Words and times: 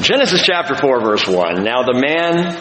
Genesis 0.00 0.42
chapter 0.42 0.76
4 0.76 1.00
verse 1.00 1.26
1. 1.26 1.64
Now 1.64 1.82
the 1.82 1.94
man 1.94 2.54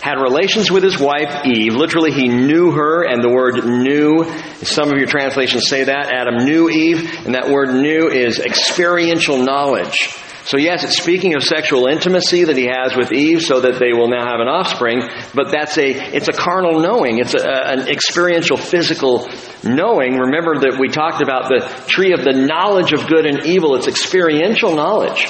had 0.00 0.20
relations 0.20 0.70
with 0.70 0.84
his 0.84 0.98
wife 0.98 1.44
Eve. 1.44 1.74
Literally, 1.74 2.12
he 2.12 2.28
knew 2.28 2.70
her, 2.70 3.02
and 3.02 3.22
the 3.22 3.30
word 3.30 3.64
knew, 3.64 4.24
some 4.62 4.92
of 4.92 4.98
your 4.98 5.08
translations 5.08 5.66
say 5.66 5.84
that. 5.84 6.12
Adam 6.12 6.44
knew 6.44 6.68
Eve, 6.68 7.26
and 7.26 7.34
that 7.34 7.48
word 7.50 7.74
knew 7.74 8.08
is 8.08 8.38
experiential 8.38 9.38
knowledge. 9.38 10.08
So 10.44 10.56
yes, 10.56 10.84
it's 10.84 10.98
speaking 10.98 11.34
of 11.34 11.42
sexual 11.42 11.86
intimacy 11.86 12.44
that 12.44 12.56
he 12.56 12.66
has 12.66 12.94
with 12.94 13.12
Eve 13.12 13.42
so 13.42 13.62
that 13.62 13.80
they 13.80 13.92
will 13.92 14.08
now 14.08 14.26
have 14.26 14.40
an 14.40 14.46
offspring, 14.46 15.02
but 15.34 15.50
that's 15.50 15.76
a, 15.78 15.88
it's 16.14 16.28
a 16.28 16.32
carnal 16.32 16.80
knowing. 16.80 17.18
It's 17.18 17.34
a, 17.34 17.72
an 17.72 17.88
experiential 17.88 18.58
physical 18.58 19.26
knowing. 19.64 20.16
Remember 20.16 20.60
that 20.60 20.76
we 20.78 20.88
talked 20.88 21.22
about 21.22 21.48
the 21.48 21.66
tree 21.88 22.12
of 22.12 22.22
the 22.22 22.34
knowledge 22.34 22.92
of 22.92 23.08
good 23.08 23.26
and 23.26 23.46
evil. 23.46 23.74
It's 23.74 23.88
experiential 23.88 24.76
knowledge. 24.76 25.26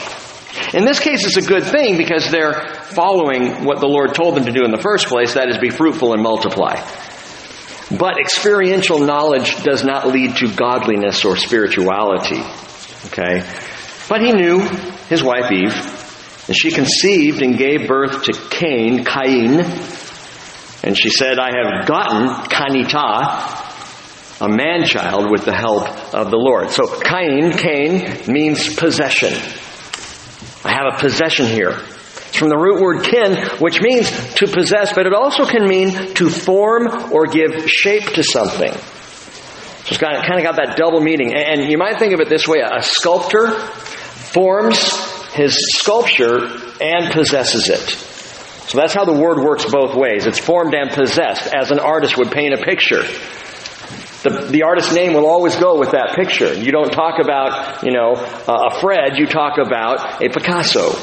In 0.72 0.84
this 0.84 1.00
case, 1.00 1.24
it's 1.26 1.36
a 1.36 1.42
good 1.42 1.64
thing 1.64 1.96
because 1.96 2.30
they're 2.30 2.82
following 2.82 3.64
what 3.64 3.80
the 3.80 3.88
Lord 3.88 4.14
told 4.14 4.36
them 4.36 4.44
to 4.44 4.52
do 4.52 4.64
in 4.64 4.70
the 4.70 4.80
first 4.80 5.06
place, 5.06 5.34
that 5.34 5.48
is, 5.48 5.58
be 5.58 5.70
fruitful 5.70 6.12
and 6.12 6.22
multiply. 6.22 6.76
But 7.90 8.18
experiential 8.18 8.98
knowledge 8.98 9.62
does 9.62 9.84
not 9.84 10.08
lead 10.08 10.36
to 10.36 10.54
godliness 10.54 11.24
or 11.24 11.36
spirituality. 11.36 12.40
Okay? 13.06 13.44
But 14.08 14.20
he 14.20 14.32
knew 14.32 14.60
his 15.08 15.22
wife 15.22 15.50
Eve, 15.50 15.74
and 16.46 16.56
she 16.56 16.70
conceived 16.70 17.42
and 17.42 17.56
gave 17.58 17.88
birth 17.88 18.24
to 18.24 18.32
Cain, 18.50 19.04
Cain, 19.04 19.60
and 20.84 20.98
she 20.98 21.08
said, 21.08 21.38
I 21.38 21.50
have 21.56 21.86
gotten 21.86 22.28
Kanita, 22.50 24.42
a 24.42 24.48
man 24.48 24.84
child 24.84 25.30
with 25.30 25.44
the 25.44 25.54
help 25.54 25.88
of 26.14 26.30
the 26.30 26.36
Lord. 26.36 26.70
So 26.70 27.00
Cain, 27.00 27.52
Cain 27.52 28.30
means 28.30 28.74
possession. 28.74 29.32
I 30.64 30.72
have 30.72 30.94
a 30.94 30.98
possession 30.98 31.46
here. 31.46 31.78
It's 32.28 32.36
from 32.36 32.48
the 32.48 32.56
root 32.56 32.80
word 32.80 33.04
kin, 33.04 33.36
which 33.60 33.80
means 33.80 34.10
to 34.36 34.46
possess, 34.46 34.92
but 34.92 35.06
it 35.06 35.12
also 35.12 35.44
can 35.44 35.68
mean 35.68 36.14
to 36.14 36.30
form 36.30 37.12
or 37.12 37.26
give 37.26 37.70
shape 37.70 38.14
to 38.14 38.22
something. 38.22 38.72
So 38.72 39.88
it's 39.88 39.98
kind 39.98 40.16
of, 40.16 40.24
kind 40.24 40.38
of 40.38 40.44
got 40.44 40.56
that 40.56 40.76
double 40.76 41.00
meaning. 41.00 41.34
And 41.34 41.70
you 41.70 41.76
might 41.76 41.98
think 41.98 42.14
of 42.14 42.20
it 42.20 42.28
this 42.28 42.48
way 42.48 42.60
a 42.60 42.82
sculptor 42.82 43.50
forms 43.50 44.78
his 45.34 45.76
sculpture 45.76 46.46
and 46.80 47.12
possesses 47.12 47.68
it. 47.68 47.80
So 48.70 48.78
that's 48.78 48.94
how 48.94 49.04
the 49.04 49.12
word 49.12 49.44
works 49.44 49.66
both 49.70 49.94
ways. 49.94 50.26
It's 50.26 50.38
formed 50.38 50.74
and 50.74 50.90
possessed, 50.90 51.54
as 51.54 51.70
an 51.70 51.78
artist 51.78 52.16
would 52.16 52.32
paint 52.32 52.54
a 52.54 52.64
picture. 52.64 53.04
The, 54.24 54.48
the 54.50 54.62
artist's 54.62 54.94
name 54.94 55.12
will 55.12 55.26
always 55.26 55.54
go 55.56 55.78
with 55.78 55.90
that 55.90 56.16
picture. 56.16 56.54
You 56.54 56.72
don't 56.72 56.90
talk 56.90 57.20
about, 57.22 57.84
you 57.84 57.92
know, 57.92 58.14
uh, 58.14 58.70
a 58.72 58.80
Fred, 58.80 59.18
you 59.18 59.26
talk 59.26 59.58
about 59.58 60.22
a 60.24 60.30
Picasso. 60.30 60.96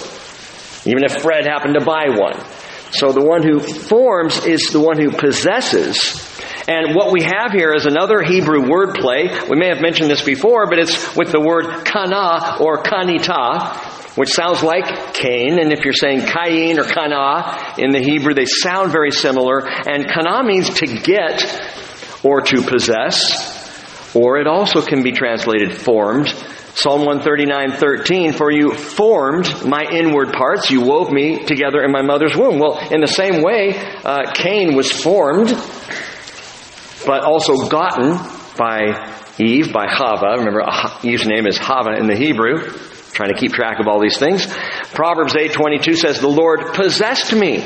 Even 0.90 1.04
if 1.06 1.22
Fred 1.22 1.46
happened 1.46 1.76
to 1.78 1.86
buy 1.86 2.10
one. 2.10 2.44
So 2.90 3.12
the 3.14 3.24
one 3.24 3.44
who 3.44 3.60
forms 3.60 4.44
is 4.46 4.72
the 4.72 4.80
one 4.80 5.00
who 5.00 5.12
possesses. 5.12 6.28
And 6.68 6.96
what 6.96 7.12
we 7.12 7.22
have 7.22 7.52
here 7.52 7.74
is 7.74 7.86
another 7.86 8.24
Hebrew 8.24 8.68
word 8.68 8.96
play. 8.96 9.30
We 9.48 9.56
may 9.56 9.68
have 9.68 9.82
mentioned 9.82 10.10
this 10.10 10.24
before, 10.24 10.68
but 10.68 10.80
it's 10.80 11.16
with 11.16 11.32
the 11.32 11.40
word 11.40 11.86
kana 11.86 12.58
or 12.60 12.82
kanita, 12.82 14.18
which 14.18 14.30
sounds 14.30 14.64
like 14.64 15.14
Cain. 15.14 15.60
And 15.60 15.72
if 15.72 15.86
you're 15.86 15.94
saying 15.94 16.26
Cain 16.26 16.80
or 16.80 16.86
kana 16.86 17.76
in 17.78 17.92
the 17.92 18.02
Hebrew, 18.02 18.34
they 18.34 18.46
sound 18.46 18.92
very 18.92 19.12
similar. 19.12 19.60
And 19.60 20.10
kana 20.10 20.44
means 20.44 20.70
to 20.80 20.88
get 20.88 21.40
or 22.24 22.42
to 22.42 22.62
possess, 22.62 24.16
or 24.16 24.40
it 24.40 24.48
also 24.48 24.82
can 24.82 25.04
be 25.04 25.12
translated 25.12 25.82
formed. 25.82 26.28
Psalm 26.74 27.02
139:13 27.02 28.34
for 28.34 28.50
you 28.50 28.74
formed 28.74 29.66
my 29.66 29.84
inward 29.92 30.32
parts 30.32 30.72
you 30.72 30.80
wove 30.80 31.12
me 31.12 31.44
together 31.44 31.84
in 31.84 31.92
my 31.92 32.02
mother's 32.02 32.34
womb 32.34 32.60
well 32.60 32.80
in 32.92 33.02
the 33.02 33.08
same 33.08 33.42
way 33.42 33.76
uh, 34.06 34.32
Cain 34.34 34.74
was 34.74 34.90
formed 34.90 35.50
but 37.06 37.24
also 37.24 37.68
gotten 37.68 38.18
by 38.58 39.12
Eve, 39.40 39.74
by 39.74 39.88
Hava. 39.90 40.38
Remember, 40.38 40.64
Eve's 41.04 41.26
name 41.26 41.48
is 41.48 41.58
Hava 41.58 41.98
in 41.98 42.08
the 42.08 42.16
Hebrew. 42.16 42.70
Trying 43.14 43.34
to 43.34 43.40
keep 43.40 43.52
track 43.52 43.80
of 43.80 43.88
all 43.88 44.00
these 44.00 44.18
things. 44.18 44.48
Proverbs 44.94 45.36
8:22 45.36 45.96
says, 45.96 46.22
"The 46.22 46.30
Lord 46.30 46.74
possessed 46.74 47.34
me 47.34 47.58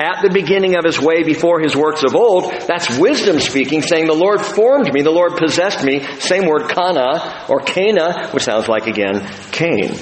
at 0.00 0.22
the 0.22 0.30
beginning 0.30 0.76
of 0.76 0.84
his 0.84 1.00
way 1.00 1.22
before 1.22 1.60
his 1.60 1.76
works 1.76 2.02
of 2.02 2.14
old." 2.16 2.52
That's 2.66 2.98
wisdom 2.98 3.40
speaking, 3.40 3.82
saying, 3.82 4.06
"The 4.06 4.14
Lord 4.14 4.40
formed 4.40 4.92
me, 4.92 5.02
the 5.02 5.10
Lord 5.10 5.36
possessed 5.36 5.84
me." 5.84 6.02
Same 6.18 6.46
word 6.46 6.68
kana 6.68 7.44
or 7.48 7.60
Cana, 7.60 8.28
which 8.32 8.44
sounds 8.44 8.68
like 8.68 8.86
again 8.86 9.26
Cain. 9.52 9.98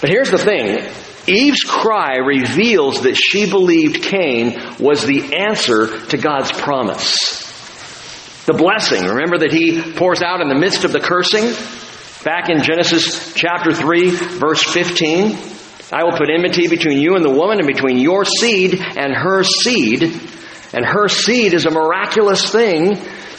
But 0.00 0.10
here's 0.10 0.30
the 0.30 0.38
thing. 0.38 0.80
Eve's 1.26 1.62
cry 1.62 2.16
reveals 2.16 3.02
that 3.02 3.14
she 3.14 3.50
believed 3.50 4.02
Cain 4.02 4.58
was 4.78 5.04
the 5.04 5.34
answer 5.36 5.88
to 6.08 6.16
God's 6.16 6.52
promise. 6.52 7.44
The 8.46 8.54
blessing, 8.54 9.04
remember 9.04 9.38
that 9.38 9.52
he 9.52 9.82
pours 9.92 10.22
out 10.22 10.40
in 10.40 10.48
the 10.48 10.54
midst 10.54 10.84
of 10.84 10.92
the 10.92 11.00
cursing? 11.00 11.52
Back 12.24 12.48
in 12.48 12.62
Genesis 12.62 13.34
chapter 13.34 13.72
3, 13.72 14.08
verse 14.08 14.62
15. 14.62 15.36
I 15.90 16.04
will 16.04 16.12
put 16.12 16.28
enmity 16.30 16.68
between 16.68 16.98
you 16.98 17.14
and 17.14 17.24
the 17.24 17.30
woman 17.30 17.58
and 17.58 17.66
between 17.66 17.98
your 17.98 18.24
seed 18.24 18.74
and 18.74 19.14
her 19.14 19.42
seed. 19.42 20.02
And 20.74 20.84
her 20.84 21.08
seed 21.08 21.54
is 21.54 21.64
a 21.64 21.70
miraculous 21.70 22.50
thing. 22.52 22.98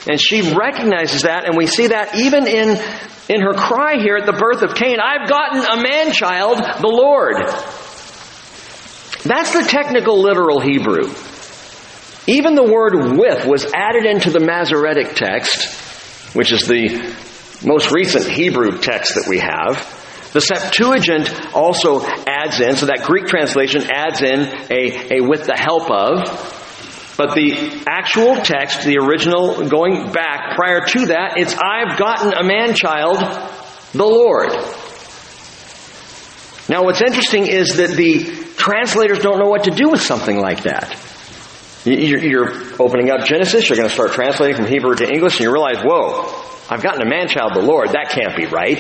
And 0.10 0.20
she 0.20 0.54
recognizes 0.56 1.24
that, 1.24 1.46
and 1.46 1.56
we 1.56 1.68
see 1.68 1.88
that 1.88 2.16
even 2.16 2.48
in, 2.48 2.70
in 3.30 3.42
her 3.42 3.54
cry 3.54 4.02
here 4.02 4.16
at 4.16 4.26
the 4.26 4.34
birth 4.34 4.64
of 4.64 4.74
Cain 4.74 4.98
I've 5.00 5.30
gotten 5.30 5.60
a 5.64 5.84
man 5.84 6.12
child, 6.12 6.58
the 6.58 6.88
Lord. 6.88 7.36
That's 9.24 9.54
the 9.54 9.68
technical 9.70 10.20
literal 10.20 10.60
Hebrew. 10.60 11.14
Even 12.26 12.56
the 12.56 12.64
word 12.64 13.18
with 13.18 13.46
was 13.46 13.66
added 13.76 14.06
into 14.06 14.32
the 14.32 14.40
Masoretic 14.40 15.16
text, 15.16 16.36
which 16.36 16.52
is 16.52 16.62
the 16.62 17.16
most 17.64 17.92
recent 17.92 18.26
Hebrew 18.26 18.80
text 18.80 19.16
that 19.16 19.28
we 19.28 19.40
have. 19.40 19.99
The 20.32 20.42
Septuagint 20.42 21.56
also 21.56 22.06
adds 22.06 22.60
in, 22.60 22.76
so 22.76 22.86
that 22.86 23.04
Greek 23.04 23.26
translation 23.26 23.90
adds 23.92 24.22
in 24.22 24.42
a, 24.70 25.18
a 25.18 25.22
with 25.22 25.46
the 25.46 25.58
help 25.58 25.90
of. 25.90 26.58
But 27.18 27.36
the 27.36 27.84
actual 27.88 28.36
text, 28.36 28.84
the 28.84 28.98
original 29.00 29.68
going 29.68 30.12
back 30.12 30.56
prior 30.56 30.86
to 30.86 31.08
that, 31.08 31.38
it's 31.38 31.54
I've 31.54 31.98
gotten 31.98 32.34
a 32.34 32.44
man 32.44 32.76
child, 32.76 33.18
the 33.92 34.06
Lord. 34.06 34.52
Now 36.70 36.84
what's 36.84 37.02
interesting 37.02 37.48
is 37.48 37.78
that 37.78 37.90
the 37.90 38.24
translators 38.56 39.20
don't 39.20 39.40
know 39.40 39.50
what 39.50 39.64
to 39.64 39.72
do 39.72 39.90
with 39.90 40.02
something 40.02 40.40
like 40.40 40.64
that. 40.64 40.96
You're 41.86 42.80
opening 42.80 43.10
up 43.10 43.26
Genesis, 43.26 43.68
you're 43.68 43.78
going 43.78 43.90
to 43.90 43.94
start 43.94 44.12
translating 44.12 44.56
from 44.56 44.68
Hebrew 44.68 44.96
to 44.96 45.12
English, 45.12 45.38
and 45.38 45.46
you 45.46 45.52
realize, 45.52 45.78
whoa, 45.84 46.24
I've 46.70 46.84
gotten 46.84 47.02
a 47.02 47.10
man 47.10 47.28
child, 47.28 47.54
the 47.56 47.62
Lord. 47.62 47.90
That 47.90 48.12
can't 48.12 48.36
be 48.38 48.46
right. 48.46 48.80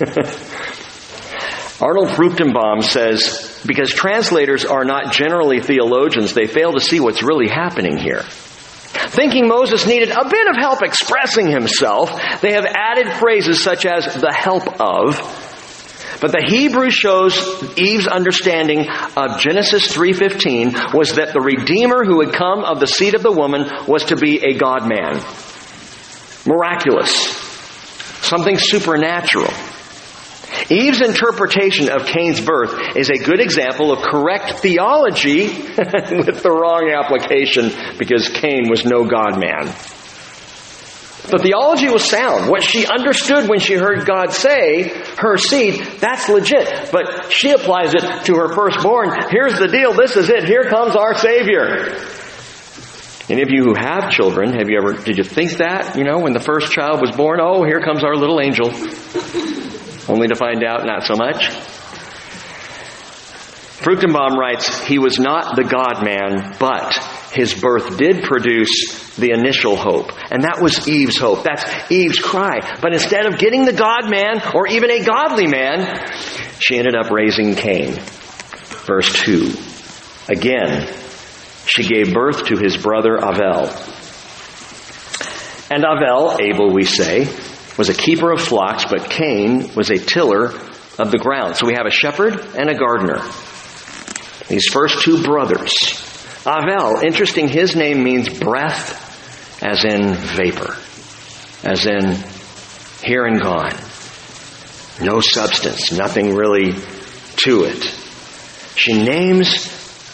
Arnold 1.80 2.10
Fruchtenbaum 2.10 2.82
says, 2.82 3.60
because 3.66 3.90
translators 3.92 4.64
are 4.64 4.84
not 4.84 5.12
generally 5.12 5.60
theologians, 5.60 6.32
they 6.32 6.46
fail 6.46 6.72
to 6.72 6.80
see 6.80 7.00
what's 7.00 7.22
really 7.22 7.48
happening 7.48 7.98
here. 7.98 8.22
Thinking 8.22 9.48
Moses 9.48 9.86
needed 9.86 10.10
a 10.10 10.28
bit 10.28 10.46
of 10.48 10.56
help 10.56 10.82
expressing 10.82 11.50
himself, 11.50 12.10
they 12.40 12.52
have 12.52 12.64
added 12.66 13.12
phrases 13.14 13.62
such 13.62 13.84
as 13.84 14.04
the 14.14 14.32
help 14.32 14.80
of, 14.80 15.18
but 16.20 16.30
the 16.30 16.44
Hebrew 16.46 16.90
shows 16.90 17.34
Eve's 17.76 18.06
understanding 18.06 18.86
of 19.16 19.40
Genesis 19.40 19.92
3:15 19.92 20.94
was 20.94 21.16
that 21.16 21.32
the 21.32 21.40
redeemer 21.40 22.04
who 22.04 22.18
would 22.18 22.32
come 22.32 22.62
of 22.64 22.78
the 22.78 22.86
seed 22.86 23.14
of 23.14 23.24
the 23.24 23.32
woman 23.32 23.68
was 23.88 24.04
to 24.04 24.16
be 24.16 24.38
a 24.38 24.54
God 24.54 24.88
man. 24.88 25.20
Miraculous. 26.46 27.10
Something 28.22 28.56
supernatural. 28.56 29.52
Eve's 30.70 31.00
interpretation 31.00 31.88
of 31.88 32.06
Cain's 32.06 32.40
birth 32.40 32.96
is 32.96 33.10
a 33.10 33.18
good 33.18 33.40
example 33.40 33.92
of 33.92 34.00
correct 34.02 34.60
theology 34.60 35.46
with 35.48 36.42
the 36.42 36.50
wrong 36.50 36.90
application 36.90 37.70
because 37.98 38.28
Cain 38.28 38.68
was 38.68 38.84
no 38.84 39.04
God 39.04 39.38
man. 39.38 39.74
The 41.22 41.38
theology 41.38 41.88
was 41.88 42.04
sound. 42.04 42.50
What 42.50 42.64
she 42.64 42.84
understood 42.84 43.48
when 43.48 43.60
she 43.60 43.74
heard 43.74 44.04
God 44.06 44.32
say, 44.32 44.88
her 45.18 45.36
seed, 45.36 45.80
that's 46.00 46.28
legit. 46.28 46.90
But 46.90 47.32
she 47.32 47.52
applies 47.52 47.94
it 47.94 48.24
to 48.26 48.34
her 48.34 48.52
firstborn. 48.52 49.30
Here's 49.30 49.56
the 49.56 49.68
deal. 49.68 49.94
This 49.94 50.16
is 50.16 50.28
it. 50.28 50.44
Here 50.44 50.64
comes 50.64 50.96
our 50.96 51.14
Savior. 51.14 51.96
Any 53.28 53.42
of 53.42 53.50
you 53.50 53.62
who 53.62 53.74
have 53.78 54.10
children, 54.10 54.52
have 54.58 54.68
you 54.68 54.78
ever, 54.82 55.00
did 55.00 55.16
you 55.16 55.24
think 55.24 55.52
that, 55.52 55.96
you 55.96 56.02
know, 56.02 56.18
when 56.18 56.32
the 56.32 56.40
first 56.40 56.72
child 56.72 57.00
was 57.00 57.14
born? 57.16 57.38
Oh, 57.40 57.62
here 57.62 57.80
comes 57.80 58.02
our 58.02 58.16
little 58.16 58.40
angel. 58.40 58.72
Only 60.08 60.28
to 60.28 60.34
find 60.34 60.64
out 60.64 60.84
not 60.84 61.04
so 61.04 61.14
much. 61.14 61.50
Fruchtenbaum 63.82 64.36
writes, 64.36 64.84
he 64.84 64.98
was 65.00 65.18
not 65.18 65.56
the 65.56 65.64
God 65.64 66.04
man, 66.04 66.54
but 66.60 66.96
his 67.32 67.52
birth 67.52 67.96
did 67.96 68.22
produce 68.22 69.16
the 69.16 69.32
initial 69.32 69.76
hope. 69.76 70.12
And 70.30 70.44
that 70.44 70.60
was 70.62 70.86
Eve's 70.86 71.18
hope. 71.18 71.42
That's 71.42 71.64
Eve's 71.90 72.20
cry. 72.20 72.60
But 72.80 72.92
instead 72.92 73.26
of 73.26 73.38
getting 73.38 73.64
the 73.64 73.72
God 73.72 74.08
man 74.08 74.40
or 74.54 74.68
even 74.68 74.90
a 74.90 75.04
godly 75.04 75.48
man, 75.48 76.08
she 76.60 76.78
ended 76.78 76.94
up 76.94 77.10
raising 77.10 77.56
Cain. 77.56 77.94
Verse 78.86 79.12
2. 79.24 79.52
Again, 80.28 80.88
she 81.66 81.82
gave 81.82 82.14
birth 82.14 82.46
to 82.46 82.56
his 82.56 82.76
brother 82.76 83.18
Avel. 83.18 83.66
And 85.70 85.84
Avel, 85.84 86.38
Abel 86.40 86.72
we 86.72 86.84
say, 86.84 87.24
was 87.78 87.88
a 87.88 87.94
keeper 87.94 88.30
of 88.30 88.40
flocks, 88.40 88.84
but 88.84 89.08
Cain 89.10 89.74
was 89.74 89.90
a 89.90 89.98
tiller 89.98 90.46
of 90.98 91.10
the 91.10 91.18
ground. 91.18 91.56
So 91.56 91.66
we 91.66 91.74
have 91.74 91.86
a 91.86 91.90
shepherd 91.90 92.38
and 92.56 92.68
a 92.68 92.74
gardener. 92.74 93.22
These 94.48 94.66
first 94.70 95.02
two 95.02 95.22
brothers. 95.22 95.72
Avel, 96.44 97.02
interesting, 97.02 97.48
his 97.48 97.76
name 97.76 98.02
means 98.02 98.28
breath, 98.28 99.62
as 99.62 99.84
in 99.84 100.14
vapor, 100.14 100.76
as 101.64 101.86
in 101.86 102.16
here 103.02 103.24
and 103.24 103.40
gone. 103.40 103.74
No 105.00 105.20
substance, 105.20 105.92
nothing 105.92 106.34
really 106.34 106.72
to 107.44 107.64
it. 107.64 107.82
She 108.76 109.02
names 109.02 109.68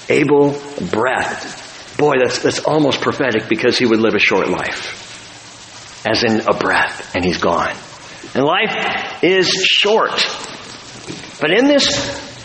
Abel 0.09 0.61
breath. 0.91 1.97
Boy, 1.99 2.17
that's, 2.23 2.41
that's 2.41 2.61
almost 2.61 3.01
prophetic 3.01 3.49
because 3.49 3.79
he 3.79 3.87
would 3.87 4.01
live 4.01 4.15
a 4.15 4.21
short 4.21 4.49
life 4.49 5.08
as 6.09 6.25
in 6.25 6.41
a 6.49 6.55
breath, 6.55 7.15
and 7.15 7.25
he's 7.25 7.39
gone. 7.39 7.77
And 8.35 8.45
life 8.45 9.23
is 9.23 9.49
short. 9.49 10.13
But 11.41 11.51
in 11.51 11.67
this 11.67 11.87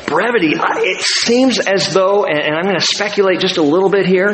brevity, 0.05 0.53
it 0.55 1.01
seems 1.01 1.59
as 1.59 1.93
though, 1.93 2.25
and 2.25 2.55
I'm 2.55 2.63
going 2.63 2.79
to 2.79 2.85
speculate 2.85 3.39
just 3.39 3.57
a 3.57 3.61
little 3.61 3.89
bit 3.89 4.05
here, 4.05 4.31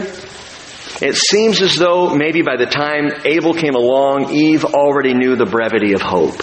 it 1.01 1.15
seems 1.15 1.61
as 1.61 1.75
though 1.75 2.15
maybe 2.15 2.41
by 2.41 2.57
the 2.57 2.65
time 2.65 3.21
Abel 3.23 3.53
came 3.53 3.75
along, 3.75 4.31
Eve 4.31 4.65
already 4.65 5.13
knew 5.13 5.35
the 5.35 5.45
brevity 5.45 5.93
of 5.93 6.01
hope. 6.01 6.37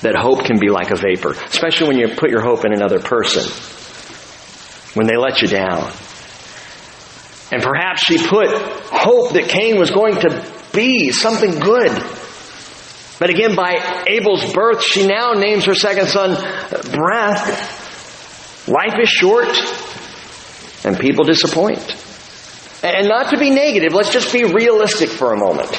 That 0.00 0.14
hope 0.16 0.44
can 0.44 0.58
be 0.58 0.68
like 0.68 0.90
a 0.90 0.96
vapor, 0.96 1.32
especially 1.32 1.88
when 1.88 1.98
you 1.98 2.08
put 2.16 2.30
your 2.30 2.42
hope 2.42 2.64
in 2.64 2.72
another 2.72 3.00
person, 3.00 3.44
when 4.94 5.06
they 5.06 5.16
let 5.16 5.42
you 5.42 5.48
down. 5.48 5.90
And 7.52 7.62
perhaps 7.62 8.02
she 8.04 8.18
put 8.18 8.48
hope 8.50 9.32
that 9.34 9.48
Cain 9.48 9.78
was 9.78 9.90
going 9.90 10.16
to 10.16 10.55
be 10.76 11.10
something 11.10 11.58
good. 11.58 11.90
But 13.18 13.30
again, 13.30 13.56
by 13.56 14.04
Abel's 14.06 14.52
birth, 14.52 14.84
she 14.84 15.06
now 15.06 15.32
names 15.32 15.64
her 15.64 15.74
second 15.74 16.06
son 16.06 16.34
Breath. 16.92 18.68
Life 18.68 18.98
is 19.00 19.08
short, 19.08 19.48
and 20.84 20.98
people 20.98 21.24
disappoint. 21.24 21.80
And 22.82 23.08
not 23.08 23.30
to 23.30 23.38
be 23.38 23.50
negative, 23.50 23.94
let's 23.94 24.12
just 24.12 24.32
be 24.32 24.44
realistic 24.44 25.08
for 25.08 25.32
a 25.32 25.38
moment. 25.38 25.74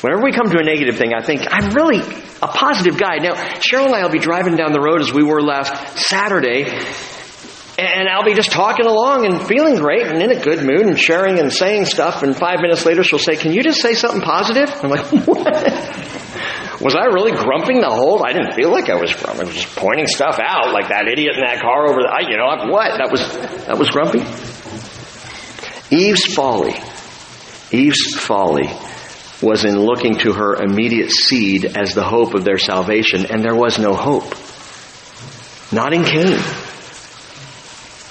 Whenever 0.00 0.22
we 0.22 0.32
come 0.32 0.50
to 0.50 0.58
a 0.58 0.64
negative 0.64 0.96
thing, 0.96 1.12
I 1.12 1.22
think, 1.22 1.42
I'm 1.50 1.74
really 1.74 2.00
a 2.42 2.48
positive 2.48 2.98
guy. 2.98 3.16
Now, 3.16 3.34
Cheryl 3.60 3.86
and 3.86 3.94
I 3.94 4.02
will 4.02 4.12
be 4.12 4.18
driving 4.18 4.56
down 4.56 4.72
the 4.72 4.80
road 4.80 5.00
as 5.00 5.12
we 5.12 5.22
were 5.22 5.42
last 5.42 5.98
Saturday, 5.98 6.64
and 7.78 8.08
I'll 8.08 8.24
be 8.24 8.34
just 8.34 8.50
talking 8.50 8.86
along 8.86 9.26
and 9.26 9.46
feeling 9.46 9.76
great 9.76 10.06
and 10.06 10.22
in 10.22 10.30
a 10.30 10.40
good 10.40 10.64
mood 10.64 10.80
and 10.80 10.98
sharing 10.98 11.38
and 11.38 11.52
saying 11.52 11.84
stuff. 11.84 12.22
And 12.22 12.34
five 12.34 12.60
minutes 12.60 12.86
later, 12.86 13.02
she'll 13.02 13.18
say, 13.18 13.36
Can 13.36 13.52
you 13.52 13.62
just 13.62 13.80
say 13.82 13.94
something 13.94 14.22
positive? 14.22 14.70
I'm 14.82 14.90
like, 14.90 15.06
What? 15.26 16.16
Was 16.80 16.94
I 16.94 17.06
really 17.06 17.32
grumping 17.32 17.80
the 17.80 17.90
whole? 17.90 18.22
I 18.26 18.32
didn't 18.32 18.52
feel 18.54 18.70
like 18.70 18.90
I 18.90 18.96
was 18.96 19.14
grumping. 19.14 19.42
I 19.42 19.44
was 19.46 19.54
just 19.54 19.76
pointing 19.76 20.06
stuff 20.06 20.38
out 20.42 20.72
like 20.72 20.88
that 20.88 21.08
idiot 21.10 21.32
in 21.34 21.40
that 21.40 21.60
car 21.60 21.88
over 21.88 22.00
there. 22.02 22.30
You 22.30 22.36
know, 22.36 22.70
what? 22.70 22.98
That 22.98 23.08
was, 23.10 23.20
that 23.66 23.78
was 23.78 23.88
grumpy. 23.90 24.20
Eve's 25.94 26.34
folly, 26.34 26.74
Eve's 27.70 28.14
folly 28.16 28.68
was 29.42 29.64
in 29.64 29.78
looking 29.78 30.16
to 30.18 30.32
her 30.32 30.56
immediate 30.56 31.10
seed 31.10 31.64
as 31.64 31.94
the 31.94 32.02
hope 32.02 32.34
of 32.34 32.44
their 32.44 32.58
salvation, 32.58 33.26
and 33.26 33.42
there 33.42 33.54
was 33.54 33.78
no 33.78 33.94
hope. 33.94 34.34
Not 35.72 35.92
in 35.92 36.04
Cain. 36.04 36.38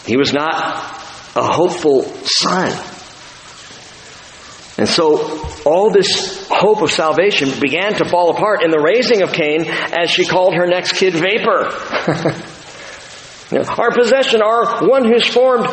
He 0.05 0.17
was 0.17 0.33
not 0.33 0.53
a 1.35 1.43
hopeful 1.43 2.03
son. 2.23 2.71
And 4.77 4.87
so 4.89 5.47
all 5.65 5.89
this 5.89 6.47
hope 6.49 6.81
of 6.81 6.91
salvation 6.91 7.49
began 7.61 7.93
to 7.95 8.09
fall 8.09 8.31
apart 8.31 8.61
in 8.61 8.71
the 8.71 8.79
raising 8.79 9.21
of 9.21 9.31
Cain 9.31 9.65
as 9.67 10.11
she 10.11 10.25
called 10.25 10.53
her 10.55 10.67
next 10.67 10.93
kid 10.93 11.13
Vapor. 11.13 11.65
our 13.79 13.91
possession, 13.91 14.41
our 14.41 14.85
one 14.87 15.05
who's 15.05 15.25
formed, 15.25 15.67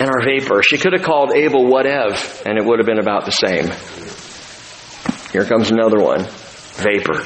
and 0.00 0.08
our 0.08 0.24
vapor. 0.24 0.62
She 0.62 0.78
could 0.78 0.92
have 0.94 1.02
called 1.02 1.32
Abel 1.34 1.66
whatever, 1.66 2.16
and 2.46 2.58
it 2.58 2.64
would 2.64 2.78
have 2.78 2.86
been 2.86 2.98
about 2.98 3.26
the 3.26 3.32
same. 3.32 3.70
Here 5.32 5.44
comes 5.44 5.70
another 5.70 5.98
one. 6.02 6.26
Vapor. 6.76 7.24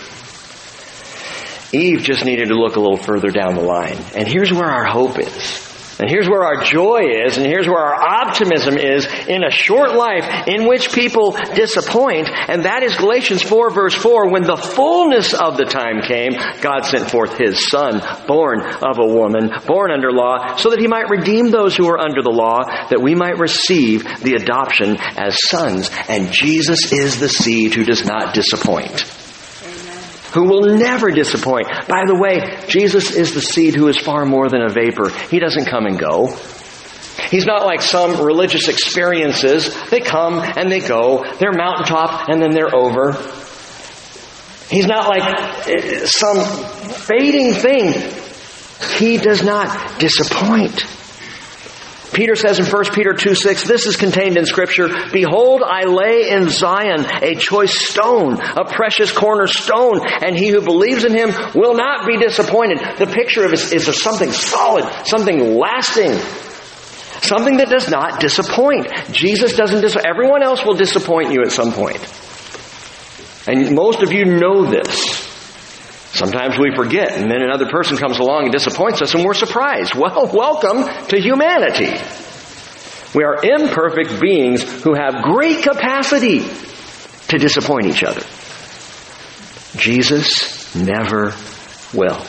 Eve 1.73 2.03
just 2.03 2.25
needed 2.25 2.49
to 2.49 2.55
look 2.55 2.77
a 2.77 2.81
little 2.81 2.99
further 2.99 3.31
down 3.31 3.55
the 3.55 3.63
line. 3.63 3.97
And 4.15 4.29
here's 4.29 4.53
where 4.53 4.69
our 4.69 4.85
hope 4.85 5.19
is. 5.19 5.64
And 5.99 6.11
here's 6.11 6.29
where 6.29 6.43
our 6.43 6.63
joy 6.63 7.03
is, 7.25 7.37
and 7.37 7.47
here's 7.47 7.69
where 7.69 7.79
our 7.79 8.03
optimism 8.03 8.77
is 8.77 9.07
in 9.29 9.45
a 9.45 9.51
short 9.51 9.95
life 9.95 10.49
in 10.49 10.67
which 10.67 10.93
people 10.93 11.33
disappoint, 11.55 12.29
and 12.29 12.65
that 12.65 12.83
is 12.83 12.97
Galatians 12.97 13.43
4 13.43 13.71
verse 13.71 13.95
4. 13.95 14.31
When 14.31 14.43
the 14.43 14.57
fullness 14.57 15.35
of 15.35 15.57
the 15.57 15.65
time 15.65 16.03
came, 16.03 16.33
God 16.61 16.85
sent 16.85 17.11
forth 17.11 17.39
His 17.39 17.69
Son, 17.69 18.03
born 18.27 18.61
of 18.61 18.99
a 18.99 19.07
woman, 19.07 19.51
born 19.67 19.91
under 19.91 20.11
law, 20.11 20.57
so 20.57 20.71
that 20.71 20.81
He 20.81 20.89
might 20.89 21.09
redeem 21.09 21.51
those 21.51 21.77
who 21.77 21.87
were 21.87 22.01
under 22.01 22.23
the 22.23 22.31
law, 22.31 22.65
that 22.65 23.03
we 23.03 23.15
might 23.15 23.39
receive 23.39 24.05
the 24.23 24.35
adoption 24.35 24.97
as 24.99 25.39
sons. 25.49 25.91
And 26.09 26.33
Jesus 26.33 26.93
is 26.93 27.21
the 27.21 27.29
seed 27.29 27.75
who 27.75 27.85
does 27.85 28.05
not 28.05 28.35
disappoint 28.35 29.24
who 30.35 30.45
will 30.45 30.77
never 30.77 31.11
disappoint. 31.11 31.69
By 31.89 32.05
the 32.07 32.19
way, 32.19 32.67
Jesus 32.69 33.13
is 33.13 33.35
the 33.35 33.41
seed 33.41 33.77
who 33.77 33.89
is 33.89 33.97
far 33.99 34.27
more 34.27 34.49
than 34.49 34.63
a 34.63 34.69
vapor. 34.69 35.09
He 35.31 35.39
doesn't 35.39 35.67
come 35.67 35.87
and 35.87 35.99
go. 35.99 36.37
He's 37.31 37.47
not 37.47 37.65
like 37.65 37.81
some 37.81 38.25
religious 38.25 38.69
experiences. 38.69 39.73
They 39.91 40.01
come 40.01 40.41
and 40.41 40.71
they 40.71 40.81
go. 40.81 41.25
They're 41.39 41.53
mountaintop 41.53 42.29
and 42.29 42.43
then 42.43 42.51
they're 42.51 42.75
over. 42.75 43.13
He's 44.69 44.87
not 44.87 45.09
like 45.09 45.69
eh, 45.69 46.07
some 46.07 46.45
fading 46.91 47.53
thing. 47.53 47.93
He 48.99 49.19
does 49.19 49.43
not 49.45 50.01
disappoint. 50.01 50.85
Peter 52.15 52.37
says 52.37 52.61
in 52.61 52.67
1 52.67 52.85
Peter 52.95 53.13
2 53.13 53.35
6, 53.35 53.67
this 53.67 53.87
is 53.87 53.97
contained 53.97 54.37
in 54.37 54.47
Scripture 54.47 54.89
Behold, 55.13 55.63
I 55.65 55.85
lay 55.85 56.31
in 56.31 56.49
Zion 56.49 57.05
a 57.23 57.35
choice 57.35 57.77
stone, 57.89 58.41
a 58.41 58.65
precious 58.65 59.11
cornerstone, 59.13 60.01
and 60.23 60.37
he 60.37 60.49
who 60.49 60.61
believes 60.61 61.05
in 61.05 61.13
him 61.13 61.31
will 61.55 61.75
not 61.75 62.07
be 62.07 62.17
disappointed. 62.17 62.79
The 62.99 63.07
picture 63.07 63.45
of 63.45 63.53
it 63.53 63.73
is 63.73 63.89
of 63.89 63.97
something 63.97 64.31
solid, 64.31 64.85
something 65.07 65.57
lasting, 65.57 66.13
something 67.21 67.57
that 67.59 67.69
does 67.69 67.91
not 67.91 68.21
disappoint. 68.21 68.89
Jesus 69.13 69.57
doesn't 69.57 69.81
disappoint. 69.81 70.07
Everyone 70.07 70.43
else 70.43 70.65
will 70.65 70.77
disappoint 70.77 71.33
you 71.33 71.43
at 71.43 71.53
some 71.53 71.73
point. 71.73 71.99
And 73.47 73.75
most 73.75 74.03
of 74.03 74.13
you 74.13 74.25
know 74.25 74.65
this. 74.65 75.24
Sometimes 76.15 76.57
we 76.57 76.73
forget, 76.77 77.13
and 77.13 77.29
then 77.29 77.43
another 77.43 77.67
person 77.67 77.97
comes 77.97 78.21
along 78.21 78.45
and 78.45 78.53
disappoints 78.53 79.03
us, 79.03 79.15
and 79.15 79.25
we're 79.25 79.35
surprised. 79.35 79.95
Well, 80.05 80.31
welcome 80.33 80.85
to 81.09 81.21
humanity. 81.21 81.93
We 83.15 83.25
are 83.25 83.43
imperfect 83.43 84.21
beings 84.21 84.63
who 84.83 84.95
have 84.95 85.23
great 85.23 85.63
capacity 85.63 86.41
to 87.29 87.39
disappoint 87.39 87.87
each 87.87 88.05
other. 88.05 88.23
Jesus 89.77 90.75
never 90.77 91.35
will. 91.93 92.25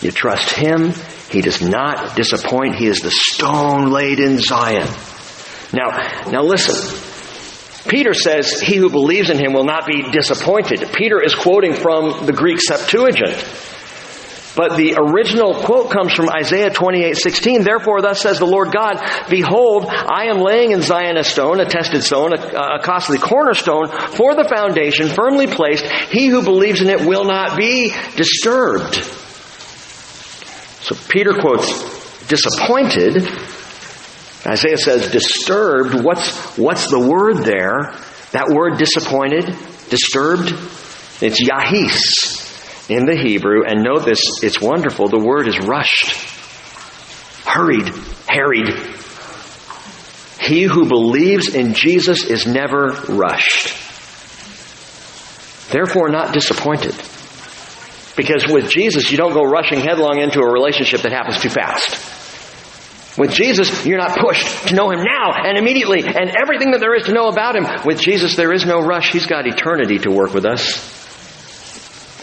You 0.00 0.10
trust 0.10 0.50
Him, 0.54 0.92
He 1.30 1.42
does 1.42 1.60
not 1.60 2.16
disappoint. 2.16 2.76
He 2.76 2.86
is 2.86 3.00
the 3.00 3.10
stone 3.10 3.90
laid 3.90 4.18
in 4.18 4.38
Zion. 4.38 4.88
Now, 5.74 5.90
now 6.30 6.42
listen. 6.42 7.11
Peter 7.88 8.14
says, 8.14 8.60
He 8.60 8.76
who 8.76 8.90
believes 8.90 9.30
in 9.30 9.38
him 9.38 9.52
will 9.52 9.64
not 9.64 9.86
be 9.86 10.02
disappointed. 10.10 10.90
Peter 10.94 11.20
is 11.22 11.34
quoting 11.34 11.74
from 11.74 12.26
the 12.26 12.32
Greek 12.32 12.60
Septuagint. 12.60 13.36
But 14.54 14.76
the 14.76 14.96
original 14.98 15.54
quote 15.54 15.90
comes 15.90 16.12
from 16.12 16.28
Isaiah 16.28 16.70
28, 16.70 17.16
16. 17.16 17.62
Therefore, 17.62 18.02
thus 18.02 18.20
says 18.20 18.38
the 18.38 18.46
Lord 18.46 18.70
God, 18.70 19.02
Behold, 19.30 19.86
I 19.88 20.26
am 20.26 20.40
laying 20.40 20.72
in 20.72 20.82
Zion 20.82 21.16
a 21.16 21.24
stone, 21.24 21.58
a 21.58 21.64
tested 21.64 22.02
stone, 22.02 22.34
a, 22.34 22.76
a 22.76 22.78
costly 22.82 23.16
cornerstone 23.16 23.88
for 23.88 24.34
the 24.34 24.44
foundation, 24.44 25.08
firmly 25.08 25.46
placed. 25.46 25.86
He 26.10 26.26
who 26.26 26.42
believes 26.42 26.82
in 26.82 26.90
it 26.90 27.00
will 27.00 27.24
not 27.24 27.56
be 27.56 27.94
disturbed. 28.16 28.96
So 30.82 30.96
Peter 31.08 31.32
quotes 31.32 32.26
disappointed 32.26 33.26
Isaiah 34.46 34.76
says 34.76 35.10
disturbed. 35.10 36.02
What's, 36.04 36.56
what's 36.58 36.90
the 36.90 36.98
word 36.98 37.44
there? 37.44 37.94
That 38.32 38.48
word 38.48 38.78
disappointed, 38.78 39.44
disturbed, 39.88 40.52
it's 41.20 41.40
yahis 41.40 42.90
in 42.90 43.04
the 43.04 43.14
Hebrew. 43.16 43.64
And 43.64 43.84
note 43.84 44.04
this, 44.04 44.42
it's 44.42 44.60
wonderful. 44.60 45.08
The 45.08 45.18
word 45.18 45.46
is 45.46 45.58
rushed, 45.60 46.16
hurried, 47.46 47.88
harried. 48.28 48.68
He 50.40 50.64
who 50.64 50.88
believes 50.88 51.54
in 51.54 51.74
Jesus 51.74 52.24
is 52.24 52.46
never 52.46 52.88
rushed. 53.08 53.78
Therefore, 55.70 56.08
not 56.08 56.34
disappointed. 56.34 56.94
Because 58.16 58.46
with 58.46 58.68
Jesus, 58.68 59.10
you 59.10 59.16
don't 59.16 59.32
go 59.32 59.44
rushing 59.44 59.80
headlong 59.80 60.18
into 60.18 60.40
a 60.40 60.52
relationship 60.52 61.02
that 61.02 61.12
happens 61.12 61.40
too 61.40 61.48
fast. 61.48 62.21
With 63.18 63.32
Jesus, 63.32 63.84
you're 63.84 63.98
not 63.98 64.18
pushed 64.18 64.68
to 64.68 64.74
know 64.74 64.90
Him 64.90 65.00
now 65.00 65.32
and 65.34 65.58
immediately 65.58 66.02
and 66.02 66.32
everything 66.40 66.70
that 66.70 66.80
there 66.80 66.94
is 66.94 67.06
to 67.06 67.12
know 67.12 67.28
about 67.28 67.56
Him. 67.56 67.66
With 67.84 68.00
Jesus, 68.00 68.36
there 68.36 68.52
is 68.52 68.64
no 68.64 68.80
rush. 68.80 69.12
He's 69.12 69.26
got 69.26 69.46
eternity 69.46 69.98
to 69.98 70.10
work 70.10 70.32
with 70.32 70.46
us. 70.46 71.00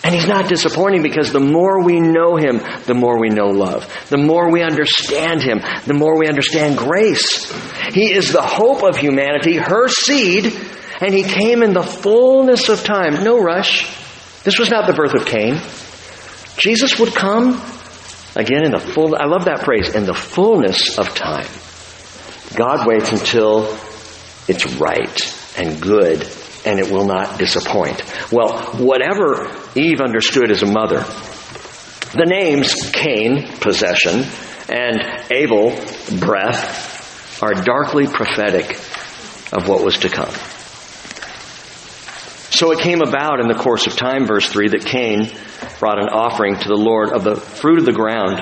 And 0.03 0.15
He's 0.15 0.27
not 0.27 0.49
disappointing 0.49 1.03
because 1.03 1.31
the 1.31 1.39
more 1.39 1.83
we 1.83 1.99
know 1.99 2.37
Him, 2.37 2.61
the 2.85 2.95
more 2.95 3.19
we 3.19 3.29
know 3.29 3.47
love. 3.47 3.87
The 4.09 4.17
more 4.17 4.51
we 4.51 4.63
understand 4.63 5.43
Him, 5.43 5.61
the 5.85 5.93
more 5.93 6.17
we 6.17 6.27
understand 6.27 6.77
grace. 6.77 7.51
He 7.93 8.11
is 8.11 8.31
the 8.31 8.41
hope 8.41 8.81
of 8.81 8.97
humanity, 8.97 9.57
her 9.57 9.87
seed, 9.89 10.45
and 11.01 11.13
He 11.13 11.23
came 11.23 11.61
in 11.61 11.73
the 11.73 11.83
fullness 11.83 12.69
of 12.69 12.83
time. 12.83 13.23
No 13.23 13.39
rush. 13.39 13.95
This 14.43 14.57
was 14.57 14.71
not 14.71 14.87
the 14.87 14.93
birth 14.93 15.13
of 15.13 15.27
Cain. 15.27 15.61
Jesus 16.57 16.97
would 16.97 17.13
come 17.13 17.61
again 18.39 18.65
in 18.65 18.71
the 18.71 18.79
full, 18.79 19.15
I 19.15 19.25
love 19.25 19.45
that 19.45 19.65
phrase, 19.65 19.93
in 19.93 20.05
the 20.05 20.13
fullness 20.13 20.97
of 20.97 21.13
time. 21.13 21.47
God 22.55 22.87
waits 22.87 23.11
until 23.11 23.77
it's 24.47 24.65
right 24.75 25.35
and 25.57 25.81
good 25.81 26.27
and 26.65 26.79
it 26.79 26.91
will 26.91 27.05
not 27.05 27.37
disappoint. 27.37 28.01
Well, 28.31 28.59
whatever 28.73 29.49
Eve 29.75 30.01
understood 30.01 30.51
as 30.51 30.63
a 30.63 30.65
mother, 30.65 31.03
the 32.11 32.25
names 32.25 32.73
Cain, 32.91 33.47
possession, 33.59 34.25
and 34.67 35.31
Abel, 35.31 35.69
breath, 36.19 37.41
are 37.41 37.53
darkly 37.53 38.07
prophetic 38.07 38.77
of 39.53 39.67
what 39.67 39.83
was 39.83 39.99
to 39.99 40.09
come. 40.09 40.33
So 42.59 42.71
it 42.71 42.79
came 42.79 43.01
about 43.01 43.39
in 43.39 43.47
the 43.47 43.53
course 43.53 43.87
of 43.87 43.95
time, 43.95 44.27
verse 44.27 44.49
3, 44.49 44.67
that 44.71 44.83
Cain 44.83 45.31
brought 45.79 45.97
an 45.97 46.09
offering 46.09 46.57
to 46.57 46.67
the 46.67 46.75
Lord 46.75 47.13
of 47.13 47.23
the 47.23 47.37
fruit 47.37 47.79
of 47.79 47.85
the 47.85 47.93
ground. 47.93 48.37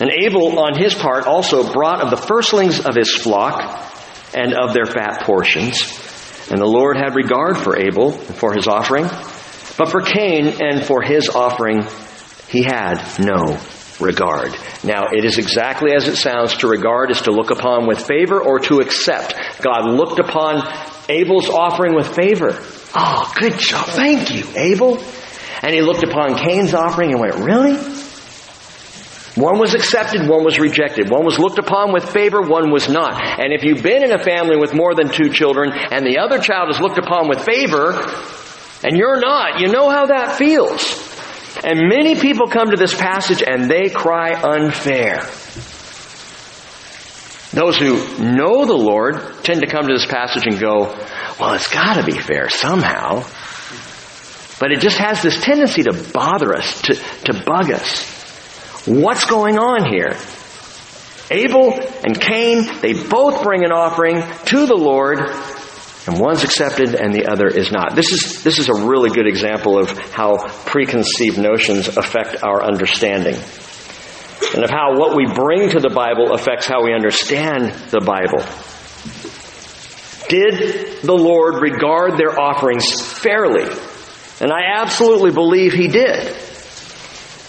And 0.00 0.10
Abel, 0.10 0.58
on 0.58 0.76
his 0.76 0.92
part, 0.92 1.24
also 1.24 1.72
brought 1.72 2.00
of 2.00 2.10
the 2.10 2.16
firstlings 2.16 2.84
of 2.84 2.96
his 2.96 3.14
flock 3.14 3.62
and 4.34 4.54
of 4.54 4.74
their 4.74 4.86
fat 4.86 5.22
portions. 5.22 5.82
And 6.50 6.60
the 6.60 6.66
Lord 6.66 6.96
had 6.96 7.14
regard 7.14 7.58
for 7.58 7.78
Abel 7.78 8.10
and 8.10 8.34
for 8.34 8.54
his 8.54 8.66
offering, 8.66 9.04
but 9.04 9.88
for 9.88 10.00
Cain 10.00 10.60
and 10.60 10.84
for 10.84 11.00
his 11.00 11.28
offering, 11.28 11.86
he 12.48 12.64
had 12.64 12.98
no 13.20 13.56
regard. 14.00 14.50
Now, 14.82 15.10
it 15.12 15.24
is 15.24 15.38
exactly 15.38 15.92
as 15.94 16.08
it 16.08 16.16
sounds 16.16 16.56
to 16.56 16.66
regard 16.66 17.12
is 17.12 17.22
to 17.22 17.30
look 17.30 17.52
upon 17.52 17.86
with 17.86 18.04
favor 18.04 18.40
or 18.40 18.58
to 18.58 18.80
accept. 18.80 19.62
God 19.62 19.88
looked 19.88 20.18
upon 20.18 20.66
Abel's 21.08 21.48
offering 21.48 21.94
with 21.94 22.14
favor. 22.14 22.58
Oh, 22.94 23.32
good 23.38 23.58
job. 23.58 23.86
Thank 23.86 24.30
you, 24.30 24.44
Abel. 24.56 25.02
And 25.62 25.74
he 25.74 25.82
looked 25.82 26.04
upon 26.04 26.36
Cain's 26.36 26.74
offering 26.74 27.12
and 27.12 27.20
went, 27.20 27.34
Really? 27.36 27.76
One 29.38 29.60
was 29.60 29.74
accepted, 29.74 30.28
one 30.28 30.44
was 30.44 30.58
rejected. 30.58 31.10
One 31.10 31.24
was 31.24 31.38
looked 31.38 31.60
upon 31.60 31.92
with 31.92 32.10
favor, 32.10 32.42
one 32.42 32.72
was 32.72 32.88
not. 32.88 33.22
And 33.40 33.52
if 33.52 33.62
you've 33.62 33.84
been 33.84 34.02
in 34.02 34.12
a 34.12 34.18
family 34.22 34.56
with 34.56 34.74
more 34.74 34.96
than 34.96 35.12
two 35.12 35.30
children 35.30 35.70
and 35.72 36.04
the 36.04 36.18
other 36.18 36.40
child 36.40 36.70
is 36.70 36.80
looked 36.80 36.98
upon 36.98 37.28
with 37.28 37.44
favor 37.44 37.92
and 38.82 38.96
you're 38.96 39.20
not, 39.20 39.60
you 39.60 39.68
know 39.68 39.90
how 39.90 40.06
that 40.06 40.36
feels. 40.36 40.82
And 41.62 41.88
many 41.88 42.16
people 42.18 42.48
come 42.48 42.70
to 42.70 42.76
this 42.76 42.94
passage 42.94 43.42
and 43.46 43.70
they 43.70 43.90
cry 43.90 44.34
unfair. 44.34 45.20
Those 47.52 47.78
who 47.78 47.96
know 48.18 48.66
the 48.66 48.74
Lord 48.74 49.42
tend 49.42 49.62
to 49.62 49.66
come 49.66 49.86
to 49.86 49.94
this 49.94 50.06
passage 50.06 50.44
and 50.46 50.60
go, 50.60 50.94
well, 51.40 51.54
it's 51.54 51.68
got 51.68 51.94
to 51.94 52.04
be 52.04 52.18
fair 52.18 52.50
somehow. 52.50 53.24
But 54.60 54.72
it 54.72 54.80
just 54.80 54.98
has 54.98 55.22
this 55.22 55.40
tendency 55.40 55.84
to 55.84 56.10
bother 56.12 56.54
us, 56.54 56.82
to, 56.82 56.94
to 56.94 57.42
bug 57.46 57.70
us. 57.70 58.16
What's 58.86 59.24
going 59.24 59.58
on 59.58 59.88
here? 59.88 60.16
Abel 61.30 61.74
and 62.04 62.20
Cain, 62.20 62.66
they 62.80 62.92
both 62.92 63.42
bring 63.42 63.64
an 63.64 63.72
offering 63.72 64.22
to 64.46 64.66
the 64.66 64.74
Lord, 64.74 65.20
and 65.20 66.18
one's 66.18 66.42
accepted 66.42 66.94
and 66.94 67.14
the 67.14 67.30
other 67.30 67.46
is 67.46 67.70
not. 67.70 67.94
This 67.94 68.12
is, 68.12 68.42
this 68.42 68.58
is 68.58 68.68
a 68.68 68.74
really 68.74 69.10
good 69.10 69.26
example 69.26 69.78
of 69.78 69.90
how 69.90 70.38
preconceived 70.64 71.38
notions 71.38 71.88
affect 71.88 72.42
our 72.42 72.62
understanding. 72.62 73.36
And 74.54 74.64
of 74.64 74.70
how 74.70 74.98
what 74.98 75.16
we 75.16 75.26
bring 75.26 75.70
to 75.70 75.80
the 75.80 75.90
Bible 75.90 76.32
affects 76.32 76.66
how 76.66 76.84
we 76.84 76.94
understand 76.94 77.72
the 77.90 78.00
Bible. 78.00 78.44
Did 80.28 81.02
the 81.02 81.14
Lord 81.14 81.62
regard 81.62 82.18
their 82.18 82.38
offerings 82.38 83.00
fairly? 83.00 83.64
And 84.40 84.52
I 84.52 84.80
absolutely 84.80 85.32
believe 85.32 85.72
He 85.72 85.88
did. 85.88 86.36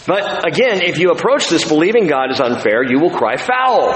But 0.08 0.48
again, 0.48 0.82
if 0.82 0.98
you 0.98 1.12
approach 1.12 1.50
this 1.50 1.68
believing 1.68 2.08
God 2.08 2.32
is 2.32 2.40
unfair, 2.40 2.84
you 2.84 3.00
will 3.00 3.12
cry 3.12 3.38
foul. 3.38 3.94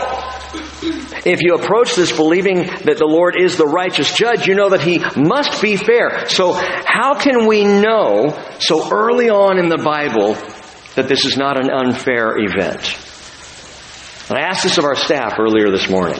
If 1.25 1.41
you 1.41 1.55
approach 1.55 1.95
this 1.95 2.11
believing 2.11 2.57
that 2.57 2.97
the 2.99 3.07
Lord 3.07 3.35
is 3.39 3.57
the 3.57 3.65
righteous 3.65 4.13
judge, 4.15 4.45
you 4.45 4.53
know 4.53 4.69
that 4.69 4.81
He 4.81 4.99
must 5.19 5.61
be 5.61 5.75
fair. 5.75 6.27
So 6.27 6.53
how 6.53 7.15
can 7.15 7.47
we 7.47 7.63
know 7.63 8.37
so 8.59 8.91
early 8.91 9.29
on 9.29 9.57
in 9.57 9.69
the 9.69 9.77
Bible 9.77 10.35
that 10.95 11.07
this 11.07 11.25
is 11.25 11.37
not 11.37 11.59
an 11.59 11.71
unfair 11.71 12.37
event? 12.37 12.97
And 14.29 14.37
I 14.37 14.41
asked 14.41 14.63
this 14.63 14.77
of 14.77 14.85
our 14.85 14.95
staff 14.95 15.33
earlier 15.39 15.69
this 15.69 15.89
morning. 15.89 16.19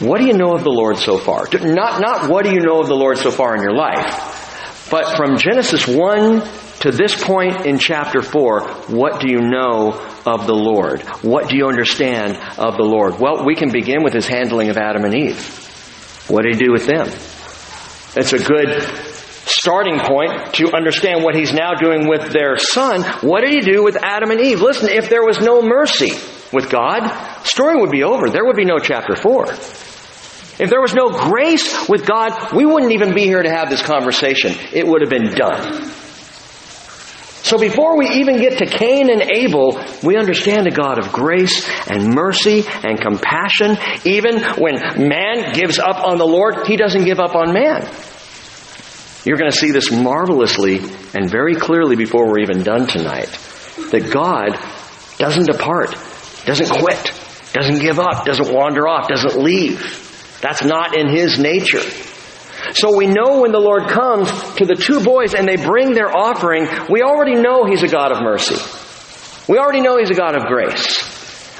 What 0.00 0.20
do 0.20 0.26
you 0.26 0.34
know 0.34 0.54
of 0.54 0.64
the 0.64 0.70
Lord 0.70 0.96
so 0.98 1.18
far? 1.18 1.46
Not, 1.52 2.00
not 2.00 2.28
what 2.28 2.44
do 2.44 2.52
you 2.52 2.60
know 2.60 2.80
of 2.80 2.88
the 2.88 2.96
Lord 2.96 3.16
so 3.18 3.30
far 3.30 3.54
in 3.56 3.62
your 3.62 3.74
life, 3.74 4.88
but 4.90 5.16
from 5.16 5.38
Genesis 5.38 5.86
1 5.86 6.42
to 6.80 6.90
this 6.90 7.22
point 7.22 7.64
in 7.64 7.78
chapter 7.78 8.20
4, 8.20 8.60
what 8.88 9.20
do 9.20 9.30
you 9.30 9.40
know 9.40 9.92
of 10.26 10.46
the 10.46 10.54
Lord? 10.54 11.02
What 11.22 11.48
do 11.48 11.56
you 11.56 11.68
understand 11.68 12.36
of 12.58 12.76
the 12.76 12.82
Lord? 12.82 13.18
Well, 13.18 13.46
we 13.46 13.54
can 13.54 13.70
begin 13.72 14.02
with 14.02 14.12
his 14.12 14.26
handling 14.26 14.68
of 14.68 14.76
Adam 14.76 15.04
and 15.04 15.14
Eve. 15.14 16.26
What 16.28 16.42
did 16.42 16.56
he 16.56 16.64
do 16.66 16.72
with 16.72 16.86
them? 16.86 17.06
It's 18.16 18.32
a 18.32 18.38
good 18.38 19.13
starting 19.46 20.00
point 20.00 20.54
to 20.54 20.72
understand 20.74 21.22
what 21.22 21.34
he's 21.34 21.52
now 21.52 21.74
doing 21.74 22.08
with 22.08 22.32
their 22.32 22.56
son. 22.56 23.02
What 23.20 23.42
did 23.42 23.50
he 23.50 23.60
do 23.60 23.82
with 23.82 23.96
Adam 24.02 24.30
and 24.30 24.40
Eve? 24.40 24.60
Listen, 24.60 24.88
if 24.88 25.08
there 25.08 25.24
was 25.24 25.40
no 25.40 25.62
mercy 25.62 26.12
with 26.52 26.70
God, 26.70 27.42
story 27.44 27.80
would 27.80 27.90
be 27.90 28.04
over. 28.04 28.28
There 28.28 28.44
would 28.44 28.56
be 28.56 28.64
no 28.64 28.78
chapter 28.78 29.16
4. 29.16 29.46
If 30.56 30.70
there 30.70 30.80
was 30.80 30.94
no 30.94 31.10
grace 31.10 31.88
with 31.88 32.06
God, 32.06 32.52
we 32.52 32.64
wouldn't 32.64 32.92
even 32.92 33.12
be 33.12 33.24
here 33.24 33.42
to 33.42 33.50
have 33.50 33.70
this 33.70 33.82
conversation. 33.82 34.54
It 34.72 34.86
would 34.86 35.00
have 35.00 35.10
been 35.10 35.34
done. 35.34 35.90
So 37.44 37.58
before 37.58 37.98
we 37.98 38.08
even 38.08 38.38
get 38.38 38.58
to 38.58 38.66
Cain 38.66 39.10
and 39.10 39.30
Abel, 39.30 39.78
we 40.02 40.16
understand 40.16 40.66
a 40.66 40.70
God 40.70 40.98
of 40.98 41.12
grace 41.12 41.68
and 41.90 42.14
mercy 42.14 42.64
and 42.82 42.98
compassion. 42.98 43.76
Even 44.06 44.42
when 44.56 45.08
man 45.08 45.52
gives 45.52 45.78
up 45.78 46.06
on 46.06 46.16
the 46.16 46.26
Lord, 46.26 46.66
he 46.66 46.76
doesn't 46.76 47.04
give 47.04 47.20
up 47.20 47.34
on 47.34 47.52
man. 47.52 47.86
You're 49.24 49.38
going 49.38 49.50
to 49.50 49.56
see 49.56 49.70
this 49.70 49.90
marvelously 49.90 50.78
and 51.14 51.30
very 51.30 51.54
clearly 51.54 51.96
before 51.96 52.26
we're 52.26 52.40
even 52.40 52.62
done 52.62 52.86
tonight. 52.86 53.30
That 53.90 54.10
God 54.12 54.58
doesn't 55.18 55.46
depart, 55.46 55.96
doesn't 56.44 56.70
quit, 56.70 57.12
doesn't 57.52 57.80
give 57.80 57.98
up, 57.98 58.26
doesn't 58.26 58.52
wander 58.52 58.86
off, 58.86 59.08
doesn't 59.08 59.42
leave. 59.42 60.38
That's 60.42 60.62
not 60.62 60.98
in 60.98 61.08
his 61.08 61.38
nature. 61.38 61.80
So 62.72 62.96
we 62.96 63.06
know 63.06 63.40
when 63.40 63.52
the 63.52 63.60
Lord 63.60 63.88
comes 63.88 64.30
to 64.56 64.66
the 64.66 64.74
two 64.74 65.00
boys 65.00 65.34
and 65.34 65.48
they 65.48 65.56
bring 65.56 65.94
their 65.94 66.14
offering, 66.14 66.66
we 66.90 67.02
already 67.02 67.34
know 67.34 67.64
he's 67.64 67.82
a 67.82 67.88
God 67.88 68.12
of 68.12 68.22
mercy. 68.22 68.56
We 69.50 69.58
already 69.58 69.80
know 69.80 69.98
he's 69.98 70.10
a 70.10 70.14
God 70.14 70.36
of 70.36 70.46
grace. 70.46 71.14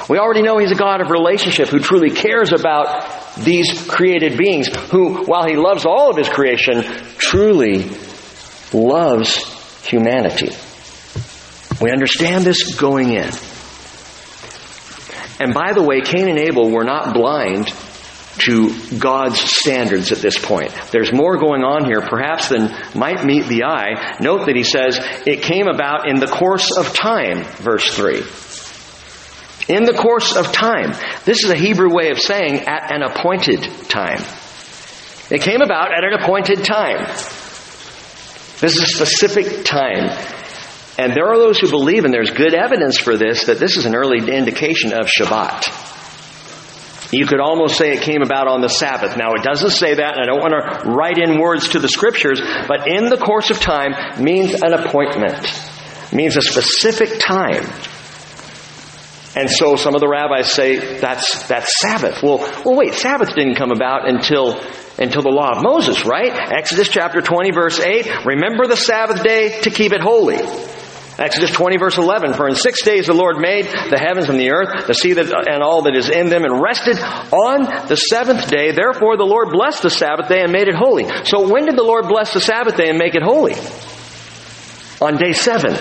We 0.09 0.19
already 0.19 0.43
know 0.43 0.59
he's 0.59 0.71
a 0.71 0.77
God 0.77 1.01
of 1.01 1.11
relationship 1.11 1.69
who 1.69 1.79
truly 1.79 2.11
cares 2.11 2.53
about 2.53 3.37
these 3.37 3.87
created 3.89 4.37
beings, 4.37 4.69
who, 4.91 5.25
while 5.25 5.47
he 5.47 5.57
loves 5.57 5.87
all 5.87 6.11
of 6.11 6.17
his 6.17 6.29
creation, 6.29 6.83
truly 7.35 7.91
loves 8.73 9.43
humanity. 9.85 10.51
We 11.81 11.91
understand 11.91 12.45
this 12.45 12.77
going 12.77 13.11
in. 13.11 13.29
And 15.41 15.53
by 15.53 15.73
the 15.73 15.83
way, 15.83 16.01
Cain 16.01 16.29
and 16.29 16.39
Abel 16.39 16.71
were 16.71 16.85
not 16.85 17.13
blind 17.13 17.75
to 18.39 18.99
God's 18.99 19.41
standards 19.41 20.13
at 20.13 20.19
this 20.19 20.39
point. 20.39 20.73
There's 20.93 21.13
more 21.13 21.37
going 21.37 21.65
on 21.65 21.87
here, 21.87 22.03
perhaps, 22.03 22.51
than 22.51 22.71
might 22.95 23.25
meet 23.25 23.47
the 23.47 23.65
eye. 23.65 24.17
Note 24.21 24.47
that 24.47 24.55
he 24.55 24.63
says, 24.63 25.01
it 25.27 25.43
came 25.43 25.67
about 25.67 26.09
in 26.09 26.21
the 26.21 26.29
course 26.29 26.71
of 26.77 26.95
time, 26.95 27.43
verse 27.43 27.93
3. 27.97 28.23
In 29.75 29.83
the 29.83 29.95
course 29.95 30.37
of 30.37 30.53
time. 30.53 30.93
This 31.25 31.43
is 31.43 31.51
a 31.51 31.57
Hebrew 31.57 31.93
way 31.93 32.11
of 32.11 32.21
saying 32.21 32.61
at 32.61 32.95
an 32.95 33.03
appointed 33.03 33.65
time. 33.89 34.23
It 35.35 35.43
came 35.43 35.63
about 35.63 35.93
at 35.93 36.05
an 36.05 36.13
appointed 36.13 36.65
time. 36.65 37.07
This 38.61 38.77
is 38.77 38.83
a 38.83 38.87
specific 38.87 39.65
time. 39.65 40.09
And 40.97 41.13
there 41.13 41.27
are 41.27 41.37
those 41.37 41.59
who 41.59 41.69
believe, 41.69 42.05
and 42.05 42.15
there's 42.15 42.31
good 42.31 42.55
evidence 42.55 42.99
for 42.99 43.17
this, 43.17 43.47
that 43.47 43.59
this 43.59 43.77
is 43.77 43.85
an 43.85 43.97
early 43.97 44.33
indication 44.33 44.93
of 44.93 45.07
Shabbat. 45.09 45.65
You 47.13 47.27
could 47.27 47.41
almost 47.41 47.77
say 47.77 47.95
it 47.95 48.03
came 48.03 48.23
about 48.23 48.47
on 48.47 48.61
the 48.61 48.69
Sabbath. 48.69 49.17
Now, 49.17 49.33
it 49.33 49.43
doesn't 49.43 49.71
say 49.71 49.95
that, 49.95 50.17
and 50.17 50.23
I 50.23 50.27
don't 50.27 50.39
want 50.39 50.55
to 50.55 50.91
write 50.91 51.19
in 51.19 51.41
words 51.41 51.71
to 51.71 51.81
the 51.81 51.89
scriptures, 51.89 52.41
but 52.69 52.87
in 52.87 53.07
the 53.07 53.17
course 53.17 53.51
of 53.51 53.59
time 53.59 54.23
means 54.23 54.55
an 54.63 54.73
appointment, 54.73 55.51
means 56.13 56.37
a 56.37 56.43
specific 56.43 57.19
time. 57.19 57.65
And 59.37 59.51
so 59.51 59.77
some 59.77 59.95
of 59.95 60.01
the 60.01 60.09
rabbis 60.09 60.53
say 60.53 60.99
that's, 60.99 61.49
that's 61.49 61.81
Sabbath. 61.81 62.23
Well, 62.23 62.39
well, 62.65 62.77
wait, 62.77 62.95
Sabbath 62.95 63.35
didn't 63.35 63.57
come 63.57 63.73
about 63.73 64.09
until, 64.09 64.61
until 64.99 65.23
the 65.23 65.31
law 65.31 65.57
of 65.57 65.63
Moses, 65.63 66.05
right? 66.05 66.33
Exodus 66.53 66.89
chapter 66.89 67.21
20 67.21 67.51
verse 67.53 67.81
8, 67.81 68.27
remember 68.27 68.67
the 68.67 68.77
Sabbath 68.77 69.25
day 69.25 69.61
to 69.63 69.71
keep 69.71 69.93
it 69.93 70.01
holy. 70.01 70.39
Exodus 71.19 71.51
20 71.51 71.77
verse 71.79 71.97
11, 71.97 72.35
for 72.35 72.49
in 72.49 72.57
six 72.57 72.83
days 72.83 73.07
the 73.07 73.15
Lord 73.15 73.39
made 73.39 73.67
the 73.67 73.99
heavens 73.99 74.29
and 74.29 74.39
the 74.39 74.51
earth, 74.51 74.87
the 74.87 74.95
sea 74.95 75.13
that, 75.13 75.27
and 75.49 75.63
all 75.63 75.83
that 75.83 75.97
is 75.97 76.11
in 76.11 76.29
them, 76.29 76.45
and 76.45 76.61
rested 76.61 76.99
on 76.99 77.87
the 77.89 77.97
seventh 77.97 78.49
day. 78.49 78.73
Therefore 78.73 79.17
the 79.17 79.25
Lord 79.25 79.51
blessed 79.53 79.83
the 79.83 79.91
Sabbath 79.91 80.29
day 80.29 80.43
and 80.43 80.53
made 80.53 80.67
it 80.67 80.75
holy. 80.75 81.07
So 81.25 81.49
when 81.49 81.67
did 81.67 81.77
the 81.77 81.85
Lord 81.85 82.09
bless 82.09 82.33
the 82.33 82.41
Sabbath 82.41 82.77
day 82.77 82.89
and 82.89 82.99
make 82.99 83.15
it 83.15 83.23
holy? 83.23 83.55
On 85.01 85.17
day 85.17 85.33
seven. 85.33 85.77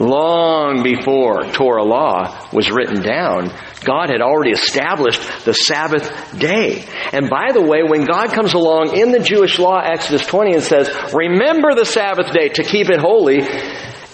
Long 0.00 0.82
before 0.82 1.42
Torah 1.52 1.84
law 1.84 2.48
was 2.54 2.70
written 2.70 3.02
down, 3.02 3.52
God 3.84 4.08
had 4.08 4.22
already 4.22 4.52
established 4.52 5.20
the 5.44 5.52
Sabbath 5.52 6.38
day. 6.38 6.86
And 7.12 7.28
by 7.28 7.52
the 7.52 7.60
way, 7.60 7.82
when 7.82 8.06
God 8.06 8.32
comes 8.32 8.54
along 8.54 8.96
in 8.96 9.12
the 9.12 9.18
Jewish 9.18 9.58
law, 9.58 9.78
Exodus 9.78 10.26
20, 10.26 10.54
and 10.54 10.62
says, 10.62 10.88
remember 11.12 11.74
the 11.74 11.84
Sabbath 11.84 12.32
day 12.32 12.48
to 12.48 12.64
keep 12.64 12.88
it 12.88 12.98
holy, 12.98 13.40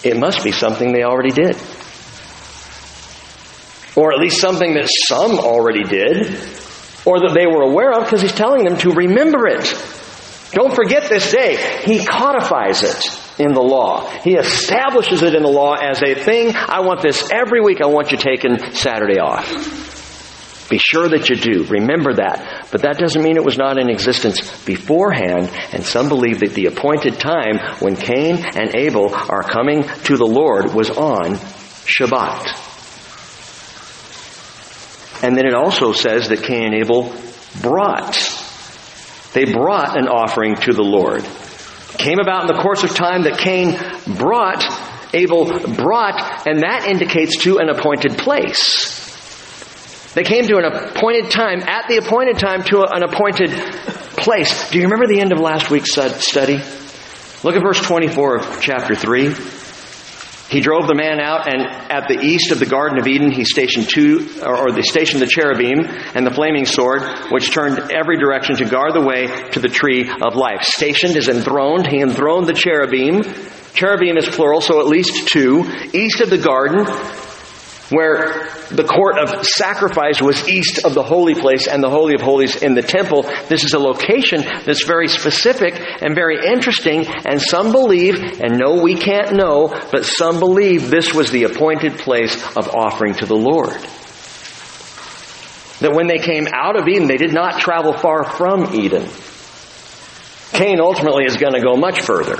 it 0.03 0.17
must 0.17 0.43
be 0.43 0.51
something 0.51 0.91
they 0.91 1.03
already 1.03 1.31
did. 1.31 1.55
Or 3.95 4.11
at 4.11 4.19
least 4.19 4.41
something 4.41 4.73
that 4.73 4.89
some 5.07 5.39
already 5.39 5.83
did, 5.83 6.37
or 7.05 7.21
that 7.21 7.33
they 7.33 7.47
were 7.47 7.63
aware 7.63 7.93
of 7.93 8.03
because 8.03 8.21
he's 8.21 8.33
telling 8.33 8.65
them 8.65 8.77
to 8.79 8.91
remember 8.91 9.47
it. 9.47 9.63
Don't 10.51 10.75
forget 10.75 11.09
this 11.09 11.31
day. 11.31 11.81
He 11.85 12.05
codifies 12.05 12.83
it 12.83 13.23
in 13.39 13.53
the 13.53 13.61
law. 13.61 14.09
He 14.21 14.35
establishes 14.35 15.21
it 15.23 15.35
in 15.35 15.43
the 15.43 15.49
law 15.49 15.73
as 15.73 16.01
a 16.01 16.15
thing. 16.15 16.55
I 16.55 16.81
want 16.81 17.01
this 17.01 17.29
every 17.31 17.61
week. 17.61 17.81
I 17.81 17.87
want 17.87 18.11
you 18.11 18.17
taking 18.17 18.57
Saturday 18.73 19.19
off. 19.19 19.87
Be 20.69 20.79
sure 20.79 21.07
that 21.07 21.29
you 21.29 21.37
do. 21.37 21.63
Remember 21.65 22.15
that. 22.15 22.67
But 22.71 22.81
that 22.81 22.97
doesn't 22.97 23.21
mean 23.21 23.37
it 23.37 23.45
was 23.45 23.57
not 23.57 23.79
in 23.79 23.89
existence 23.89 24.65
beforehand. 24.65 25.49
And 25.71 25.83
some 25.83 26.09
believe 26.09 26.41
that 26.41 26.53
the 26.53 26.65
appointed 26.65 27.19
time 27.19 27.59
when 27.79 27.95
Cain 27.95 28.43
and 28.43 28.75
Abel 28.75 29.13
are 29.13 29.43
coming 29.43 29.83
to 29.83 30.17
the 30.17 30.25
Lord 30.25 30.73
was 30.73 30.89
on 30.89 31.35
Shabbat. 31.85 32.65
And 35.23 35.37
then 35.37 35.45
it 35.45 35.53
also 35.53 35.93
says 35.93 36.27
that 36.29 36.43
Cain 36.43 36.73
and 36.73 36.75
Abel 36.75 37.15
brought. 37.61 38.13
They 39.33 39.45
brought 39.45 39.97
an 39.97 40.07
offering 40.07 40.55
to 40.55 40.73
the 40.73 40.83
Lord. 40.83 41.25
Came 41.97 42.19
about 42.19 42.41
in 42.41 42.55
the 42.55 42.61
course 42.61 42.83
of 42.83 42.93
time 42.95 43.23
that 43.23 43.37
Cain 43.39 43.77
brought, 44.17 44.63
Abel 45.13 45.45
brought, 45.75 46.47
and 46.47 46.61
that 46.63 46.87
indicates 46.87 47.37
to 47.43 47.57
an 47.57 47.69
appointed 47.69 48.17
place. 48.17 49.05
They 50.13 50.23
came 50.23 50.47
to 50.47 50.57
an 50.57 50.65
appointed 50.65 51.31
time, 51.31 51.61
at 51.61 51.87
the 51.87 51.97
appointed 51.97 52.39
time, 52.39 52.63
to 52.65 52.83
an 52.83 53.03
appointed 53.03 53.51
place. 54.17 54.69
Do 54.71 54.79
you 54.79 54.85
remember 54.85 55.07
the 55.07 55.19
end 55.19 55.31
of 55.31 55.39
last 55.39 55.69
week's 55.69 55.91
study? 55.91 56.57
Look 57.43 57.55
at 57.55 57.61
verse 57.61 57.81
24 57.81 58.37
of 58.37 58.61
chapter 58.61 58.95
3. 58.95 59.33
He 60.49 60.61
drove 60.61 60.87
the 60.87 60.95
man 60.95 61.19
out, 61.19 61.51
and 61.51 61.61
at 61.61 62.07
the 62.07 62.19
east 62.23 62.51
of 62.51 62.59
the 62.59 62.65
Garden 62.65 62.99
of 62.99 63.07
Eden, 63.07 63.31
he 63.31 63.43
stationed 63.43 63.89
two, 63.89 64.29
or, 64.41 64.71
they 64.71 64.81
stationed 64.81 65.21
the 65.21 65.27
cherubim 65.27 65.83
and 66.15 66.25
the 66.25 66.31
flaming 66.31 66.65
sword, 66.65 67.03
which 67.31 67.51
turned 67.51 67.91
every 67.91 68.17
direction 68.17 68.55
to 68.55 68.65
guard 68.65 68.93
the 68.93 69.01
way 69.01 69.27
to 69.51 69.59
the 69.59 69.67
tree 69.67 70.09
of 70.09 70.35
life. 70.35 70.63
Stationed 70.63 71.17
is 71.17 71.27
enthroned. 71.27 71.87
He 71.87 71.99
enthroned 71.99 72.47
the 72.47 72.53
cherubim. 72.53 73.23
Cherubim 73.73 74.17
is 74.17 74.27
plural, 74.29 74.61
so 74.61 74.79
at 74.79 74.87
least 74.87 75.27
two. 75.27 75.65
East 75.93 76.21
of 76.21 76.29
the 76.29 76.37
garden, 76.37 76.85
where 77.89 78.49
the 78.69 78.83
court 78.83 79.17
of 79.17 79.45
sacrifice 79.45 80.21
was 80.21 80.47
east 80.47 80.85
of 80.85 80.93
the 80.93 81.03
holy 81.03 81.35
place 81.35 81.67
and 81.67 81.81
the 81.81 81.89
holy 81.89 82.13
of 82.13 82.21
holies 82.21 82.61
in 82.61 82.75
the 82.75 82.81
temple. 82.81 83.23
This 83.47 83.63
is 83.63 83.73
a 83.73 83.79
location 83.79 84.41
that's 84.65 84.83
very 84.83 85.07
specific 85.07 85.79
and 86.01 86.13
very 86.13 86.45
interesting 86.45 87.05
and 87.25 87.41
some 87.41 87.71
believe, 87.71 88.15
and 88.15 88.57
no 88.57 88.81
we 88.81 88.95
can't 88.95 89.33
know, 89.33 89.67
but 89.91 90.05
some 90.05 90.39
believe 90.39 90.89
this 90.89 91.13
was 91.13 91.31
the 91.31 91.43
appointed 91.43 91.97
place 91.99 92.35
of 92.57 92.67
offering 92.75 93.13
to 93.15 93.25
the 93.25 93.35
Lord. 93.35 93.77
That 95.79 95.93
when 95.93 96.07
they 96.07 96.17
came 96.17 96.47
out 96.51 96.79
of 96.79 96.87
Eden, 96.87 97.07
they 97.07 97.17
did 97.17 97.33
not 97.33 97.59
travel 97.59 97.93
far 97.93 98.23
from 98.23 98.75
Eden. 98.75 99.07
Cain 100.53 100.81
ultimately 100.81 101.25
is 101.25 101.37
going 101.37 101.53
to 101.53 101.61
go 101.61 101.75
much 101.75 102.01
further. 102.01 102.37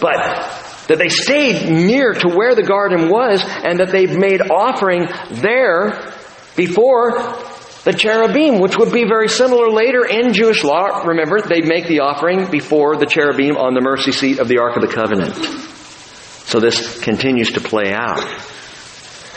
But 0.00 0.57
that 0.88 0.98
they 0.98 1.08
stayed 1.08 1.70
near 1.70 2.12
to 2.12 2.28
where 2.28 2.54
the 2.54 2.62
garden 2.62 3.08
was 3.08 3.42
and 3.44 3.78
that 3.78 3.90
they 3.90 4.06
made 4.06 4.40
offering 4.50 5.06
there 5.30 6.12
before 6.56 7.12
the 7.84 7.92
cherubim, 7.92 8.60
which 8.60 8.76
would 8.76 8.92
be 8.92 9.04
very 9.04 9.28
similar 9.28 9.70
later 9.70 10.04
in 10.04 10.32
Jewish 10.32 10.64
law. 10.64 11.04
Remember, 11.06 11.40
they'd 11.40 11.66
make 11.66 11.86
the 11.86 12.00
offering 12.00 12.50
before 12.50 12.96
the 12.96 13.06
cherubim 13.06 13.56
on 13.56 13.74
the 13.74 13.80
mercy 13.80 14.12
seat 14.12 14.40
of 14.40 14.48
the 14.48 14.58
Ark 14.58 14.76
of 14.76 14.82
the 14.82 14.92
Covenant. 14.92 15.34
So 16.48 16.58
this 16.60 17.00
continues 17.00 17.52
to 17.52 17.60
play 17.60 17.92
out. 17.92 18.20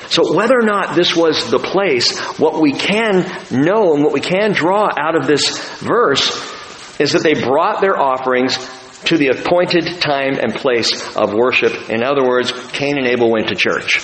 So 0.10 0.36
whether 0.36 0.56
or 0.56 0.66
not 0.66 0.96
this 0.96 1.16
was 1.16 1.50
the 1.52 1.60
place, 1.60 2.18
what 2.38 2.62
we 2.62 2.74
can 2.74 3.24
know 3.52 3.94
and 3.94 4.04
what 4.04 4.12
we 4.14 4.20
can 4.20 4.52
draw 4.54 4.90
out 4.98 5.16
of 5.16 5.28
this 5.28 5.58
verse 5.80 6.30
is 7.00 7.14
that 7.14 7.24
they 7.24 7.34
brought 7.34 7.80
their 7.80 7.98
offerings 7.98 8.58
to 9.06 9.18
the 9.18 9.30
appointed 9.30 10.02
time 10.02 10.38
and 10.40 10.54
place 10.54 11.16
of 11.16 11.34
worship. 11.34 11.90
In 11.90 12.04
other 12.04 12.24
words, 12.24 12.52
Cain 12.72 12.98
and 12.98 13.08
Abel 13.08 13.32
went 13.32 13.48
to 13.50 13.56
church. 13.56 14.00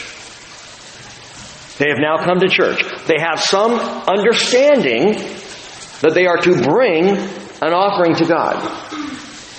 They 1.78 1.90
have 1.90 2.00
now 2.00 2.18
come 2.24 2.40
to 2.40 2.50
church. 2.50 2.84
They 3.06 3.20
have 3.20 3.40
some 3.40 3.74
understanding 3.74 5.14
that 6.02 6.12
they 6.14 6.26
are 6.26 6.38
to 6.38 6.62
bring 6.64 7.06
an 7.08 7.74
offering 7.74 8.16
to 8.16 8.26
God. 8.26 8.86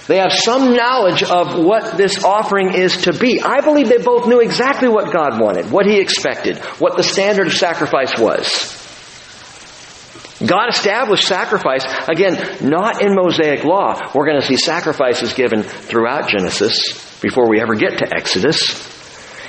They 0.09 0.17
have 0.17 0.33
some 0.33 0.75
knowledge 0.75 1.23
of 1.23 1.63
what 1.63 1.97
this 1.99 2.25
offering 2.25 2.75
is 2.75 3.03
to 3.03 3.13
be. 3.13 3.43
I 3.43 3.61
believe 3.61 3.89
they 3.89 3.99
both 3.99 4.27
knew 4.27 4.41
exactly 4.41 4.89
what 4.89 5.13
God 5.13 5.39
wanted, 5.41 5.71
what 5.71 5.87
He 5.87 6.01
expected, 6.01 6.57
what 6.79 6.97
the 6.97 7.03
standard 7.03 7.49
of 7.49 7.53
sacrifice 7.53 8.19
was. 8.19 8.78
God 10.45 10.69
established 10.69 11.27
sacrifice, 11.27 11.85
again, 12.09 12.59
not 12.69 13.03
in 13.03 13.15
Mosaic 13.15 13.65
law. 13.65 13.99
We're 14.15 14.27
going 14.27 14.41
to 14.41 14.47
see 14.47 14.57
sacrifices 14.57 15.33
given 15.33 15.63
throughout 15.63 16.29
Genesis 16.29 17.21
before 17.21 17.49
we 17.49 17.61
ever 17.61 17.75
get 17.75 17.99
to 17.99 18.15
Exodus. 18.15 18.97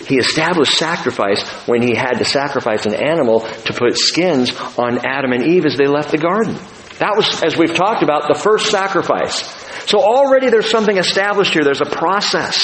He 0.07 0.17
established 0.17 0.73
sacrifice 0.73 1.47
when 1.67 1.83
he 1.83 1.93
had 1.93 2.13
to 2.13 2.25
sacrifice 2.25 2.87
an 2.87 2.95
animal 2.95 3.41
to 3.41 3.73
put 3.73 3.95
skins 3.97 4.51
on 4.79 5.05
Adam 5.05 5.31
and 5.31 5.45
Eve 5.45 5.67
as 5.67 5.77
they 5.77 5.85
left 5.85 6.09
the 6.09 6.17
garden. 6.17 6.55
That 6.97 7.13
was, 7.15 7.43
as 7.43 7.55
we've 7.55 7.75
talked 7.75 8.01
about, 8.01 8.27
the 8.27 8.39
first 8.39 8.71
sacrifice. 8.71 9.43
So 9.87 9.99
already 9.99 10.49
there's 10.49 10.71
something 10.71 10.97
established 10.97 11.53
here. 11.53 11.63
There's 11.63 11.81
a 11.81 11.85
process. 11.85 12.57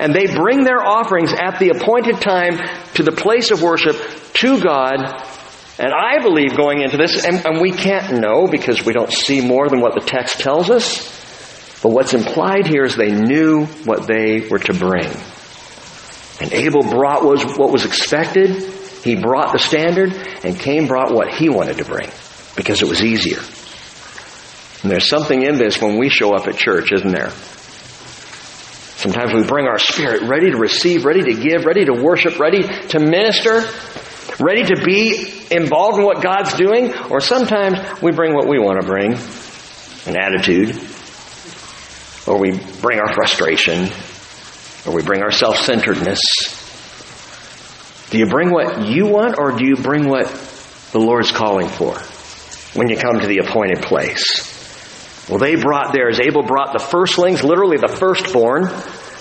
And 0.00 0.12
they 0.12 0.26
bring 0.26 0.64
their 0.64 0.84
offerings 0.84 1.32
at 1.32 1.60
the 1.60 1.70
appointed 1.70 2.20
time 2.20 2.58
to 2.94 3.04
the 3.04 3.12
place 3.12 3.52
of 3.52 3.62
worship 3.62 3.96
to 4.34 4.60
God 4.60 5.37
and 5.78 5.92
I 5.92 6.20
believe 6.20 6.56
going 6.56 6.80
into 6.82 6.96
this, 6.96 7.24
and, 7.24 7.46
and, 7.46 7.60
we 7.60 7.70
can't 7.70 8.20
know 8.20 8.48
because 8.48 8.84
we 8.84 8.92
don't 8.92 9.12
see 9.12 9.40
more 9.40 9.68
than 9.68 9.80
what 9.80 9.94
the 9.94 10.00
text 10.00 10.40
tells 10.40 10.70
us, 10.70 11.06
but 11.82 11.92
what's 11.92 12.14
implied 12.14 12.66
here 12.66 12.82
is 12.82 12.96
they 12.96 13.12
knew 13.12 13.66
what 13.84 14.08
they 14.08 14.48
were 14.48 14.58
to 14.58 14.74
bring. 14.74 15.08
And 16.40 16.52
Abel 16.52 16.82
brought 16.82 17.24
was 17.24 17.44
what 17.56 17.70
was 17.70 17.84
expected. 17.84 18.50
He 19.04 19.14
brought 19.14 19.52
the 19.52 19.60
standard, 19.60 20.12
and 20.44 20.58
Cain 20.58 20.88
brought 20.88 21.12
what 21.12 21.32
he 21.34 21.48
wanted 21.48 21.78
to 21.78 21.84
bring 21.84 22.10
because 22.56 22.82
it 22.82 22.88
was 22.88 23.02
easier. 23.02 23.38
And 24.82 24.90
there's 24.90 25.08
something 25.08 25.42
in 25.42 25.58
this 25.58 25.80
when 25.80 25.96
we 25.96 26.08
show 26.08 26.34
up 26.34 26.48
at 26.48 26.56
church, 26.56 26.92
isn't 26.92 27.10
there? 27.10 27.30
Sometimes 28.98 29.32
we 29.32 29.44
bring 29.44 29.66
our 29.66 29.78
spirit 29.78 30.22
ready 30.22 30.50
to 30.50 30.56
receive, 30.56 31.04
ready 31.04 31.22
to 31.22 31.40
give, 31.40 31.64
ready 31.64 31.84
to 31.84 31.92
worship, 31.92 32.40
ready 32.40 32.62
to 32.62 32.98
minister, 32.98 33.62
ready 34.40 34.64
to 34.64 34.82
be 34.84 35.32
involved 35.50 35.98
in 35.98 36.04
what 36.04 36.22
God's 36.22 36.54
doing, 36.54 36.94
or 37.10 37.20
sometimes 37.20 37.78
we 38.02 38.12
bring 38.12 38.34
what 38.34 38.46
we 38.46 38.58
want 38.58 38.80
to 38.80 38.86
bring 38.86 39.14
an 40.06 40.16
attitude, 40.16 40.76
or 42.26 42.38
we 42.38 42.58
bring 42.80 42.98
our 43.00 43.12
frustration, 43.14 43.88
or 44.86 44.94
we 44.94 45.02
bring 45.02 45.22
our 45.22 45.32
self 45.32 45.56
centeredness. 45.58 46.20
Do 48.10 48.18
you 48.18 48.26
bring 48.26 48.50
what 48.50 48.86
you 48.86 49.06
want, 49.06 49.38
or 49.38 49.52
do 49.52 49.66
you 49.66 49.76
bring 49.76 50.08
what 50.08 50.26
the 50.92 50.98
Lord's 50.98 51.30
calling 51.30 51.68
for 51.68 51.98
when 52.74 52.88
you 52.88 52.96
come 52.96 53.20
to 53.20 53.26
the 53.26 53.38
appointed 53.38 53.82
place? 53.82 54.56
Well, 55.28 55.38
they 55.38 55.56
brought 55.56 55.92
theirs. 55.92 56.20
Abel 56.20 56.42
brought 56.42 56.72
the 56.72 56.78
firstlings, 56.78 57.42
literally 57.42 57.76
the 57.76 57.88
firstborn, 57.88 58.64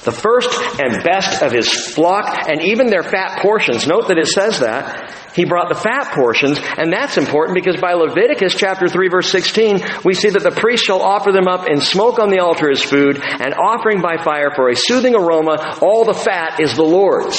the 0.07 0.13
first 0.13 0.49
and 0.79 1.03
best 1.03 1.43
of 1.43 1.51
his 1.51 1.67
flock, 1.69 2.47
and 2.47 2.61
even 2.61 2.87
their 2.87 3.03
fat 3.03 3.41
portions. 3.41 3.85
Note 3.85 4.07
that 4.07 4.17
it 4.17 4.27
says 4.27 4.61
that. 4.61 5.13
he 5.35 5.43
brought 5.43 5.67
the 5.67 5.75
fat 5.75 6.13
portions, 6.15 6.57
and 6.77 6.93
that's 6.93 7.17
important 7.17 7.55
because 7.55 7.79
by 7.81 7.91
Leviticus 7.93 8.55
chapter 8.55 8.87
3 8.87 9.09
verse 9.09 9.29
16, 9.29 9.83
we 10.05 10.13
see 10.13 10.29
that 10.29 10.43
the 10.43 10.51
priest 10.51 10.85
shall 10.85 11.01
offer 11.01 11.33
them 11.33 11.47
up 11.49 11.67
in 11.67 11.81
smoke 11.81 12.19
on 12.19 12.29
the 12.29 12.39
altar 12.39 12.71
as 12.71 12.81
food, 12.81 13.21
and 13.21 13.53
offering 13.53 14.01
by 14.01 14.15
fire 14.23 14.49
for 14.55 14.69
a 14.69 14.75
soothing 14.75 15.13
aroma. 15.13 15.77
All 15.81 16.05
the 16.05 16.13
fat 16.13 16.61
is 16.61 16.73
the 16.73 16.83
Lord's. 16.83 17.37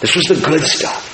This 0.00 0.14
was 0.14 0.26
the 0.26 0.40
good 0.46 0.62
stuff. 0.62 1.10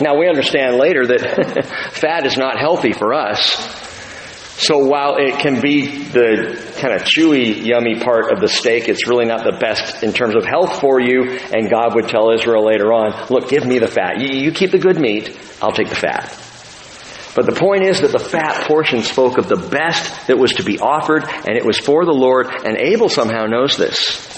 Now 0.00 0.18
we 0.18 0.26
understand 0.26 0.76
later 0.76 1.06
that 1.06 1.66
fat 1.92 2.26
is 2.26 2.36
not 2.36 2.58
healthy 2.58 2.92
for 2.92 3.14
us. 3.14 3.81
So 4.56 4.78
while 4.86 5.16
it 5.16 5.40
can 5.40 5.60
be 5.60 5.86
the 5.86 6.74
kind 6.78 6.94
of 6.94 7.02
chewy, 7.02 7.64
yummy 7.64 7.98
part 7.98 8.32
of 8.32 8.40
the 8.40 8.48
steak, 8.48 8.88
it's 8.88 9.08
really 9.08 9.24
not 9.24 9.44
the 9.44 9.56
best 9.58 10.02
in 10.04 10.12
terms 10.12 10.36
of 10.36 10.44
health 10.44 10.78
for 10.78 11.00
you. 11.00 11.38
And 11.52 11.70
God 11.70 11.94
would 11.94 12.08
tell 12.08 12.30
Israel 12.30 12.64
later 12.66 12.92
on, 12.92 13.28
look, 13.28 13.48
give 13.48 13.66
me 13.66 13.78
the 13.78 13.88
fat. 13.88 14.20
You, 14.20 14.52
keep 14.52 14.70
the 14.70 14.78
good 14.78 15.00
meat, 15.00 15.36
I'll 15.60 15.72
take 15.72 15.88
the 15.88 15.96
fat. 15.96 16.38
But 17.34 17.46
the 17.46 17.58
point 17.58 17.84
is 17.84 18.02
that 18.02 18.12
the 18.12 18.18
fat 18.18 18.66
portion 18.68 19.02
spoke 19.02 19.38
of 19.38 19.48
the 19.48 19.56
best 19.56 20.26
that 20.26 20.38
was 20.38 20.52
to 20.54 20.62
be 20.62 20.78
offered, 20.78 21.24
and 21.24 21.56
it 21.56 21.64
was 21.64 21.78
for 21.78 22.04
the 22.04 22.12
Lord, 22.12 22.46
and 22.46 22.76
Abel 22.76 23.08
somehow 23.08 23.46
knows 23.46 23.78
this. 23.78 24.28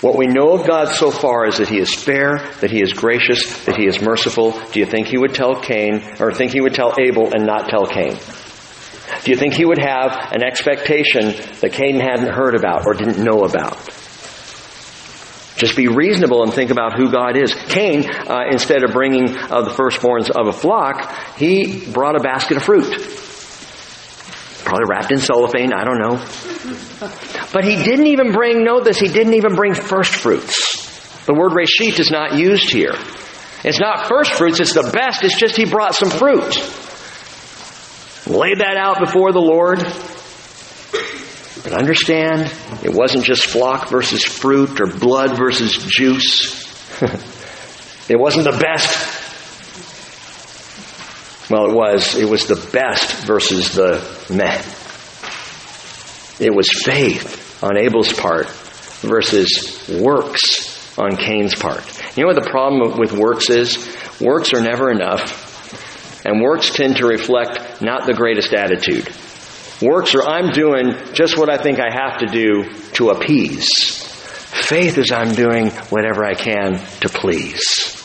What 0.00 0.16
we 0.16 0.28
know 0.28 0.52
of 0.52 0.64
God 0.64 0.94
so 0.94 1.10
far 1.10 1.46
is 1.46 1.58
that 1.58 1.68
He 1.68 1.80
is 1.80 1.92
fair, 1.92 2.38
that 2.60 2.70
He 2.70 2.80
is 2.80 2.92
gracious, 2.92 3.64
that 3.64 3.76
He 3.76 3.88
is 3.88 4.00
merciful. 4.00 4.52
Do 4.70 4.78
you 4.78 4.86
think 4.86 5.08
He 5.08 5.18
would 5.18 5.34
tell 5.34 5.60
Cain, 5.60 6.04
or 6.20 6.32
think 6.32 6.52
He 6.52 6.60
would 6.60 6.74
tell 6.74 6.94
Abel 7.00 7.34
and 7.34 7.44
not 7.44 7.68
tell 7.68 7.86
Cain? 7.86 8.16
Do 9.28 9.32
you 9.32 9.38
think 9.38 9.52
he 9.52 9.66
would 9.66 9.78
have 9.78 10.32
an 10.32 10.42
expectation 10.42 11.34
that 11.60 11.72
Cain 11.72 12.00
hadn't 12.00 12.32
heard 12.32 12.54
about 12.54 12.86
or 12.86 12.94
didn't 12.94 13.22
know 13.22 13.44
about? 13.44 13.76
Just 15.58 15.76
be 15.76 15.86
reasonable 15.86 16.44
and 16.44 16.54
think 16.54 16.70
about 16.70 16.96
who 16.96 17.12
God 17.12 17.36
is. 17.36 17.54
Cain, 17.54 18.08
uh, 18.08 18.44
instead 18.50 18.84
of 18.84 18.92
bringing 18.92 19.28
uh, 19.28 19.60
the 19.60 19.70
firstborns 19.70 20.30
of 20.30 20.46
a 20.46 20.52
flock, 20.52 21.14
he 21.36 21.90
brought 21.92 22.16
a 22.16 22.20
basket 22.20 22.56
of 22.56 22.62
fruit. 22.62 22.90
Probably 24.64 24.86
wrapped 24.88 25.12
in 25.12 25.18
cellophane, 25.18 25.74
I 25.74 25.84
don't 25.84 25.98
know. 25.98 26.16
But 27.52 27.64
he 27.64 27.76
didn't 27.84 28.06
even 28.06 28.32
bring, 28.32 28.64
know 28.64 28.80
this, 28.80 28.98
he 28.98 29.08
didn't 29.08 29.34
even 29.34 29.54
bring 29.54 29.74
first 29.74 30.14
fruits. 30.14 31.26
The 31.26 31.34
word 31.34 31.52
reshit 31.52 32.00
is 32.00 32.10
not 32.10 32.34
used 32.34 32.70
here. 32.70 32.94
It's 33.62 33.78
not 33.78 34.08
first 34.08 34.32
fruits, 34.32 34.58
it's 34.58 34.72
the 34.72 34.90
best, 34.90 35.22
it's 35.22 35.38
just 35.38 35.54
he 35.54 35.66
brought 35.66 35.94
some 35.94 36.08
fruit 36.08 36.86
laid 38.26 38.60
that 38.60 38.76
out 38.76 39.00
before 39.00 39.32
the 39.32 39.40
Lord. 39.40 39.78
But 41.62 41.72
understand, 41.72 42.52
it 42.82 42.92
wasn't 42.94 43.24
just 43.24 43.46
flock 43.46 43.88
versus 43.88 44.24
fruit 44.24 44.80
or 44.80 44.86
blood 44.86 45.36
versus 45.36 45.76
juice. 45.76 47.00
it 48.08 48.18
wasn't 48.18 48.44
the 48.44 48.58
best. 48.58 49.16
Well, 51.50 51.70
it 51.70 51.74
was. 51.74 52.14
It 52.14 52.28
was 52.28 52.46
the 52.46 52.70
best 52.72 53.26
versus 53.26 53.74
the 53.74 54.02
meh. 54.30 54.62
It 56.40 56.54
was 56.54 56.68
faith 56.84 57.62
on 57.62 57.76
Abel's 57.76 58.12
part 58.12 58.48
versus 59.00 59.88
works 59.88 60.96
on 60.98 61.16
Cain's 61.16 61.54
part. 61.54 61.84
You 62.16 62.22
know 62.22 62.28
what 62.28 62.42
the 62.42 62.50
problem 62.50 62.98
with 62.98 63.12
works 63.12 63.50
is? 63.50 63.96
Works 64.20 64.52
are 64.52 64.60
never 64.60 64.90
enough. 64.90 65.47
And 66.28 66.42
works 66.42 66.68
tend 66.68 66.96
to 66.96 67.06
reflect 67.06 67.80
not 67.80 68.04
the 68.04 68.12
greatest 68.12 68.52
attitude. 68.52 69.08
Works 69.80 70.14
are 70.14 70.22
I'm 70.22 70.50
doing 70.50 70.92
just 71.14 71.38
what 71.38 71.48
I 71.48 71.56
think 71.56 71.80
I 71.80 71.90
have 71.90 72.18
to 72.18 72.26
do 72.26 72.70
to 72.96 73.08
appease. 73.08 74.04
Faith 74.04 74.98
is 74.98 75.10
I'm 75.10 75.34
doing 75.34 75.70
whatever 75.88 76.26
I 76.26 76.34
can 76.34 76.84
to 77.00 77.08
please. 77.08 77.96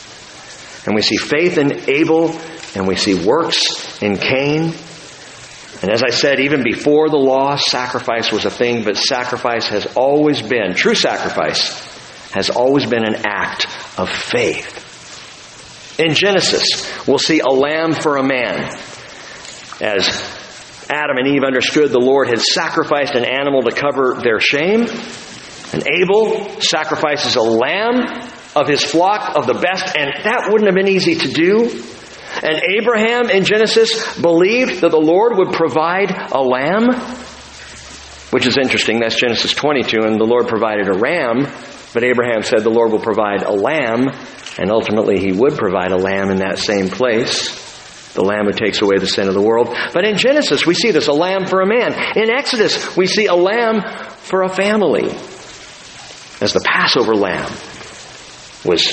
And 0.86 0.94
we 0.94 1.02
see 1.02 1.18
faith 1.18 1.58
in 1.58 1.90
Abel, 1.90 2.30
and 2.74 2.88
we 2.88 2.96
see 2.96 3.26
works 3.26 4.02
in 4.02 4.16
Cain. 4.16 4.72
And 5.82 5.90
as 5.92 6.02
I 6.02 6.08
said, 6.08 6.40
even 6.40 6.62
before 6.62 7.10
the 7.10 7.18
law, 7.18 7.56
sacrifice 7.56 8.32
was 8.32 8.46
a 8.46 8.50
thing, 8.50 8.84
but 8.84 8.96
sacrifice 8.96 9.68
has 9.68 9.84
always 9.96 10.40
been, 10.40 10.72
true 10.74 10.94
sacrifice, 10.94 12.30
has 12.30 12.48
always 12.48 12.86
been 12.86 13.04
an 13.04 13.26
act 13.26 13.66
of 13.98 14.08
faith. 14.08 14.83
In 15.98 16.14
Genesis, 16.14 17.06
we'll 17.06 17.18
see 17.18 17.40
a 17.40 17.48
lamb 17.48 17.94
for 17.94 18.16
a 18.16 18.22
man. 18.22 18.76
As 19.80 20.08
Adam 20.90 21.18
and 21.18 21.28
Eve 21.28 21.44
understood 21.44 21.90
the 21.90 22.00
Lord 22.00 22.28
had 22.28 22.40
sacrificed 22.40 23.14
an 23.14 23.24
animal 23.24 23.62
to 23.62 23.72
cover 23.72 24.20
their 24.20 24.40
shame. 24.40 24.86
And 25.72 25.86
Abel 25.88 26.60
sacrifices 26.60 27.36
a 27.36 27.42
lamb 27.42 28.00
of 28.56 28.68
his 28.68 28.84
flock 28.84 29.36
of 29.36 29.46
the 29.46 29.54
best, 29.54 29.96
and 29.96 30.10
that 30.24 30.48
wouldn't 30.50 30.66
have 30.66 30.76
been 30.76 30.88
easy 30.88 31.14
to 31.14 31.28
do. 31.28 31.70
And 32.42 32.60
Abraham 32.76 33.30
in 33.30 33.44
Genesis 33.44 34.18
believed 34.20 34.80
that 34.80 34.90
the 34.90 34.98
Lord 34.98 35.38
would 35.38 35.52
provide 35.52 36.10
a 36.32 36.40
lamb, 36.42 36.88
which 38.30 38.46
is 38.46 38.56
interesting. 38.56 39.00
That's 39.00 39.16
Genesis 39.16 39.54
22, 39.54 40.00
and 40.02 40.20
the 40.20 40.24
Lord 40.24 40.48
provided 40.48 40.88
a 40.88 40.98
ram, 40.98 41.46
but 41.94 42.04
Abraham 42.04 42.42
said 42.42 42.64
the 42.64 42.70
Lord 42.70 42.90
will 42.90 43.00
provide 43.00 43.42
a 43.42 43.52
lamb. 43.52 44.10
And 44.58 44.70
ultimately, 44.70 45.18
he 45.20 45.32
would 45.32 45.56
provide 45.56 45.92
a 45.92 45.96
lamb 45.96 46.30
in 46.30 46.38
that 46.38 46.58
same 46.58 46.88
place. 46.88 47.62
The 48.14 48.22
lamb 48.22 48.46
who 48.46 48.52
takes 48.52 48.82
away 48.82 48.98
the 48.98 49.06
sin 49.06 49.28
of 49.28 49.34
the 49.34 49.40
world. 49.40 49.74
But 49.92 50.04
in 50.04 50.18
Genesis, 50.18 50.66
we 50.66 50.74
see 50.74 50.90
this 50.90 51.08
a 51.08 51.12
lamb 51.12 51.46
for 51.46 51.60
a 51.60 51.66
man. 51.66 51.92
In 52.16 52.30
Exodus, 52.30 52.96
we 52.96 53.06
see 53.06 53.26
a 53.26 53.34
lamb 53.34 53.82
for 54.18 54.42
a 54.42 54.48
family. 54.48 55.10
As 56.40 56.52
the 56.52 56.62
Passover 56.64 57.14
lamb 57.14 57.50
was 58.64 58.84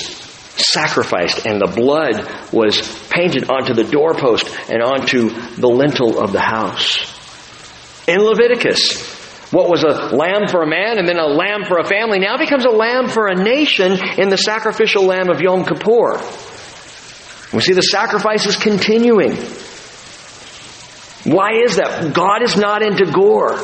sacrificed 0.56 1.46
and 1.46 1.60
the 1.60 1.72
blood 1.74 2.28
was 2.52 2.80
painted 3.08 3.50
onto 3.50 3.74
the 3.74 3.84
doorpost 3.84 4.48
and 4.70 4.82
onto 4.82 5.30
the 5.56 5.68
lintel 5.68 6.20
of 6.20 6.32
the 6.32 6.40
house. 6.40 6.98
In 8.06 8.20
Leviticus, 8.20 9.11
what 9.52 9.68
was 9.68 9.84
a 9.84 10.16
lamb 10.16 10.48
for 10.48 10.62
a 10.62 10.66
man 10.66 10.98
and 10.98 11.06
then 11.06 11.18
a 11.18 11.26
lamb 11.26 11.64
for 11.64 11.78
a 11.78 11.86
family 11.86 12.18
now 12.18 12.38
becomes 12.38 12.64
a 12.64 12.70
lamb 12.70 13.08
for 13.08 13.28
a 13.28 13.34
nation 13.34 13.98
in 14.18 14.30
the 14.30 14.38
sacrificial 14.38 15.04
lamb 15.04 15.28
of 15.28 15.42
Yom 15.42 15.64
Kippur. 15.64 16.18
We 17.52 17.60
see 17.60 17.74
the 17.74 17.82
sacrifice 17.82 18.46
is 18.46 18.56
continuing. 18.56 19.36
Why 21.24 21.62
is 21.64 21.76
that? 21.76 22.14
God 22.14 22.42
is 22.42 22.56
not 22.56 22.82
into 22.82 23.04
gore. 23.12 23.58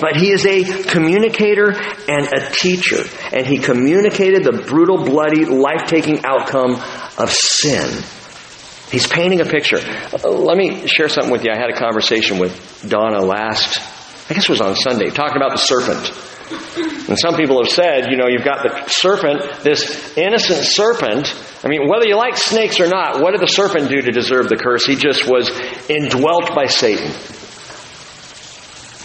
But 0.00 0.16
he 0.16 0.30
is 0.30 0.44
a 0.46 0.82
communicator 0.84 1.70
and 2.08 2.26
a 2.32 2.50
teacher. 2.50 3.04
And 3.32 3.46
he 3.46 3.58
communicated 3.58 4.44
the 4.44 4.64
brutal, 4.66 5.04
bloody, 5.04 5.44
life-taking 5.44 6.24
outcome 6.24 6.82
of 7.18 7.30
sin. 7.30 8.02
He's 8.90 9.06
painting 9.06 9.40
a 9.40 9.44
picture. 9.44 9.78
Uh, 9.78 10.30
let 10.30 10.56
me 10.56 10.86
share 10.88 11.08
something 11.08 11.30
with 11.30 11.44
you. 11.44 11.52
I 11.54 11.58
had 11.58 11.70
a 11.70 11.78
conversation 11.78 12.38
with 12.38 12.86
Donna 12.88 13.20
last 13.20 13.78
I 14.28 14.34
guess 14.34 14.44
it 14.44 14.50
was 14.50 14.60
on 14.60 14.74
Sunday, 14.74 15.10
talking 15.10 15.36
about 15.36 15.52
the 15.52 15.58
serpent. 15.58 16.12
And 17.08 17.18
some 17.18 17.36
people 17.36 17.62
have 17.62 17.70
said, 17.70 18.10
you 18.10 18.16
know, 18.16 18.26
you've 18.28 18.44
got 18.44 18.62
the 18.62 18.88
serpent, 18.88 19.62
this 19.62 20.16
innocent 20.16 20.64
serpent. 20.64 21.34
I 21.62 21.68
mean, 21.68 21.88
whether 21.88 22.06
you 22.06 22.16
like 22.16 22.36
snakes 22.36 22.80
or 22.80 22.88
not, 22.88 23.20
what 23.20 23.32
did 23.32 23.40
the 23.40 23.52
serpent 23.52 23.88
do 23.90 24.00
to 24.00 24.10
deserve 24.10 24.48
the 24.48 24.56
curse? 24.56 24.86
He 24.86 24.96
just 24.96 25.26
was 25.26 25.50
indwelt 25.88 26.54
by 26.54 26.66
Satan. 26.66 27.12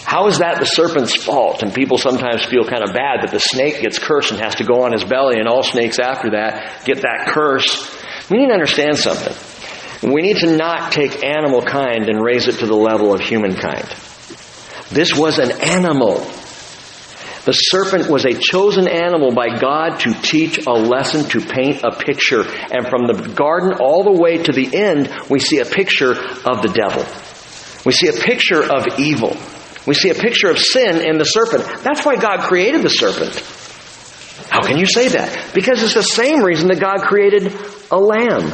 How 0.04 0.26
is 0.26 0.38
that 0.38 0.58
the 0.58 0.66
serpent's 0.66 1.14
fault? 1.14 1.62
And 1.62 1.72
people 1.72 1.98
sometimes 1.98 2.44
feel 2.44 2.64
kind 2.64 2.82
of 2.82 2.94
bad 2.94 3.22
that 3.22 3.30
the 3.30 3.38
snake 3.38 3.80
gets 3.80 3.98
cursed 3.98 4.32
and 4.32 4.40
has 4.40 4.56
to 4.56 4.64
go 4.64 4.82
on 4.82 4.92
his 4.92 5.04
belly, 5.04 5.38
and 5.38 5.46
all 5.46 5.62
snakes 5.62 5.98
after 5.98 6.30
that 6.30 6.84
get 6.84 7.02
that 7.02 7.26
curse. 7.28 7.88
We 8.28 8.38
need 8.38 8.48
to 8.48 8.54
understand 8.54 8.98
something. 8.98 9.36
We 10.10 10.22
need 10.22 10.38
to 10.38 10.56
not 10.56 10.92
take 10.92 11.22
animal 11.22 11.62
kind 11.62 12.08
and 12.08 12.20
raise 12.20 12.48
it 12.48 12.56
to 12.60 12.66
the 12.66 12.74
level 12.74 13.14
of 13.14 13.20
humankind. 13.20 13.86
This 14.90 15.14
was 15.14 15.38
an 15.38 15.52
animal. 15.52 16.26
The 17.44 17.52
serpent 17.52 18.10
was 18.10 18.26
a 18.26 18.34
chosen 18.34 18.86
animal 18.86 19.32
by 19.32 19.58
God 19.58 20.00
to 20.00 20.12
teach 20.12 20.66
a 20.66 20.72
lesson, 20.72 21.24
to 21.30 21.40
paint 21.40 21.82
a 21.82 21.96
picture. 21.96 22.42
And 22.42 22.86
from 22.88 23.06
the 23.06 23.32
garden 23.34 23.78
all 23.80 24.04
the 24.04 24.12
way 24.12 24.38
to 24.38 24.52
the 24.52 24.76
end, 24.76 25.08
we 25.30 25.38
see 25.38 25.60
a 25.60 25.64
picture 25.64 26.10
of 26.10 26.62
the 26.62 26.72
devil. 26.74 27.06
We 27.86 27.92
see 27.92 28.08
a 28.08 28.12
picture 28.12 28.62
of 28.62 28.98
evil. 28.98 29.36
We 29.86 29.94
see 29.94 30.10
a 30.10 30.14
picture 30.14 30.50
of 30.50 30.58
sin 30.58 31.00
in 31.00 31.18
the 31.18 31.24
serpent. 31.24 31.64
That's 31.82 32.04
why 32.04 32.16
God 32.16 32.40
created 32.40 32.82
the 32.82 32.90
serpent. 32.90 33.34
How 34.50 34.62
can 34.62 34.78
you 34.78 34.86
say 34.86 35.08
that? 35.08 35.54
Because 35.54 35.82
it's 35.82 35.94
the 35.94 36.02
same 36.02 36.42
reason 36.42 36.68
that 36.68 36.80
God 36.80 37.02
created 37.02 37.52
a 37.90 37.96
lamb. 37.96 38.52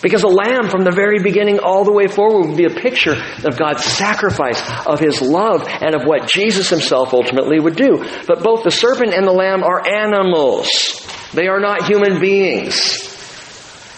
Because 0.00 0.22
a 0.22 0.28
lamb 0.28 0.68
from 0.68 0.84
the 0.84 0.92
very 0.92 1.20
beginning 1.22 1.58
all 1.58 1.84
the 1.84 1.92
way 1.92 2.06
forward 2.06 2.48
would 2.48 2.56
be 2.56 2.66
a 2.66 2.80
picture 2.80 3.14
of 3.44 3.58
God's 3.58 3.84
sacrifice, 3.84 4.62
of 4.86 5.00
His 5.00 5.20
love, 5.20 5.66
and 5.66 5.94
of 5.94 6.04
what 6.04 6.28
Jesus 6.28 6.70
Himself 6.70 7.12
ultimately 7.12 7.58
would 7.58 7.76
do. 7.76 8.04
But 8.26 8.44
both 8.44 8.62
the 8.62 8.70
serpent 8.70 9.12
and 9.12 9.26
the 9.26 9.32
lamb 9.32 9.64
are 9.64 9.86
animals. 9.86 10.68
They 11.32 11.48
are 11.48 11.60
not 11.60 11.86
human 11.86 12.20
beings. 12.20 13.06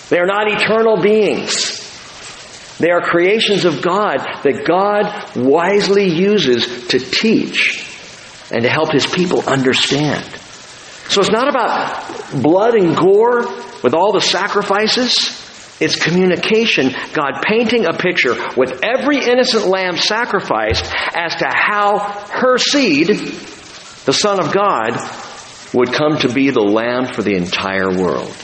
They 0.09 0.19
are 0.19 0.27
not 0.27 0.49
eternal 0.49 1.01
beings. 1.03 1.79
They 2.79 2.91
are 2.91 3.03
creations 3.03 3.67
of 3.67 3.83
God 3.83 4.19
that 4.43 4.65
God 4.67 5.37
wisely 5.37 6.09
uses 6.09 6.89
to 6.89 6.99
teach 6.99 7.87
and 8.51 8.63
to 8.63 8.71
help 8.71 8.91
His 8.91 9.07
people 9.07 9.41
understand. 9.47 10.25
So 11.11 11.21
it's 11.21 11.31
not 11.31 11.49
about 11.49 12.43
blood 12.43 12.75
and 12.75 12.97
gore 12.97 13.43
with 13.83 13.93
all 13.93 14.13
the 14.13 14.21
sacrifices. 14.21 15.39
It's 15.81 15.97
communication, 15.97 16.95
God 17.14 17.43
painting 17.43 17.87
a 17.87 17.95
picture 17.95 18.35
with 18.55 18.85
every 18.85 19.25
innocent 19.25 19.66
lamb 19.66 19.97
sacrificed 19.97 20.85
as 21.14 21.37
to 21.37 21.47
how 21.49 21.99
her 22.31 22.59
seed, 22.59 23.09
the 23.09 24.12
Son 24.12 24.38
of 24.38 24.53
God, 24.53 25.01
would 25.73 25.93
come 25.93 26.19
to 26.19 26.29
be 26.29 26.51
the 26.51 26.61
lamb 26.61 27.07
for 27.07 27.23
the 27.23 27.35
entire 27.35 27.90
world. 27.90 28.37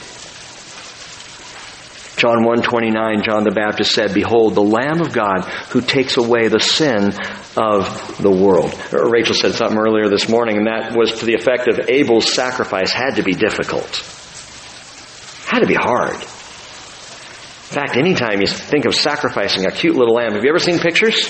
John 2.17 2.43
1:29 2.43 3.21
John 3.21 3.43
the 3.43 3.51
Baptist 3.51 3.91
said, 3.91 4.11
"Behold 4.15 4.55
the 4.55 4.63
Lamb 4.63 5.01
of 5.01 5.13
God 5.13 5.43
who 5.69 5.81
takes 5.81 6.17
away 6.17 6.47
the 6.47 6.59
sin 6.59 7.13
of 7.55 8.17
the 8.19 8.31
world." 8.31 8.73
Rachel 8.91 9.35
said 9.35 9.53
something 9.53 9.77
earlier 9.77 10.09
this 10.09 10.27
morning 10.27 10.57
and 10.57 10.65
that 10.65 10.97
was 10.97 11.19
to 11.19 11.25
the 11.27 11.35
effect 11.35 11.67
of 11.67 11.87
Abel's 11.87 12.33
sacrifice 12.33 12.91
had 12.91 13.17
to 13.17 13.21
be 13.21 13.33
difficult. 13.33 14.03
Had 15.45 15.59
to 15.59 15.67
be 15.67 15.75
hard. 15.75 16.17
In 17.69 17.73
fact, 17.73 17.97
anytime 17.97 18.39
you 18.39 18.47
think 18.47 18.85
of 18.85 18.95
sacrificing 18.95 19.65
a 19.65 19.71
cute 19.71 19.95
little 19.95 20.15
lamb, 20.15 20.33
have 20.33 20.43
you 20.43 20.49
ever 20.49 20.59
seen 20.59 20.79
pictures? 20.79 21.27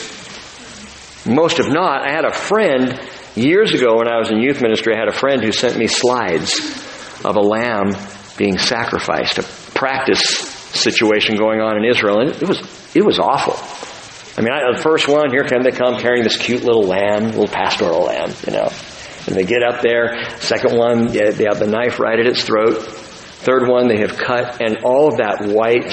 Most 1.25 1.57
have 1.57 1.69
not. 1.69 2.07
I 2.07 2.13
had 2.13 2.25
a 2.25 2.31
friend 2.31 3.01
years 3.35 3.73
ago 3.73 3.97
when 3.97 4.07
I 4.07 4.19
was 4.19 4.29
in 4.29 4.39
youth 4.39 4.61
ministry, 4.61 4.93
I 4.95 4.99
had 4.99 5.07
a 5.07 5.17
friend 5.17 5.43
who 5.43 5.51
sent 5.51 5.77
me 5.77 5.87
slides 5.87 6.59
of 7.25 7.35
a 7.37 7.41
lamb 7.41 7.95
being 8.37 8.59
sacrificed, 8.59 9.39
a 9.39 9.43
practice 9.73 10.21
situation 10.21 11.37
going 11.37 11.59
on 11.59 11.75
in 11.75 11.85
Israel, 11.85 12.19
and 12.19 12.29
it 12.29 12.47
was 12.47 12.61
it 12.95 13.03
was 13.03 13.17
awful. 13.17 13.55
I 14.37 14.45
mean, 14.45 14.53
I, 14.53 14.75
the 14.75 14.81
first 14.83 15.07
one, 15.07 15.31
here 15.31 15.43
come 15.43 15.63
they 15.63 15.71
come 15.71 15.97
carrying 15.97 16.23
this 16.23 16.37
cute 16.37 16.63
little 16.63 16.83
lamb, 16.83 17.31
little 17.31 17.47
pastoral 17.47 18.03
lamb, 18.03 18.31
you 18.45 18.53
know. 18.53 18.69
And 19.25 19.35
they 19.35 19.43
get 19.43 19.63
up 19.63 19.81
there. 19.81 20.29
Second 20.39 20.77
one, 20.77 21.07
they 21.07 21.45
have 21.49 21.57
the 21.57 21.67
knife 21.67 21.99
right 21.99 22.19
at 22.19 22.27
its 22.27 22.43
throat. 22.43 22.77
Third 22.77 23.67
one, 23.67 23.87
they 23.87 23.99
have 24.01 24.15
cut, 24.15 24.61
and 24.61 24.83
all 24.83 25.07
of 25.07 25.17
that 25.17 25.47
white 25.47 25.91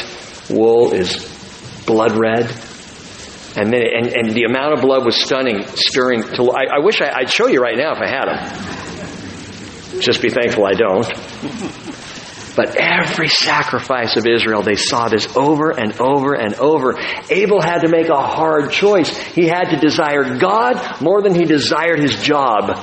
wool 0.51 0.93
is 0.93 1.31
blood 1.87 2.13
red. 2.13 2.47
And 3.57 3.73
then, 3.73 3.83
and, 3.83 4.07
and 4.09 4.31
the 4.31 4.45
amount 4.45 4.75
of 4.75 4.81
blood 4.81 5.05
was 5.05 5.23
stunning, 5.23 5.65
stirring. 5.75 6.23
To, 6.23 6.51
I, 6.51 6.77
I 6.77 6.79
wish 6.81 7.01
I, 7.01 7.11
I'd 7.15 7.31
show 7.31 7.47
you 7.47 7.61
right 7.61 7.77
now 7.77 7.93
if 7.93 8.01
I 8.01 8.09
had 8.09 8.27
them. 8.27 10.01
Just 10.01 10.21
be 10.21 10.29
thankful 10.29 10.67
I 10.67 10.73
don't. 10.75 11.07
But 12.57 12.77
every 12.77 13.29
sacrifice 13.29 14.17
of 14.17 14.27
Israel, 14.27 14.63
they 14.63 14.77
saw 14.77 15.09
this 15.09 15.37
over 15.37 15.71
and 15.71 16.01
over 16.01 16.35
and 16.35 16.55
over. 16.55 16.99
Abel 17.31 17.61
had 17.61 17.81
to 17.81 17.89
make 17.89 18.09
a 18.09 18.21
hard 18.21 18.71
choice. 18.71 19.17
He 19.17 19.47
had 19.47 19.71
to 19.71 19.77
desire 19.77 20.39
God 20.39 21.01
more 21.01 21.21
than 21.23 21.35
he 21.35 21.45
desired 21.45 21.99
his 21.99 22.17
job. 22.23 22.77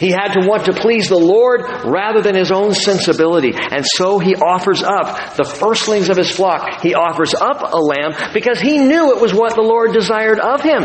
He 0.00 0.10
had 0.10 0.32
to 0.32 0.48
want 0.48 0.64
to 0.64 0.72
please 0.72 1.08
the 1.08 1.18
Lord 1.18 1.60
rather 1.84 2.22
than 2.22 2.34
his 2.34 2.50
own 2.50 2.72
sensibility. 2.72 3.52
And 3.54 3.84
so 3.86 4.18
he 4.18 4.34
offers 4.34 4.82
up 4.82 5.36
the 5.36 5.44
firstlings 5.44 6.08
of 6.08 6.16
his 6.16 6.30
flock. 6.30 6.80
He 6.80 6.94
offers 6.94 7.34
up 7.34 7.60
a 7.62 7.76
lamb 7.76 8.14
because 8.32 8.58
he 8.58 8.78
knew 8.78 9.14
it 9.14 9.20
was 9.20 9.34
what 9.34 9.54
the 9.54 9.62
Lord 9.62 9.92
desired 9.92 10.40
of 10.40 10.62
him. 10.62 10.84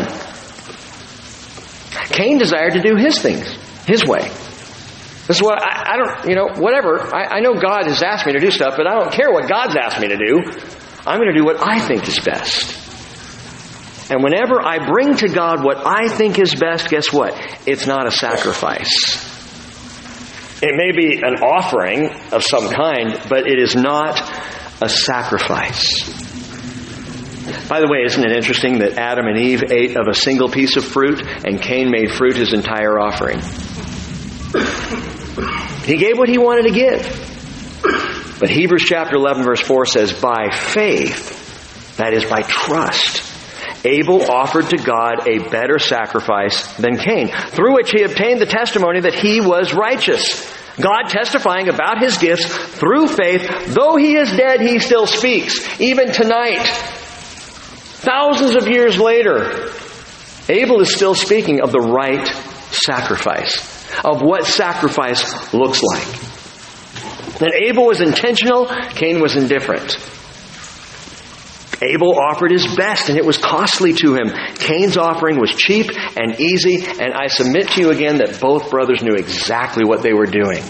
Cain 2.11 2.37
desired 2.37 2.73
to 2.73 2.81
do 2.81 2.97
his 2.97 3.21
things, 3.21 3.47
his 3.87 4.05
way. 4.05 4.27
This 5.27 5.37
is 5.37 5.41
what 5.41 5.63
I, 5.63 5.93
I 5.93 5.97
don't, 5.97 6.29
you 6.29 6.35
know, 6.35 6.49
whatever. 6.61 7.01
I, 7.15 7.37
I 7.37 7.39
know 7.39 7.53
God 7.53 7.85
has 7.87 8.03
asked 8.03 8.27
me 8.27 8.33
to 8.33 8.39
do 8.39 8.51
stuff, 8.51 8.75
but 8.75 8.85
I 8.85 8.99
don't 8.99 9.13
care 9.13 9.31
what 9.31 9.49
God's 9.49 9.77
asked 9.77 9.99
me 10.01 10.09
to 10.09 10.17
do. 10.17 10.43
I'm 11.07 11.19
going 11.19 11.33
to 11.33 11.39
do 11.39 11.45
what 11.45 11.65
I 11.65 11.79
think 11.79 12.05
is 12.07 12.19
best. 12.19 12.84
And 14.09 14.23
whenever 14.23 14.61
I 14.61 14.85
bring 14.87 15.15
to 15.17 15.27
God 15.27 15.63
what 15.63 15.85
I 15.85 16.07
think 16.07 16.39
is 16.39 16.53
best, 16.53 16.89
guess 16.89 17.11
what? 17.11 17.33
It's 17.65 17.87
not 17.87 18.07
a 18.07 18.11
sacrifice. 18.11 19.33
It 20.61 20.73
may 20.75 20.91
be 20.91 21.17
an 21.17 21.43
offering 21.43 22.09
of 22.31 22.43
some 22.43 22.69
kind, 22.69 23.19
but 23.29 23.47
it 23.47 23.59
is 23.59 23.75
not 23.75 24.21
a 24.81 24.89
sacrifice. 24.89 26.07
By 27.67 27.79
the 27.79 27.87
way, 27.87 28.03
isn't 28.05 28.23
it 28.23 28.31
interesting 28.35 28.79
that 28.79 28.93
Adam 28.97 29.25
and 29.27 29.37
Eve 29.37 29.63
ate 29.71 29.97
of 29.97 30.07
a 30.07 30.13
single 30.13 30.49
piece 30.49 30.77
of 30.77 30.85
fruit 30.85 31.21
and 31.21 31.61
Cain 31.61 31.91
made 31.91 32.11
fruit 32.11 32.35
his 32.35 32.53
entire 32.53 32.99
offering? 32.99 33.39
He 35.85 35.97
gave 35.97 36.17
what 36.17 36.29
he 36.29 36.37
wanted 36.37 36.63
to 36.63 36.71
give. 36.71 38.37
But 38.39 38.49
Hebrews 38.49 38.83
chapter 38.83 39.15
11 39.15 39.43
verse 39.43 39.61
4 39.61 39.85
says, 39.85 40.13
by 40.13 40.49
faith, 40.51 41.97
that 41.97 42.13
is 42.13 42.25
by 42.25 42.41
trust, 42.41 43.34
Abel 43.85 44.29
offered 44.29 44.69
to 44.71 44.77
God 44.77 45.27
a 45.27 45.39
better 45.49 45.77
sacrifice 45.79 46.75
than 46.77 46.97
Cain, 46.97 47.29
through 47.29 47.75
which 47.75 47.91
he 47.91 48.03
obtained 48.03 48.41
the 48.41 48.45
testimony 48.45 49.01
that 49.01 49.13
he 49.13 49.41
was 49.41 49.73
righteous. 49.73 50.51
God 50.79 51.09
testifying 51.09 51.69
about 51.69 52.01
his 52.01 52.17
gifts 52.17 52.47
through 52.47 53.07
faith, 53.07 53.47
though 53.67 53.95
he 53.95 54.15
is 54.17 54.29
dead, 54.35 54.59
he 54.59 54.79
still 54.79 55.07
speaks. 55.07 55.79
Even 55.79 56.11
tonight, 56.11 56.65
thousands 58.03 58.55
of 58.55 58.67
years 58.67 58.99
later, 58.99 59.71
Abel 60.49 60.81
is 60.81 60.93
still 60.93 61.15
speaking 61.15 61.61
of 61.61 61.71
the 61.71 61.79
right 61.79 62.27
sacrifice 62.71 63.75
of 64.03 64.21
what 64.21 64.45
sacrifice 64.45 65.53
looks 65.53 65.81
like. 65.81 66.07
That 67.39 67.53
Abel 67.53 67.85
was 67.85 68.01
intentional, 68.01 68.67
Cain 68.91 69.21
was 69.21 69.35
indifferent. 69.35 69.97
Abel 71.85 72.17
offered 72.19 72.51
his 72.51 72.75
best 72.75 73.09
and 73.09 73.17
it 73.17 73.25
was 73.25 73.37
costly 73.37 73.93
to 73.93 74.15
him. 74.15 74.29
Cain's 74.55 74.97
offering 74.97 75.39
was 75.39 75.51
cheap 75.51 75.87
and 76.15 76.39
easy, 76.39 76.85
and 76.85 77.13
I 77.13 77.27
submit 77.27 77.69
to 77.69 77.81
you 77.81 77.91
again 77.91 78.17
that 78.17 78.39
both 78.39 78.69
brothers 78.69 79.01
knew 79.01 79.15
exactly 79.15 79.85
what 79.85 80.01
they 80.01 80.13
were 80.13 80.25
doing. 80.25 80.63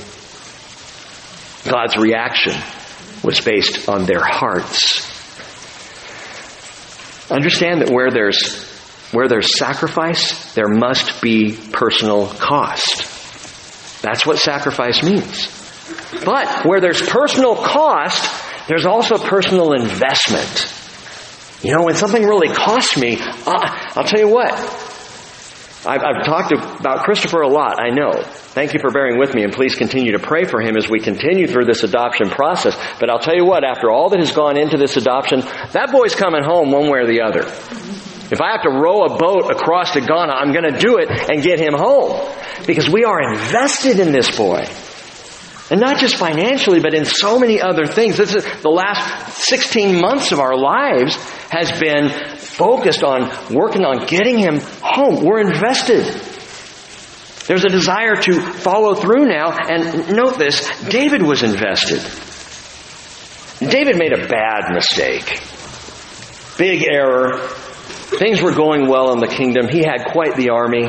God's 1.64 1.98
reaction 1.98 2.54
was 3.24 3.42
based 3.42 3.90
on 3.90 4.06
their 4.06 4.24
hearts. 4.24 5.12
Understand 7.32 7.82
that 7.82 7.90
where 7.90 8.12
there's 8.12 8.64
where 9.12 9.28
there's 9.28 9.58
sacrifice, 9.58 10.54
there 10.54 10.68
must 10.68 11.22
be 11.22 11.58
personal 11.72 12.28
cost. 12.28 14.02
That's 14.02 14.26
what 14.26 14.38
sacrifice 14.38 15.02
means. 15.02 15.48
But 16.26 16.66
where 16.66 16.82
there's 16.82 17.02
personal 17.02 17.56
cost, 17.56 18.68
there's 18.68 18.86
also 18.86 19.18
personal 19.18 19.74
investment. 19.74 20.75
You 21.66 21.76
know, 21.76 21.84
when 21.84 21.96
something 21.96 22.22
really 22.22 22.54
costs 22.54 22.96
me, 22.96 23.18
uh, 23.20 23.92
I'll 23.96 24.04
tell 24.04 24.20
you 24.20 24.30
what. 24.30 24.54
I've, 25.84 26.04
I've 26.04 26.24
talked 26.24 26.52
about 26.52 27.06
Christopher 27.06 27.42
a 27.42 27.48
lot, 27.48 27.82
I 27.82 27.90
know. 27.90 28.22
Thank 28.22 28.76
you 28.76 28.80
for 28.80 28.92
bearing 28.92 29.18
with 29.18 29.34
me, 29.34 29.44
and 29.44 29.52
please 29.52 29.74
continue 29.74 30.12
to 30.12 30.20
pray 30.20 30.44
for 30.46 30.62
him 30.62 30.78
as 30.78 30.88
we 30.88 31.00
continue 31.00 31.48
through 31.48 31.66
this 31.66 31.84
adoption 31.84 32.30
process. 32.30 32.78
But 33.00 33.10
I'll 33.10 33.18
tell 33.18 33.36
you 33.36 33.46
what, 33.46 33.64
after 33.64 33.90
all 33.90 34.10
that 34.10 34.20
has 34.20 34.30
gone 34.30 34.60
into 34.60 34.78
this 34.78 34.96
adoption, 34.96 35.40
that 35.40 35.90
boy's 35.92 36.14
coming 36.14 36.44
home 36.44 36.70
one 36.70 36.92
way 36.92 37.00
or 37.00 37.08
the 37.08 37.22
other. 37.22 37.42
If 37.42 38.42
I 38.42 38.52
have 38.52 38.62
to 38.62 38.70
row 38.70 39.06
a 39.06 39.18
boat 39.18 39.50
across 39.50 39.94
to 39.94 40.02
Ghana, 40.02 40.34
I'm 40.34 40.54
going 40.54 40.72
to 40.72 40.80
do 40.80 41.00
it 41.00 41.10
and 41.10 41.42
get 41.42 41.60
him 41.60 41.74
home. 41.74 42.32
Because 42.68 42.88
we 42.88 43.06
are 43.06 43.34
invested 43.34 44.00
in 44.00 44.12
this 44.12 44.38
boy. 44.38 44.66
And 45.72 45.82
not 45.82 45.98
just 45.98 46.18
financially, 46.18 46.80
but 46.80 46.94
in 46.94 47.06
so 47.06 47.40
many 47.40 47.60
other 47.60 47.88
things. 47.88 48.18
This 48.18 48.36
is 48.36 48.46
the 48.62 48.70
last 48.70 49.36
16 49.36 50.00
months 50.00 50.32
of 50.32 50.40
our 50.40 50.56
lives 50.56 51.16
has 51.50 51.72
been 51.80 52.10
focused 52.38 53.04
on 53.04 53.32
working 53.54 53.84
on 53.84 54.06
getting 54.06 54.38
him 54.38 54.60
home. 54.60 55.24
We're 55.26 55.40
invested. 55.40 56.06
There's 57.48 57.64
a 57.64 57.70
desire 57.70 58.16
to 58.16 58.42
follow 58.42 58.96
through 58.96 59.26
now. 59.26 59.58
And 59.58 60.16
note 60.16 60.38
this, 60.38 60.70
David 60.88 61.24
was 61.24 61.42
invested. 61.42 62.02
David 63.60 63.98
made 63.98 64.14
a 64.14 64.28
bad 64.28 64.72
mistake. 64.74 65.42
Big 66.58 66.84
error. 66.84 67.38
Things 68.18 68.42
were 68.42 68.54
going 68.54 68.88
well 68.88 69.14
in 69.14 69.20
the 69.20 69.28
kingdom. 69.28 69.68
He 69.68 69.80
had 69.80 70.06
quite 70.12 70.36
the 70.36 70.52
army. 70.52 70.86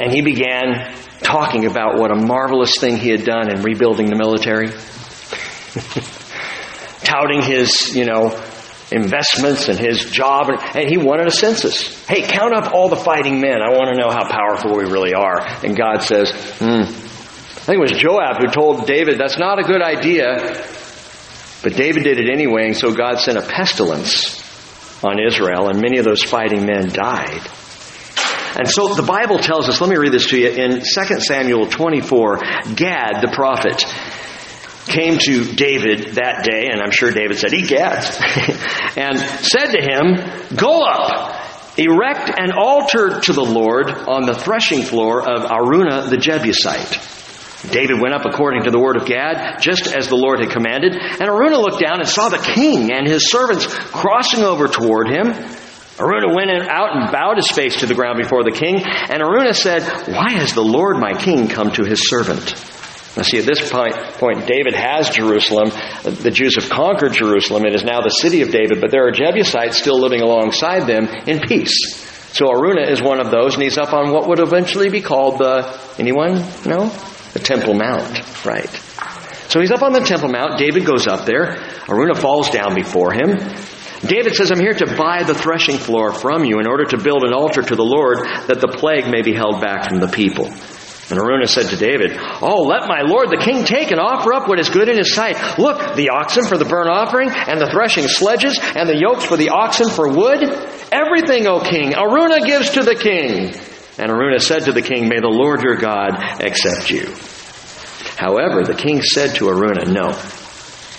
And 0.00 0.12
he 0.12 0.22
began 0.22 0.94
talking 1.22 1.66
about 1.66 1.98
what 1.98 2.10
a 2.10 2.16
marvelous 2.16 2.78
thing 2.78 2.98
he 2.98 3.10
had 3.10 3.24
done 3.24 3.50
in 3.50 3.62
rebuilding 3.62 4.10
the 4.10 4.16
military. 4.16 4.68
Touting 7.04 7.42
his, 7.42 7.96
you 7.96 8.04
know, 8.04 8.30
investments 8.90 9.68
and 9.68 9.78
his 9.78 10.10
job. 10.10 10.50
And 10.74 10.88
he 10.88 10.98
wanted 10.98 11.26
a 11.26 11.30
census. 11.30 12.06
Hey, 12.06 12.22
count 12.22 12.54
up 12.54 12.72
all 12.72 12.88
the 12.88 12.96
fighting 12.96 13.40
men. 13.40 13.62
I 13.62 13.70
want 13.70 13.94
to 13.94 14.00
know 14.00 14.10
how 14.10 14.28
powerful 14.28 14.76
we 14.76 14.84
really 14.84 15.14
are. 15.14 15.40
And 15.64 15.76
God 15.76 16.02
says, 16.02 16.30
hmm. 16.58 16.82
I 16.82 17.64
think 17.64 17.78
it 17.78 17.80
was 17.80 17.92
Joab 17.92 18.38
who 18.38 18.48
told 18.48 18.86
David, 18.86 19.18
that's 19.18 19.38
not 19.38 19.58
a 19.58 19.62
good 19.62 19.82
idea. 19.82 20.66
But 21.62 21.76
David 21.76 22.02
did 22.02 22.18
it 22.18 22.28
anyway, 22.28 22.66
and 22.66 22.76
so 22.76 22.92
God 22.92 23.20
sent 23.20 23.38
a 23.38 23.42
pestilence 23.42 24.42
on 25.04 25.20
Israel, 25.20 25.68
and 25.68 25.80
many 25.80 25.98
of 25.98 26.04
those 26.04 26.24
fighting 26.24 26.66
men 26.66 26.88
died. 26.88 27.48
And 28.58 28.68
so 28.68 28.94
the 28.94 29.02
Bible 29.02 29.38
tells 29.38 29.68
us, 29.68 29.80
let 29.80 29.90
me 29.90 29.96
read 29.96 30.12
this 30.12 30.28
to 30.28 30.38
you, 30.38 30.48
in 30.48 30.80
2 30.80 31.20
Samuel 31.20 31.66
24, 31.66 32.38
Gad 32.74 33.22
the 33.22 33.32
prophet 33.32 33.84
came 34.86 35.18
to 35.18 35.44
David 35.54 36.14
that 36.16 36.44
day, 36.44 36.68
and 36.70 36.82
I'm 36.82 36.90
sure 36.90 37.10
David 37.10 37.38
said, 37.38 37.54
Egad, 37.54 38.02
and 38.96 39.18
said 39.18 39.72
to 39.72 39.80
him, 39.80 40.56
Go 40.56 40.82
up 40.82 41.42
erect 41.78 42.38
an 42.38 42.52
altar 42.52 43.20
to 43.20 43.32
the 43.32 43.44
Lord 43.44 43.88
on 43.88 44.26
the 44.26 44.34
threshing 44.34 44.82
floor 44.82 45.20
of 45.20 45.44
Araunah 45.44 46.10
the 46.10 46.18
Jebusite. 46.18 47.00
David 47.70 48.00
went 48.00 48.12
up 48.12 48.26
according 48.26 48.64
to 48.64 48.70
the 48.70 48.78
word 48.78 48.96
of 48.96 49.06
Gad, 49.06 49.60
just 49.60 49.94
as 49.94 50.08
the 50.08 50.16
Lord 50.16 50.40
had 50.40 50.50
commanded, 50.50 50.94
and 50.94 51.22
Araunah 51.22 51.60
looked 51.60 51.80
down 51.80 52.00
and 52.00 52.08
saw 52.08 52.28
the 52.28 52.38
king 52.38 52.92
and 52.92 53.06
his 53.06 53.30
servants 53.30 53.66
crossing 53.66 54.42
over 54.42 54.66
toward 54.66 55.08
him. 55.08 55.32
Araunah 56.02 56.34
went 56.34 56.50
out 56.68 56.96
and 56.96 57.12
bowed 57.12 57.36
his 57.36 57.48
face 57.48 57.76
to 57.80 57.86
the 57.86 57.94
ground 57.94 58.18
before 58.18 58.42
the 58.42 58.50
king, 58.50 58.82
and 58.82 59.22
Araunah 59.22 59.54
said, 59.54 59.82
Why 60.08 60.32
has 60.32 60.52
the 60.52 60.64
Lord 60.64 60.98
my 60.98 61.14
king 61.14 61.46
come 61.48 61.70
to 61.72 61.84
his 61.84 62.08
servant? 62.08 62.54
Now 63.16 63.22
see, 63.22 63.38
at 63.38 63.44
this 63.44 63.70
point, 63.70 63.94
point, 64.18 64.46
David 64.46 64.74
has 64.74 65.10
Jerusalem. 65.10 65.68
The 66.02 66.30
Jews 66.30 66.56
have 66.56 66.70
conquered 66.70 67.12
Jerusalem. 67.12 67.66
It 67.66 67.74
is 67.74 67.84
now 67.84 68.00
the 68.00 68.08
city 68.08 68.40
of 68.42 68.50
David, 68.50 68.80
but 68.80 68.90
there 68.90 69.06
are 69.06 69.12
Jebusites 69.12 69.78
still 69.78 70.00
living 70.00 70.22
alongside 70.22 70.86
them 70.88 71.06
in 71.26 71.40
peace. 71.40 72.10
So 72.32 72.46
Araunah 72.46 72.90
is 72.90 73.02
one 73.02 73.20
of 73.20 73.30
those, 73.30 73.54
and 73.54 73.62
he's 73.62 73.78
up 73.78 73.92
on 73.92 74.12
what 74.12 74.26
would 74.28 74.40
eventually 74.40 74.88
be 74.88 75.02
called 75.02 75.38
the, 75.38 75.78
anyone? 75.98 76.36
No? 76.64 76.88
The 77.34 77.40
Temple 77.40 77.74
Mount, 77.74 78.44
right. 78.44 78.70
So 79.48 79.60
he's 79.60 79.70
up 79.70 79.82
on 79.82 79.92
the 79.92 80.00
Temple 80.00 80.30
Mount. 80.30 80.58
David 80.58 80.86
goes 80.86 81.06
up 81.06 81.26
there. 81.26 81.58
Araunah 81.86 82.16
falls 82.16 82.48
down 82.48 82.74
before 82.74 83.12
him. 83.12 83.36
David 84.04 84.34
says, 84.34 84.50
I'm 84.50 84.58
here 84.58 84.74
to 84.74 84.96
buy 84.96 85.22
the 85.22 85.34
threshing 85.34 85.78
floor 85.78 86.12
from 86.12 86.44
you 86.44 86.58
in 86.58 86.66
order 86.66 86.84
to 86.86 86.98
build 86.98 87.22
an 87.22 87.32
altar 87.32 87.62
to 87.62 87.76
the 87.76 87.84
Lord 87.84 88.26
that 88.48 88.60
the 88.60 88.66
plague 88.66 89.08
may 89.08 89.22
be 89.22 89.32
held 89.32 89.60
back 89.60 89.88
from 89.88 90.00
the 90.00 90.08
people. 90.08 90.46
And 91.10 91.20
Araunah 91.20 91.46
said 91.46 91.66
to 91.66 91.76
David, 91.76 92.16
Oh, 92.40 92.62
let 92.62 92.88
my 92.88 93.02
lord 93.02 93.28
the 93.28 93.42
king 93.44 93.64
take 93.64 93.90
and 93.90 94.00
offer 94.00 94.32
up 94.32 94.48
what 94.48 94.58
is 94.58 94.70
good 94.70 94.88
in 94.88 94.96
his 94.96 95.14
sight. 95.14 95.58
Look, 95.58 95.94
the 95.94 96.08
oxen 96.08 96.46
for 96.46 96.56
the 96.56 96.64
burnt 96.64 96.88
offering, 96.88 97.28
and 97.30 97.60
the 97.60 97.70
threshing 97.70 98.08
sledges, 98.08 98.58
and 98.58 98.88
the 98.88 98.96
yokes 98.96 99.24
for 99.24 99.36
the 99.36 99.50
oxen 99.50 99.90
for 99.90 100.08
wood. 100.08 100.42
Everything, 100.90 101.46
O 101.46 101.60
king, 101.60 101.92
Araunah 101.92 102.46
gives 102.46 102.70
to 102.70 102.82
the 102.82 102.94
king. 102.94 103.54
And 103.98 104.10
Araunah 104.10 104.40
said 104.40 104.64
to 104.64 104.72
the 104.72 104.80
king, 104.80 105.08
May 105.08 105.20
the 105.20 105.28
Lord 105.28 105.62
your 105.62 105.76
God 105.76 106.16
accept 106.40 106.90
you. 106.90 107.14
However, 108.16 108.62
the 108.64 108.74
king 108.74 109.02
said 109.02 109.34
to 109.36 109.46
Araunah, 109.46 109.92
No, 109.92 110.12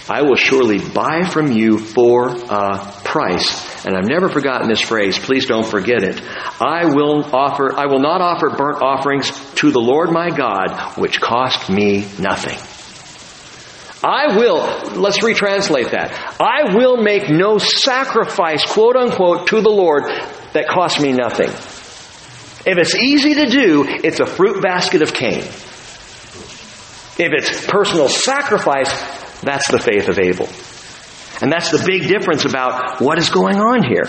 I 0.10 0.22
will 0.24 0.36
surely 0.36 0.80
buy 0.80 1.24
from 1.24 1.52
you 1.54 1.78
for 1.78 2.28
a 2.28 2.92
price. 3.06 3.86
And 3.86 3.96
I've 3.96 4.08
never 4.08 4.28
forgotten 4.28 4.68
this 4.68 4.82
phrase. 4.82 5.18
Please 5.18 5.46
don't 5.46 5.66
forget 5.66 6.04
it. 6.04 6.22
I 6.62 6.86
will 6.94 7.24
offer, 7.34 7.74
I 7.74 7.86
will 7.86 8.02
not 8.02 8.20
offer 8.20 8.50
burnt 8.50 8.82
offerings 8.82 9.32
to 9.56 9.72
the 9.72 9.80
Lord 9.80 10.12
my 10.12 10.30
God, 10.30 10.98
which 10.98 11.22
cost 11.22 11.70
me 11.70 12.06
nothing. 12.20 12.60
I 14.04 14.36
will, 14.36 14.58
let's 15.00 15.20
retranslate 15.20 15.92
that. 15.92 16.12
I 16.38 16.76
will 16.76 16.98
make 16.98 17.30
no 17.30 17.58
sacrifice, 17.58 18.66
quote 18.66 18.98
unquote, 18.98 19.48
to 19.48 19.62
the 19.62 19.70
Lord 19.70 20.04
that 20.52 20.68
cost 20.68 21.00
me 21.00 21.14
nothing. 21.14 21.48
If 22.66 22.78
it's 22.78 22.96
easy 22.96 23.36
to 23.36 23.46
do, 23.46 23.86
it's 23.88 24.20
a 24.20 24.26
fruit 24.26 24.62
basket 24.62 25.02
of 25.02 25.14
Cain. 25.14 25.44
If 27.16 27.32
it's 27.32 27.66
personal 27.68 28.10
sacrifice, 28.10 28.92
that's 29.46 29.70
the 29.70 29.80
faith 29.80 30.08
of 30.10 30.20
Abel. 30.20 30.48
And 31.42 31.52
that's 31.52 31.72
the 31.72 31.84
big 31.86 32.08
difference 32.08 32.46
about 32.46 33.02
what 33.02 33.18
is 33.18 33.30
going 33.30 33.58
on 33.58 33.84
here. 33.84 34.08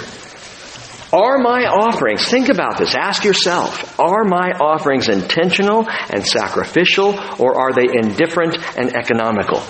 Are 1.13 1.39
my 1.39 1.65
offerings, 1.67 2.29
think 2.29 2.49
about 2.49 2.77
this, 2.77 2.97
ask 2.97 3.25
yourself, 3.25 4.01
are 4.01 4.25
my 4.25 4.51
offerings 4.51 5.09
intentional 5.09 5.89
and 5.89 6.27
sacrificial, 6.27 7.15
or 7.39 7.57
are 7.57 7.73
they 7.73 7.87
indifferent 7.87 8.59
and 8.77 8.97
economical? 8.97 9.63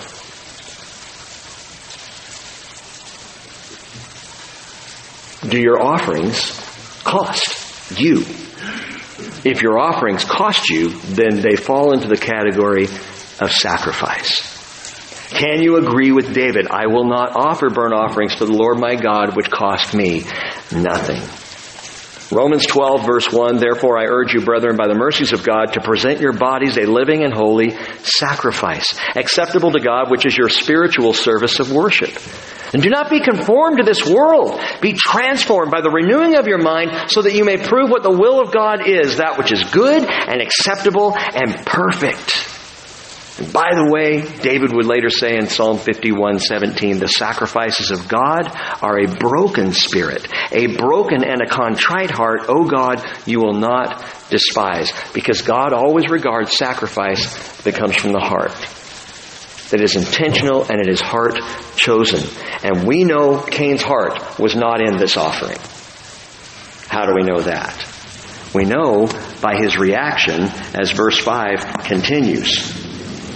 Do 5.47 5.59
your 5.59 5.79
offerings 5.79 6.59
cost 7.03 7.99
you? 7.99 8.21
If 9.45 9.61
your 9.61 9.77
offerings 9.77 10.25
cost 10.25 10.69
you, 10.69 10.89
then 10.89 11.41
they 11.41 11.55
fall 11.55 11.93
into 11.93 12.07
the 12.07 12.17
category 12.17 12.85
of 12.85 13.51
sacrifice. 13.51 14.54
Can 15.29 15.61
you 15.61 15.77
agree 15.77 16.11
with 16.11 16.33
David? 16.33 16.67
I 16.69 16.87
will 16.87 17.05
not 17.05 17.35
offer 17.35 17.69
burnt 17.69 17.93
offerings 17.93 18.35
to 18.37 18.45
the 18.45 18.53
Lord 18.53 18.79
my 18.79 18.95
God, 18.95 19.35
which 19.35 19.49
cost 19.49 19.93
me 19.93 20.23
nothing. 20.71 21.21
Romans 22.31 22.65
12 22.65 23.05
verse 23.05 23.31
1, 23.31 23.57
therefore 23.57 23.99
I 23.99 24.05
urge 24.05 24.33
you, 24.33 24.41
brethren, 24.41 24.75
by 24.77 24.87
the 24.87 24.95
mercies 24.95 25.31
of 25.31 25.43
God, 25.43 25.73
to 25.73 25.81
present 25.81 26.21
your 26.21 26.33
bodies 26.33 26.77
a 26.77 26.81
living 26.81 27.23
and 27.23 27.31
holy 27.33 27.77
sacrifice, 28.03 28.99
acceptable 29.15 29.71
to 29.71 29.79
God, 29.79 30.09
which 30.09 30.25
is 30.25 30.35
your 30.35 30.49
spiritual 30.49 31.13
service 31.13 31.59
of 31.59 31.71
worship. 31.71 32.09
And 32.73 32.81
do 32.81 32.89
not 32.89 33.09
be 33.09 33.19
conformed 33.19 33.77
to 33.77 33.83
this 33.83 34.05
world. 34.05 34.59
Be 34.81 34.93
transformed 34.93 35.71
by 35.71 35.81
the 35.81 35.91
renewing 35.91 36.35
of 36.35 36.47
your 36.47 36.57
mind 36.57 37.11
so 37.11 37.21
that 37.21 37.33
you 37.33 37.45
may 37.45 37.57
prove 37.57 37.89
what 37.89 38.03
the 38.03 38.11
will 38.11 38.41
of 38.41 38.51
God 38.51 38.87
is, 38.87 39.17
that 39.17 39.37
which 39.37 39.53
is 39.53 39.63
good 39.65 40.03
and 40.03 40.41
acceptable 40.41 41.15
and 41.15 41.65
perfect. 41.65 42.54
And 43.37 43.51
by 43.51 43.75
the 43.75 43.91
way, 43.91 44.21
David 44.21 44.73
would 44.73 44.85
later 44.85 45.09
say 45.09 45.35
in 45.35 45.47
Psalm 45.47 45.77
51:17, 45.77 46.99
the 46.99 47.07
sacrifices 47.07 47.91
of 47.91 48.07
God 48.07 48.49
are 48.81 48.99
a 48.99 49.07
broken 49.07 49.73
spirit, 49.73 50.25
a 50.53 50.67
broken 50.77 51.21
and 51.23 51.41
a 51.41 51.49
contrite 51.49 52.11
heart, 52.11 52.45
O 52.47 52.63
God, 52.63 53.03
you 53.25 53.41
will 53.41 53.53
not 53.53 54.01
despise, 54.29 54.93
because 55.13 55.41
God 55.41 55.73
always 55.73 56.09
regards 56.09 56.55
sacrifice 56.55 57.25
that 57.63 57.75
comes 57.75 57.97
from 57.97 58.13
the 58.13 58.21
heart. 58.21 58.55
That 59.71 59.81
is 59.81 59.95
intentional 59.95 60.63
and 60.63 60.79
it 60.79 60.87
is 60.87 61.01
heart 61.01 61.37
chosen. 61.75 62.21
And 62.63 62.87
we 62.87 63.03
know 63.03 63.41
Cain's 63.41 63.81
heart 63.81 64.39
was 64.39 64.55
not 64.55 64.79
in 64.79 64.95
this 64.95 65.17
offering. 65.17 65.57
How 66.87 67.05
do 67.05 67.13
we 67.13 67.23
know 67.23 67.41
that? 67.41 67.85
We 68.53 68.63
know 68.63 69.07
by 69.41 69.55
his 69.57 69.77
reaction 69.77 70.43
as 70.73 70.91
verse 70.91 71.19
5 71.19 71.83
continues. 71.83 72.84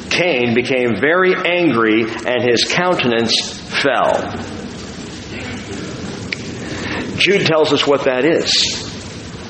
Cain 0.10 0.54
became 0.54 1.00
very 1.00 1.34
angry 1.36 2.04
and 2.04 2.42
his 2.44 2.66
countenance 2.66 3.60
fell. 3.82 4.34
Jude 7.18 7.46
tells 7.46 7.74
us 7.74 7.86
what 7.86 8.06
that 8.06 8.26
is. 8.26 8.88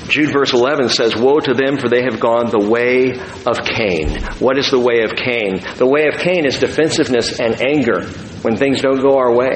Jude 0.08 0.32
verse 0.32 0.52
11 0.52 0.88
says, 0.88 1.14
Woe 1.14 1.38
to 1.38 1.54
them 1.54 1.78
for 1.78 1.88
they 1.88 2.02
have 2.02 2.18
gone 2.18 2.50
the 2.50 2.68
way 2.68 3.12
of 3.46 3.64
Cain. 3.64 4.20
What 4.40 4.58
is 4.58 4.70
the 4.70 4.78
way 4.78 5.02
of 5.02 5.14
Cain? 5.14 5.60
The 5.76 5.86
way 5.86 6.08
of 6.08 6.18
Cain 6.18 6.46
is 6.46 6.58
defensiveness 6.58 7.38
and 7.38 7.62
anger 7.62 8.06
when 8.42 8.56
things 8.56 8.82
don't 8.82 9.00
go 9.00 9.18
our 9.18 9.32
way. 9.32 9.54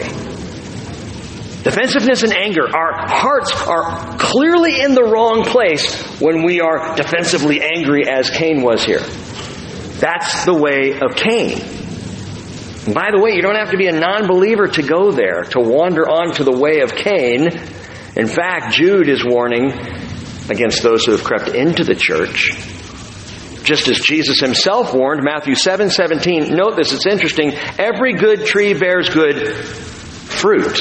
Defensiveness 1.64 2.22
and 2.22 2.32
anger. 2.34 2.64
Our 2.64 3.08
hearts 3.08 3.50
are 3.66 4.16
clearly 4.18 4.80
in 4.80 4.94
the 4.94 5.02
wrong 5.02 5.44
place 5.44 6.20
when 6.20 6.44
we 6.44 6.60
are 6.60 6.94
defensively 6.94 7.62
angry 7.62 8.06
as 8.06 8.30
Cain 8.30 8.62
was 8.62 8.84
here. 8.84 9.02
That's 9.98 10.44
the 10.44 10.54
way 10.54 10.98
of 11.00 11.14
Cain. 11.16 11.58
By 12.92 13.10
the 13.12 13.20
way, 13.22 13.32
you 13.32 13.42
don't 13.42 13.54
have 13.54 13.70
to 13.70 13.78
be 13.78 13.86
a 13.86 13.92
non 13.92 14.26
believer 14.26 14.66
to 14.66 14.82
go 14.82 15.10
there, 15.10 15.42
to 15.42 15.60
wander 15.60 16.08
onto 16.08 16.44
the 16.44 16.52
way 16.52 16.80
of 16.80 16.94
Cain. 16.94 17.48
In 18.16 18.26
fact, 18.26 18.74
Jude 18.74 19.08
is 19.08 19.24
warning 19.24 19.72
against 20.50 20.82
those 20.82 21.04
who 21.04 21.12
have 21.12 21.24
crept 21.24 21.48
into 21.48 21.84
the 21.84 21.94
church. 21.94 22.50
Just 23.64 23.88
as 23.88 23.98
Jesus 23.98 24.40
himself 24.40 24.92
warned, 24.92 25.22
Matthew 25.24 25.54
7 25.54 25.88
17. 25.88 26.54
Note 26.54 26.76
this, 26.76 26.92
it's 26.92 27.06
interesting. 27.06 27.52
Every 27.78 28.12
good 28.12 28.44
tree 28.44 28.74
bears 28.74 29.08
good 29.08 29.48
fruit. 29.56 30.76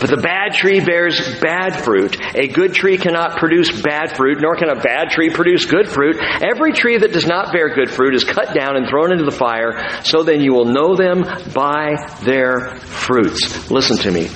But 0.00 0.10
the 0.10 0.16
bad 0.16 0.52
tree 0.52 0.78
bears 0.78 1.40
bad 1.40 1.82
fruit. 1.82 2.16
A 2.36 2.46
good 2.46 2.72
tree 2.72 2.98
cannot 2.98 3.38
produce 3.38 3.82
bad 3.82 4.16
fruit, 4.16 4.38
nor 4.40 4.54
can 4.54 4.68
a 4.68 4.80
bad 4.80 5.10
tree 5.10 5.30
produce 5.30 5.64
good 5.64 5.88
fruit. 5.88 6.16
Every 6.20 6.72
tree 6.72 6.98
that 6.98 7.12
does 7.12 7.26
not 7.26 7.52
bear 7.52 7.74
good 7.74 7.90
fruit 7.90 8.14
is 8.14 8.22
cut 8.22 8.54
down 8.54 8.76
and 8.76 8.88
thrown 8.88 9.10
into 9.10 9.24
the 9.24 9.36
fire. 9.36 10.00
So 10.04 10.22
then 10.22 10.40
you 10.40 10.52
will 10.52 10.66
know 10.66 10.94
them 10.94 11.24
by 11.52 11.96
their 12.22 12.76
fruits. 12.78 13.70
Listen 13.72 13.96
to 13.98 14.10
me. 14.12 14.28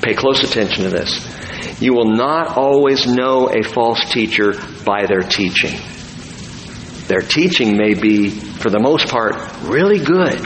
Pay 0.00 0.14
close 0.14 0.42
attention 0.42 0.84
to 0.84 0.90
this. 0.90 1.82
You 1.82 1.92
will 1.92 2.16
not 2.16 2.56
always 2.56 3.06
know 3.06 3.50
a 3.50 3.62
false 3.62 4.10
teacher 4.10 4.54
by 4.86 5.04
their 5.04 5.22
teaching. 5.22 5.78
Their 7.08 7.20
teaching 7.20 7.76
may 7.76 7.92
be, 7.92 8.30
for 8.30 8.70
the 8.70 8.80
most 8.80 9.08
part, 9.08 9.34
really 9.64 9.98
good. 10.02 10.38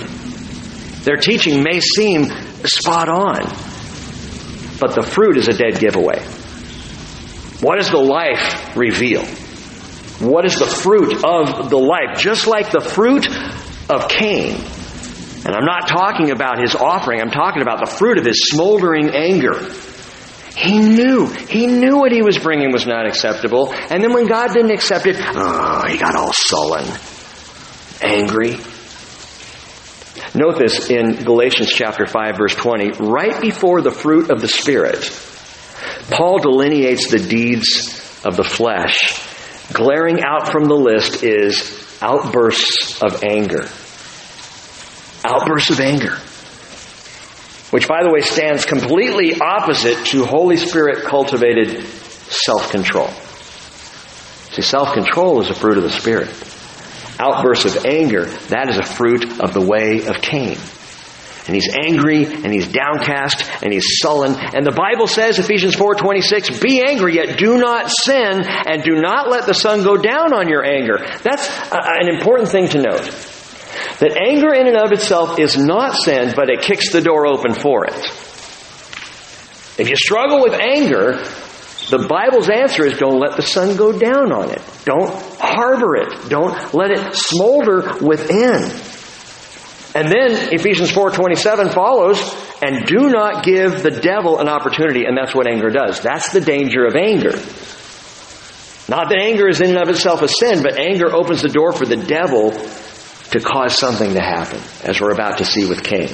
Their 1.05 1.17
teaching 1.17 1.63
may 1.63 1.79
seem 1.79 2.25
spot 2.65 3.09
on 3.09 3.68
but 4.81 4.95
the 4.95 5.03
fruit 5.03 5.37
is 5.37 5.49
a 5.49 5.53
dead 5.53 5.79
giveaway. 5.79 6.21
What 7.61 7.79
does 7.79 7.91
the 7.91 7.99
life 7.99 8.77
reveal? 8.77 9.25
What 10.21 10.45
is 10.45 10.57
the 10.57 10.67
fruit 10.67 11.25
of 11.25 11.71
the 11.71 11.79
life? 11.79 12.19
Just 12.19 12.47
like 12.47 12.71
the 12.71 12.81
fruit 12.81 13.27
of 13.91 14.09
Cain. 14.09 14.55
And 15.45 15.55
I'm 15.55 15.65
not 15.65 15.89
talking 15.89 16.31
about 16.31 16.61
his 16.61 16.75
offering, 16.75 17.21
I'm 17.21 17.31
talking 17.31 17.63
about 17.63 17.85
the 17.85 17.91
fruit 17.91 18.19
of 18.19 18.25
his 18.25 18.49
smoldering 18.49 19.11
anger. 19.11 19.71
He 20.57 20.79
knew. 20.79 21.27
He 21.27 21.67
knew 21.69 21.99
what 21.99 22.11
he 22.11 22.23
was 22.23 22.37
bringing 22.39 22.73
was 22.73 22.87
not 22.87 23.07
acceptable. 23.07 23.73
And 23.73 24.03
then 24.03 24.13
when 24.13 24.27
God 24.27 24.49
didn't 24.53 24.73
accept 24.73 25.07
it, 25.07 25.17
oh, 25.19 25.85
he 25.87 25.99
got 25.99 26.17
all 26.17 26.33
sullen, 26.33 26.85
angry. 28.03 28.57
Note 30.35 30.59
this 30.59 30.91
in 30.91 31.25
Galatians 31.25 31.71
chapter 31.71 32.07
5 32.07 32.37
verse 32.37 32.55
20, 32.55 32.91
right 33.01 33.41
before 33.41 33.81
the 33.81 33.91
fruit 33.91 34.31
of 34.31 34.41
the 34.41 34.49
Spirit. 34.49 35.11
Paul 36.11 36.39
delineates 36.39 37.11
the 37.11 37.19
deeds 37.19 38.23
of 38.25 38.37
the 38.37 38.45
flesh. 38.45 39.25
Glaring 39.73 40.23
out 40.23 40.51
from 40.51 40.65
the 40.65 40.75
list 40.75 41.23
is 41.23 41.99
outbursts 42.03 43.03
of 43.03 43.23
anger. 43.25 43.69
Outbursts 45.25 45.71
of 45.71 45.81
anger. 45.81 46.17
Which, 47.71 47.87
by 47.87 48.03
the 48.03 48.11
way, 48.11 48.21
stands 48.21 48.65
completely 48.65 49.39
opposite 49.41 50.07
to 50.07 50.25
Holy 50.25 50.57
Spirit 50.57 51.05
cultivated 51.05 51.85
self 51.85 52.71
control. 52.71 53.09
See, 54.53 54.63
self 54.63 54.95
control 54.95 55.41
is 55.43 55.51
a 55.51 55.55
fruit 55.55 55.77
of 55.77 55.85
the 55.85 55.91
Spirit. 55.91 56.29
Outbursts 57.19 57.77
of 57.77 57.85
anger, 57.85 58.25
that 58.25 58.69
is 58.69 58.79
a 58.79 58.85
fruit 58.85 59.41
of 59.41 59.53
the 59.53 59.61
way 59.61 60.07
of 60.07 60.21
Cain 60.21 60.57
and 61.49 61.55
he's 61.55 61.75
angry 61.75 62.27
and 62.27 62.53
he's 62.53 62.69
downcast 62.69 63.43
and 63.63 63.73
he's 63.73 63.99
sullen. 64.01 64.37
And 64.55 64.65
the 64.65 64.77
Bible 64.77 65.07
says, 65.07 65.39
Ephesians 65.39 65.75
4:26, 65.75 66.61
"Be 66.61 66.83
angry, 66.87 67.17
yet 67.17 67.39
do 67.39 67.57
not 67.57 67.91
sin, 67.91 68.45
and 68.45 68.83
do 68.85 69.01
not 69.01 69.31
let 69.31 69.47
the 69.47 69.55
sun 69.55 69.83
go 69.83 69.97
down 69.97 70.35
on 70.35 70.49
your 70.49 70.63
anger." 70.63 70.99
That's 71.23 71.49
an 71.73 72.09
important 72.09 72.51
thing 72.51 72.69
to 72.69 72.83
note. 72.83 73.11
That 74.01 74.17
anger 74.17 74.53
in 74.53 74.67
and 74.67 74.77
of 74.77 74.93
itself 74.93 75.41
is 75.41 75.57
not 75.57 75.97
sin, 75.97 76.35
but 76.37 76.51
it 76.51 76.61
kicks 76.61 76.93
the 76.93 77.01
door 77.01 77.27
open 77.27 77.55
for 77.55 77.87
it. 77.87 77.97
If 79.79 79.89
you 79.89 79.97
struggle 79.97 80.43
with 80.43 80.55
anger, 80.55 81.23
the 81.91 82.07
Bible's 82.07 82.49
answer 82.49 82.85
is 82.85 82.99
don't 82.99 83.19
let 83.19 83.37
the 83.37 83.43
sun 83.43 83.77
go 83.77 83.93
down 83.93 84.33
on 84.33 84.51
it. 84.51 84.63
Don't 84.85 85.11
harbor 85.39 85.97
it. 85.97 86.29
Don't 86.29 86.75
let 86.75 86.91
it 86.91 87.15
smolder 87.15 87.99
within. 88.01 88.71
And 89.95 90.13
then 90.13 90.53
Ephesians 90.53 90.91
4:27 90.91 91.71
follows, 91.73 92.21
and 92.61 92.87
do 92.87 93.09
not 93.09 93.43
give 93.45 93.83
the 93.83 93.91
devil 93.91 94.39
an 94.39 94.49
opportunity, 94.49 95.05
and 95.05 95.17
that's 95.17 95.35
what 95.35 95.49
anger 95.49 95.71
does. 95.71 96.01
That's 96.01 96.31
the 96.33 96.41
danger 96.41 96.85
of 96.85 96.95
anger. 96.95 97.33
Not 98.89 99.11
that 99.11 99.19
anger 99.21 99.49
is 99.49 99.61
in 99.61 99.71
and 99.71 99.79
of 99.79 99.89
itself 99.89 100.23
a 100.23 100.29
sin, 100.29 100.63
but 100.63 100.79
anger 100.79 101.15
opens 101.15 101.43
the 101.43 101.49
door 101.49 101.73
for 101.73 101.87
the 101.87 101.97
devil 101.97 102.53
to 103.31 103.41
cause 103.41 103.77
something 103.77 104.15
to 104.15 104.21
happen, 104.21 104.61
as 104.85 105.01
we're 105.01 105.13
about 105.13 105.39
to 105.39 105.45
see 105.45 105.67
with 105.69 105.83
Cain. 105.85 106.09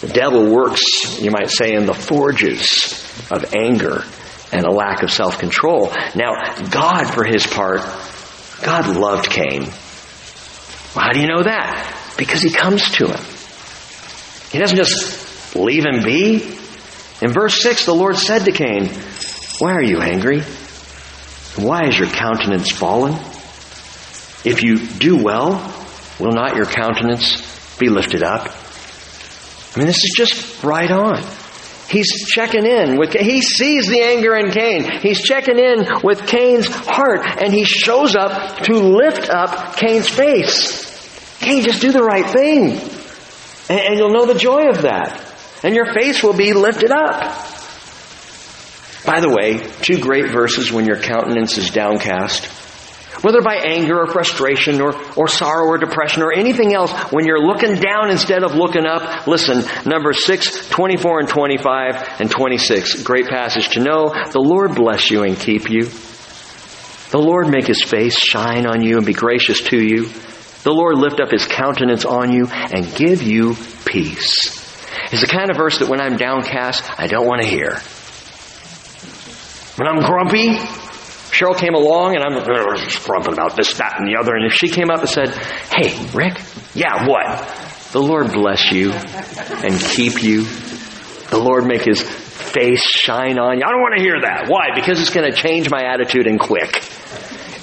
The 0.00 0.08
devil 0.08 0.52
works, 0.52 1.20
you 1.20 1.30
might 1.30 1.50
say, 1.50 1.72
in 1.72 1.86
the 1.86 1.94
forges 1.94 2.92
of 3.30 3.54
anger 3.54 4.04
and 4.52 4.66
a 4.66 4.70
lack 4.70 5.02
of 5.02 5.10
self 5.10 5.38
control. 5.38 5.92
Now, 6.14 6.34
God, 6.70 7.04
for 7.06 7.24
his 7.24 7.46
part, 7.46 7.80
God 8.62 8.96
loved 8.96 9.30
Cain. 9.30 9.70
How 10.94 11.12
do 11.12 11.20
you 11.20 11.28
know 11.28 11.42
that? 11.42 12.14
Because 12.16 12.42
he 12.42 12.50
comes 12.50 12.90
to 12.92 13.06
him. 13.06 13.24
He 14.50 14.58
doesn't 14.58 14.76
just 14.76 15.54
leave 15.54 15.84
him 15.84 16.02
be. 16.04 16.42
In 17.20 17.32
verse 17.32 17.62
6, 17.62 17.86
the 17.86 17.94
Lord 17.94 18.16
said 18.16 18.44
to 18.44 18.52
Cain, 18.52 18.88
Why 19.58 19.72
are 19.72 19.82
you 19.82 20.00
angry? 20.00 20.42
Why 21.56 21.88
is 21.88 21.98
your 21.98 22.08
countenance 22.08 22.70
fallen? 22.70 23.14
If 24.44 24.62
you 24.62 24.78
do 24.78 25.22
well, 25.22 25.54
will 26.18 26.32
not 26.32 26.56
your 26.56 26.66
countenance 26.66 27.76
be 27.78 27.88
lifted 27.88 28.22
up? 28.22 28.54
I 29.76 29.80
mean, 29.80 29.88
this 29.88 30.04
is 30.04 30.14
just 30.16 30.64
right 30.64 30.90
on. 30.90 31.22
He's 31.90 32.26
checking 32.30 32.64
in 32.64 32.98
with, 32.98 33.12
he 33.12 33.42
sees 33.42 33.88
the 33.88 34.00
anger 34.00 34.34
in 34.34 34.50
Cain. 34.50 35.00
He's 35.02 35.20
checking 35.20 35.58
in 35.58 35.86
with 36.02 36.26
Cain's 36.26 36.66
heart 36.66 37.20
and 37.42 37.52
he 37.52 37.64
shows 37.64 38.16
up 38.16 38.62
to 38.62 38.72
lift 38.72 39.28
up 39.28 39.76
Cain's 39.76 40.08
face. 40.08 41.36
Cain, 41.40 41.62
just 41.62 41.82
do 41.82 41.92
the 41.92 42.02
right 42.02 42.24
thing. 42.24 42.70
And, 43.68 43.80
and 43.80 43.98
you'll 43.98 44.14
know 44.14 44.24
the 44.24 44.38
joy 44.38 44.70
of 44.70 44.82
that. 44.82 45.22
And 45.62 45.74
your 45.74 45.92
face 45.92 46.22
will 46.22 46.32
be 46.32 46.54
lifted 46.54 46.90
up. 46.90 47.20
By 49.04 49.20
the 49.20 49.28
way, 49.28 49.58
two 49.82 49.98
great 49.98 50.30
verses 50.30 50.72
when 50.72 50.86
your 50.86 50.98
countenance 50.98 51.58
is 51.58 51.70
downcast. 51.70 52.50
Whether 53.22 53.40
by 53.40 53.56
anger 53.56 54.00
or 54.00 54.06
frustration 54.06 54.80
or, 54.80 54.94
or 55.16 55.28
sorrow 55.28 55.66
or 55.66 55.78
depression 55.78 56.22
or 56.22 56.32
anything 56.32 56.74
else, 56.74 56.92
when 57.12 57.24
you're 57.24 57.40
looking 57.40 57.76
down 57.76 58.10
instead 58.10 58.44
of 58.44 58.54
looking 58.54 58.86
up, 58.86 59.26
listen, 59.26 59.64
number 59.88 60.12
6, 60.12 60.68
24 60.68 61.20
and 61.20 61.28
25 61.28 62.20
and 62.20 62.30
26. 62.30 63.02
Great 63.02 63.28
passage 63.28 63.70
to 63.70 63.80
know. 63.80 64.08
The 64.30 64.40
Lord 64.40 64.74
bless 64.74 65.10
you 65.10 65.22
and 65.22 65.38
keep 65.38 65.70
you. 65.70 65.84
The 67.10 67.18
Lord 67.18 67.48
make 67.48 67.66
his 67.66 67.82
face 67.82 68.18
shine 68.18 68.66
on 68.66 68.82
you 68.82 68.96
and 68.96 69.06
be 69.06 69.12
gracious 69.14 69.60
to 69.62 69.80
you. 69.80 70.10
The 70.64 70.72
Lord 70.72 70.98
lift 70.98 71.20
up 71.20 71.30
his 71.30 71.46
countenance 71.46 72.04
on 72.04 72.32
you 72.32 72.46
and 72.50 72.92
give 72.96 73.22
you 73.22 73.54
peace. 73.84 74.66
It's 75.12 75.20
the 75.20 75.28
kind 75.28 75.50
of 75.50 75.56
verse 75.56 75.78
that 75.78 75.88
when 75.88 76.00
I'm 76.00 76.16
downcast, 76.16 76.82
I 76.98 77.06
don't 77.06 77.26
want 77.26 77.42
to 77.42 77.48
hear. 77.48 77.78
When 79.76 79.86
I'm 79.86 80.04
grumpy, 80.04 80.58
Cheryl 81.36 81.56
came 81.58 81.74
along 81.74 82.16
and 82.16 82.24
I'm 82.24 82.42
grumping 82.44 83.32
about 83.34 83.56
this, 83.56 83.74
that, 83.74 83.96
and 83.98 84.08
the 84.08 84.18
other. 84.18 84.34
And 84.34 84.46
if 84.46 84.54
she 84.54 84.68
came 84.68 84.90
up 84.90 85.00
and 85.00 85.08
said, 85.08 85.28
Hey, 85.74 85.92
Rick, 86.14 86.40
yeah, 86.74 87.06
what? 87.06 87.92
The 87.92 88.00
Lord 88.00 88.32
bless 88.32 88.72
you 88.72 88.92
and 88.92 89.78
keep 89.78 90.22
you. 90.22 90.44
The 91.30 91.38
Lord 91.38 91.66
make 91.66 91.82
his 91.82 92.00
face 92.00 92.82
shine 92.82 93.38
on 93.38 93.58
you. 93.58 93.64
I 93.66 93.70
don't 93.70 93.80
want 93.80 93.98
to 93.98 94.02
hear 94.02 94.20
that. 94.22 94.48
Why? 94.48 94.68
Because 94.74 95.00
it's 95.00 95.10
going 95.10 95.30
to 95.30 95.36
change 95.36 95.70
my 95.70 95.82
attitude 95.82 96.26
and 96.26 96.40
quick. 96.40 96.82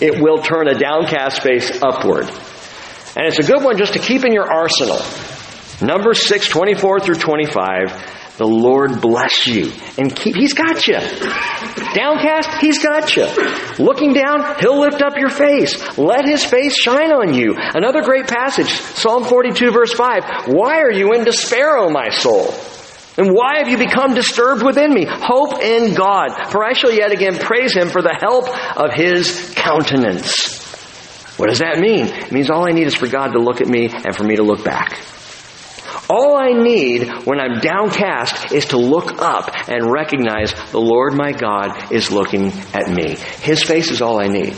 It 0.02 0.22
will 0.22 0.38
turn 0.40 0.68
a 0.68 0.78
downcast 0.78 1.42
face 1.42 1.82
upward. 1.82 2.28
And 3.16 3.26
it's 3.28 3.40
a 3.40 3.44
good 3.44 3.64
one 3.64 3.78
just 3.78 3.94
to 3.94 4.00
keep 4.00 4.24
in 4.26 4.34
your 4.34 4.52
arsenal. 4.52 5.00
Number 5.82 6.14
6, 6.14 6.48
24 6.48 7.00
through 7.00 7.16
25. 7.16 8.23
The 8.38 8.48
Lord 8.48 9.00
bless 9.00 9.46
you 9.46 9.72
and 9.98 10.16
keep, 10.16 10.36
He's 10.36 10.54
got 10.54 10.88
you. 10.88 10.98
Downcast, 11.94 12.60
He's 12.60 12.84
got 12.84 13.16
you. 13.16 13.28
Looking 13.78 14.14
down, 14.14 14.60
He'll 14.60 14.80
lift 14.80 15.04
up 15.04 15.18
your 15.18 15.30
face. 15.30 15.98
Let 16.00 16.26
His 16.26 16.44
face 16.44 16.76
shine 16.76 17.12
on 17.12 17.36
you. 17.36 17.54
Another 17.56 18.02
great 18.02 18.28
passage, 18.28 18.70
Psalm 18.72 19.24
42 19.26 19.72
verse 19.72 19.94
5. 19.94 20.48
Why 20.48 20.80
are 20.82 20.92
you 20.92 21.14
in 21.14 21.24
despair, 21.24 21.78
O 21.78 21.92
my 21.92 22.10
soul? 22.10 22.52
And 23.16 23.32
why 23.32 23.60
have 23.60 23.70
you 23.70 23.78
become 23.78 24.16
disturbed 24.16 24.64
within 24.64 24.92
me? 24.92 25.06
Hope 25.08 25.62
in 25.62 25.94
God, 25.94 26.50
for 26.50 26.64
I 26.64 26.74
shall 26.74 26.92
yet 26.92 27.12
again 27.12 27.38
praise 27.38 27.76
Him 27.76 27.90
for 27.90 28.02
the 28.02 28.18
help 28.20 28.50
of 28.76 28.94
His 28.94 29.54
countenance. 29.56 30.64
What 31.38 31.50
does 31.50 31.60
that 31.60 31.80
mean? 31.80 32.08
It 32.08 32.32
means 32.32 32.50
all 32.50 32.68
I 32.68 32.72
need 32.72 32.88
is 32.88 32.96
for 32.96 33.08
God 33.08 33.34
to 33.34 33.40
look 33.40 33.62
at 33.62 33.68
me 33.68 33.90
and 33.92 34.16
for 34.16 34.24
me 34.24 34.38
to 34.38 34.44
look 34.44 34.64
back. 34.64 35.00
All 36.10 36.36
I 36.36 36.52
need 36.52 37.08
when 37.26 37.40
I'm 37.40 37.60
downcast 37.60 38.52
is 38.52 38.66
to 38.68 38.78
look 38.78 39.22
up 39.22 39.50
and 39.68 39.92
recognize 39.92 40.54
the 40.72 40.82
Lord 40.82 41.14
my 41.14 41.32
God 41.32 41.92
is 41.92 42.12
looking 42.12 42.52
at 42.74 42.90
me. 42.90 43.16
His 43.42 43.64
face 43.64 43.92
is 43.92 44.02
all 44.02 44.22
I 44.22 44.28
need. 44.28 44.54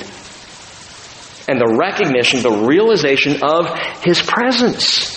And 1.47 1.61
the 1.61 1.75
recognition, 1.77 2.41
the 2.41 2.65
realization 2.65 3.43
of 3.43 3.67
His 4.03 4.21
presence. 4.21 5.15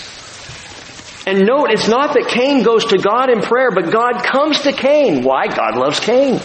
And 1.27 1.47
note, 1.47 1.71
it's 1.71 1.89
not 1.89 2.15
that 2.15 2.29
Cain 2.29 2.63
goes 2.63 2.87
to 2.87 2.99
God 2.99 3.31
in 3.31 3.43
prayer, 3.43 3.71
but 3.71 3.91
God 3.91 4.25
comes 4.25 4.61
to 4.63 4.73
Cain. 4.73 5.23
Why? 5.23 5.47
God 5.47 5.77
loves 5.77 6.01
Cain. 6.01 6.41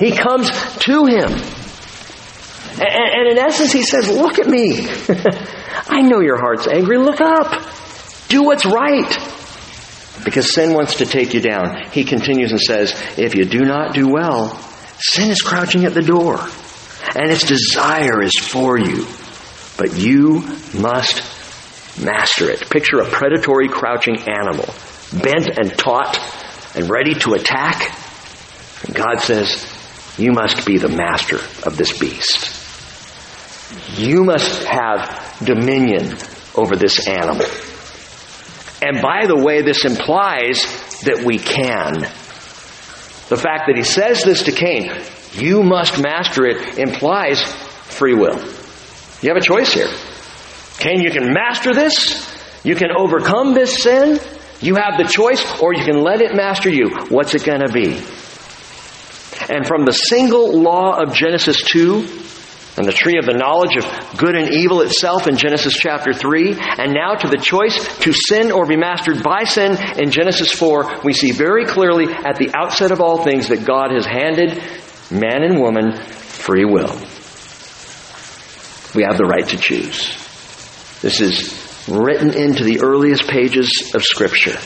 He 0.00 0.10
comes 0.10 0.50
to 0.50 1.04
him. 1.06 1.30
And, 2.80 3.30
in 3.30 3.38
essence, 3.38 3.70
he 3.70 3.82
says, 3.82 4.08
Look 4.08 4.38
at 4.38 4.46
me. 4.46 4.88
I 5.88 6.00
know 6.00 6.20
your 6.20 6.38
heart's 6.38 6.66
angry. 6.66 6.98
Look 6.98 7.20
up. 7.20 7.52
Do 8.30 8.44
what's 8.44 8.64
right. 8.64 9.12
Because 10.24 10.54
sin 10.54 10.72
wants 10.72 10.96
to 10.96 11.06
take 11.06 11.34
you 11.34 11.40
down. 11.40 11.82
He 11.90 12.04
continues 12.04 12.52
and 12.52 12.60
says, 12.60 12.92
If 13.18 13.34
you 13.34 13.44
do 13.44 13.60
not 13.60 13.92
do 13.92 14.08
well, 14.08 14.56
sin 14.98 15.30
is 15.30 15.42
crouching 15.42 15.84
at 15.84 15.94
the 15.94 16.02
door. 16.02 16.38
And 17.16 17.30
its 17.30 17.44
desire 17.44 18.22
is 18.22 18.38
for 18.38 18.78
you. 18.78 19.06
But 19.76 19.96
you 19.96 20.42
must 20.78 21.22
master 22.00 22.50
it. 22.50 22.70
Picture 22.70 23.00
a 23.00 23.04
predatory 23.04 23.68
crouching 23.68 24.18
animal, 24.28 24.72
bent 25.12 25.58
and 25.58 25.76
taut 25.76 26.16
and 26.76 26.88
ready 26.88 27.14
to 27.14 27.32
attack. 27.32 27.96
And 28.86 28.94
God 28.94 29.18
says, 29.20 29.66
You 30.18 30.32
must 30.32 30.64
be 30.64 30.78
the 30.78 30.88
master 30.88 31.36
of 31.66 31.76
this 31.76 31.98
beast. 31.98 32.58
You 33.98 34.22
must 34.22 34.64
have 34.64 35.40
dominion 35.44 36.16
over 36.54 36.76
this 36.76 37.08
animal. 37.08 37.46
And 38.82 39.02
by 39.02 39.26
the 39.26 39.36
way, 39.36 39.62
this 39.62 39.84
implies 39.84 40.62
that 41.02 41.22
we 41.24 41.38
can. 41.38 41.94
The 43.28 43.36
fact 43.36 43.66
that 43.66 43.76
he 43.76 43.84
says 43.84 44.24
this 44.24 44.44
to 44.44 44.52
Cain, 44.52 44.90
you 45.32 45.62
must 45.62 46.02
master 46.02 46.46
it, 46.46 46.78
implies 46.78 47.42
free 47.42 48.14
will. 48.14 48.38
You 49.22 49.28
have 49.28 49.36
a 49.36 49.44
choice 49.44 49.72
here. 49.72 49.90
Cain, 50.78 51.02
you 51.02 51.10
can 51.10 51.32
master 51.32 51.74
this. 51.74 52.26
You 52.64 52.74
can 52.74 52.88
overcome 52.96 53.54
this 53.54 53.82
sin. 53.82 54.18
You 54.60 54.76
have 54.76 54.98
the 54.98 55.04
choice, 55.04 55.60
or 55.60 55.74
you 55.74 55.84
can 55.84 56.02
let 56.02 56.20
it 56.20 56.34
master 56.34 56.70
you. 56.70 56.90
What's 57.08 57.34
it 57.34 57.44
going 57.44 57.60
to 57.60 57.72
be? 57.72 58.02
And 59.48 59.66
from 59.66 59.84
the 59.84 59.92
single 59.92 60.60
law 60.60 61.00
of 61.00 61.14
Genesis 61.14 61.62
2, 61.62 62.02
and 62.76 62.86
the 62.86 62.92
tree 62.92 63.18
of 63.18 63.26
the 63.26 63.36
knowledge 63.36 63.76
of 63.76 63.84
good 64.16 64.34
and 64.36 64.52
evil 64.54 64.80
itself 64.80 65.26
in 65.26 65.36
Genesis 65.36 65.74
chapter 65.74 66.12
3, 66.12 66.56
and 66.78 66.92
now 66.92 67.14
to 67.14 67.28
the 67.28 67.36
choice 67.36 67.76
to 67.98 68.12
sin 68.12 68.52
or 68.52 68.66
be 68.66 68.76
mastered 68.76 69.22
by 69.22 69.44
sin 69.44 69.76
in 69.98 70.10
Genesis 70.10 70.52
4, 70.52 71.00
we 71.04 71.12
see 71.12 71.32
very 71.32 71.64
clearly 71.66 72.06
at 72.12 72.36
the 72.36 72.50
outset 72.54 72.92
of 72.92 73.00
all 73.00 73.24
things 73.24 73.48
that 73.48 73.64
God 73.64 73.90
has 73.92 74.06
handed 74.06 74.62
man 75.10 75.42
and 75.42 75.60
woman 75.60 76.00
free 76.02 76.64
will. 76.64 76.94
We 78.94 79.04
have 79.04 79.18
the 79.18 79.28
right 79.28 79.46
to 79.48 79.56
choose. 79.56 80.08
This 81.00 81.20
is 81.20 81.88
written 81.88 82.34
into 82.34 82.64
the 82.64 82.80
earliest 82.82 83.28
pages 83.28 83.92
of 83.94 84.02
Scripture. 84.02 84.58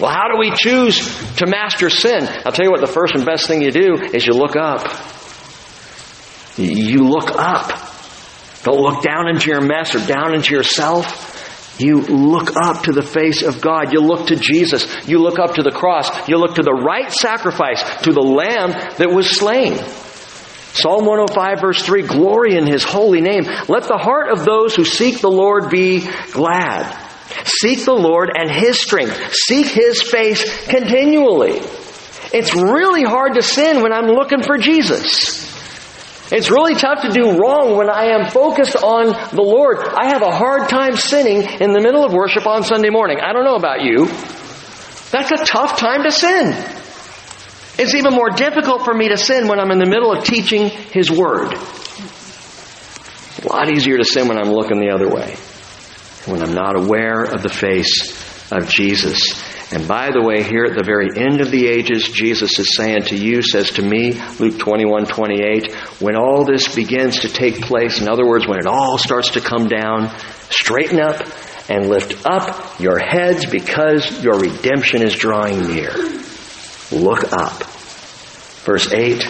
Well, 0.00 0.10
how 0.10 0.28
do 0.32 0.38
we 0.38 0.50
choose 0.50 0.98
to 1.36 1.46
master 1.46 1.90
sin? 1.90 2.26
I'll 2.44 2.52
tell 2.52 2.64
you 2.64 2.70
what, 2.70 2.80
the 2.80 2.86
first 2.86 3.14
and 3.14 3.24
best 3.24 3.46
thing 3.46 3.62
you 3.62 3.70
do 3.70 3.94
is 4.12 4.26
you 4.26 4.32
look 4.32 4.56
up. 4.56 4.86
You 6.56 7.08
look 7.08 7.30
up. 7.30 7.90
Don't 8.62 8.80
look 8.80 9.02
down 9.02 9.28
into 9.28 9.50
your 9.50 9.60
mess 9.60 9.94
or 9.94 10.06
down 10.06 10.34
into 10.34 10.54
yourself. 10.54 11.30
You 11.78 12.02
look 12.02 12.54
up 12.56 12.84
to 12.84 12.92
the 12.92 13.02
face 13.02 13.42
of 13.42 13.60
God. 13.60 13.92
You 13.92 14.00
look 14.00 14.28
to 14.28 14.36
Jesus. 14.36 14.86
You 15.08 15.18
look 15.18 15.38
up 15.38 15.54
to 15.54 15.62
the 15.62 15.70
cross. 15.70 16.28
You 16.28 16.36
look 16.36 16.56
to 16.56 16.62
the 16.62 16.72
right 16.72 17.10
sacrifice, 17.10 17.82
to 18.02 18.12
the 18.12 18.20
lamb 18.20 18.70
that 18.98 19.10
was 19.10 19.28
slain. 19.30 19.78
Psalm 20.74 21.04
105 21.04 21.60
verse 21.60 21.82
3, 21.82 22.02
glory 22.02 22.56
in 22.56 22.66
his 22.66 22.82
holy 22.82 23.20
name. 23.20 23.44
Let 23.68 23.84
the 23.84 23.98
heart 23.98 24.30
of 24.30 24.44
those 24.44 24.74
who 24.74 24.84
seek 24.84 25.20
the 25.20 25.30
Lord 25.30 25.70
be 25.70 26.06
glad. 26.32 26.98
Seek 27.44 27.84
the 27.84 27.94
Lord 27.94 28.30
and 28.34 28.50
his 28.50 28.80
strength. 28.80 29.34
Seek 29.34 29.66
his 29.66 30.02
face 30.02 30.66
continually. 30.66 31.60
It's 32.32 32.54
really 32.54 33.02
hard 33.02 33.34
to 33.34 33.42
sin 33.42 33.82
when 33.82 33.92
I'm 33.92 34.06
looking 34.06 34.42
for 34.42 34.56
Jesus. 34.56 35.51
It's 36.34 36.50
really 36.50 36.74
tough 36.74 37.02
to 37.02 37.10
do 37.10 37.36
wrong 37.36 37.76
when 37.76 37.90
I 37.90 38.06
am 38.06 38.30
focused 38.30 38.76
on 38.76 39.08
the 39.36 39.42
Lord. 39.42 39.80
I 39.80 40.06
have 40.08 40.22
a 40.22 40.30
hard 40.30 40.70
time 40.70 40.96
sinning 40.96 41.42
in 41.60 41.74
the 41.74 41.80
middle 41.80 42.06
of 42.06 42.14
worship 42.14 42.46
on 42.46 42.64
Sunday 42.64 42.88
morning. 42.88 43.18
I 43.20 43.34
don't 43.34 43.44
know 43.44 43.56
about 43.56 43.82
you. 43.82 44.06
That's 45.10 45.30
a 45.30 45.44
tough 45.44 45.76
time 45.76 46.04
to 46.04 46.10
sin. 46.10 46.56
It's 47.78 47.94
even 47.94 48.14
more 48.14 48.30
difficult 48.30 48.86
for 48.86 48.94
me 48.94 49.08
to 49.08 49.18
sin 49.18 49.46
when 49.46 49.60
I'm 49.60 49.70
in 49.72 49.78
the 49.78 49.84
middle 49.84 50.10
of 50.10 50.24
teaching 50.24 50.70
His 50.70 51.10
Word. 51.10 51.52
A 51.52 53.48
lot 53.48 53.68
easier 53.70 53.98
to 53.98 54.04
sin 54.04 54.26
when 54.26 54.38
I'm 54.38 54.52
looking 54.52 54.80
the 54.80 54.90
other 54.94 55.10
way, 55.10 55.36
when 56.24 56.42
I'm 56.42 56.54
not 56.54 56.80
aware 56.80 57.24
of 57.24 57.42
the 57.42 57.50
face 57.50 58.50
of 58.50 58.70
Jesus. 58.70 59.61
And 59.72 59.88
by 59.88 60.10
the 60.10 60.22
way, 60.22 60.42
here 60.42 60.64
at 60.64 60.76
the 60.76 60.84
very 60.84 61.08
end 61.16 61.40
of 61.40 61.50
the 61.50 61.66
ages, 61.66 62.06
Jesus 62.06 62.58
is 62.58 62.76
saying 62.76 63.04
to 63.04 63.16
you, 63.16 63.40
says 63.40 63.70
to 63.72 63.82
me, 63.82 64.20
Luke 64.38 64.58
21, 64.58 65.06
28, 65.06 65.74
when 65.98 66.14
all 66.14 66.44
this 66.44 66.74
begins 66.74 67.20
to 67.20 67.28
take 67.28 67.62
place, 67.62 67.98
in 67.98 68.06
other 68.06 68.26
words, 68.26 68.46
when 68.46 68.58
it 68.58 68.66
all 68.66 68.98
starts 68.98 69.30
to 69.30 69.40
come 69.40 69.68
down, 69.68 70.14
straighten 70.50 71.00
up 71.00 71.26
and 71.70 71.88
lift 71.88 72.26
up 72.26 72.78
your 72.80 72.98
heads 72.98 73.46
because 73.46 74.22
your 74.22 74.38
redemption 74.38 75.02
is 75.02 75.14
drawing 75.14 75.62
near. 75.62 75.94
Look 76.90 77.32
up. 77.32 77.62
Verse 78.64 78.92
8, 78.92 79.24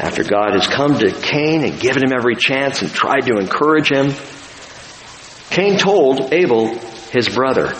after 0.00 0.24
God 0.24 0.54
has 0.54 0.66
come 0.66 0.98
to 0.98 1.12
Cain 1.12 1.64
and 1.64 1.78
given 1.78 2.02
him 2.02 2.12
every 2.12 2.34
chance 2.34 2.82
and 2.82 2.90
tried 2.90 3.26
to 3.26 3.38
encourage 3.38 3.92
him, 3.92 4.12
Cain 5.50 5.78
told 5.78 6.32
Abel, 6.32 6.76
his 7.10 7.28
brother, 7.28 7.72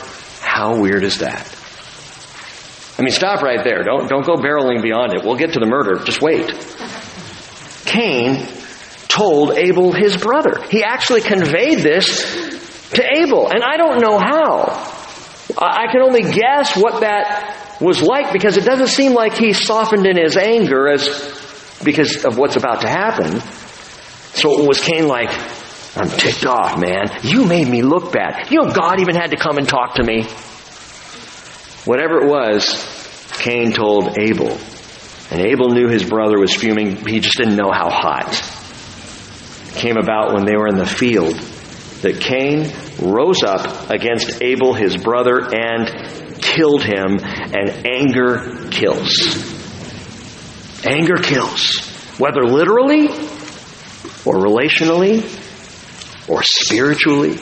how 0.59 0.81
weird 0.81 1.05
is 1.05 1.19
that? 1.19 1.47
I 2.99 3.03
mean, 3.03 3.13
stop 3.13 3.43
right 3.43 3.63
there. 3.63 3.85
Don't, 3.85 4.09
don't 4.09 4.27
go 4.27 4.35
barreling 4.35 4.83
beyond 4.83 5.15
it. 5.15 5.25
We'll 5.25 5.37
get 5.37 5.53
to 5.53 5.61
the 5.61 5.67
murder. 5.67 6.03
Just 6.05 6.21
wait. 6.21 6.51
Cain 7.85 8.45
told 9.07 9.57
Abel 9.57 9.93
his 9.93 10.17
brother. 10.17 10.61
He 10.69 10.83
actually 10.83 11.21
conveyed 11.21 11.79
this 11.79 12.91
to 12.95 13.05
Abel, 13.19 13.49
and 13.49 13.63
I 13.63 13.77
don't 13.77 14.01
know 14.01 14.19
how. 14.19 14.97
I 15.57 15.87
can 15.93 16.03
only 16.03 16.23
guess 16.23 16.77
what 16.77 17.03
that 17.03 17.79
was 17.81 18.03
like 18.03 18.33
because 18.33 18.57
it 18.57 18.65
doesn't 18.65 18.89
seem 18.89 19.15
like 19.15 19.39
he 19.39 19.53
softened 19.53 20.07
in 20.09 20.17
his 20.17 20.37
anger 20.37 20.89
as 20.89 21.07
because 21.85 22.25
of 22.25 22.37
what's 22.37 22.57
about 22.57 22.81
to 22.81 22.89
happen. 22.89 23.41
So 24.35 24.65
was 24.67 24.81
Cain 24.81 25.07
like, 25.07 25.31
I'm 25.99 26.09
ticked 26.09 26.47
off, 26.47 26.79
man. 26.79 27.07
You 27.23 27.45
made 27.45 27.67
me 27.67 27.83
look 27.83 28.13
bad. 28.13 28.53
You 28.53 28.63
know, 28.63 28.73
God 28.73 29.01
even 29.01 29.17
had 29.17 29.33
to 29.33 29.37
come 29.37 29.59
and 29.59 29.69
talk 29.69 29.97
to 29.97 30.05
me. 30.05 30.23
Whatever 31.85 32.19
it 32.19 32.29
was, 32.29 33.33
Cain 33.39 33.73
told 33.73 34.17
Abel. 34.17 34.57
And 35.31 35.41
Abel 35.41 35.71
knew 35.71 35.89
his 35.89 36.09
brother 36.09 36.39
was 36.39 36.55
fuming. 36.55 37.05
He 37.05 37.19
just 37.19 37.37
didn't 37.37 37.57
know 37.57 37.73
how 37.73 37.91
hot. 37.91 38.33
It 39.69 39.75
came 39.75 39.97
about 39.97 40.35
when 40.35 40.45
they 40.45 40.55
were 40.57 40.69
in 40.69 40.77
the 40.77 40.87
field 40.87 41.35
that 42.03 42.21
Cain 42.21 42.71
rose 43.03 43.43
up 43.43 43.91
against 43.91 44.41
Abel, 44.41 44.75
his 44.75 44.97
brother, 44.97 45.49
and 45.53 46.41
killed 46.41 46.85
him. 46.85 47.19
And 47.19 47.87
anger 47.87 48.69
kills. 48.71 49.17
Anger 50.85 51.17
kills. 51.17 51.77
Whether 52.19 52.45
literally 52.45 53.09
or 54.25 54.35
relationally 54.35 55.23
or 56.29 56.43
spiritually. 56.43 57.39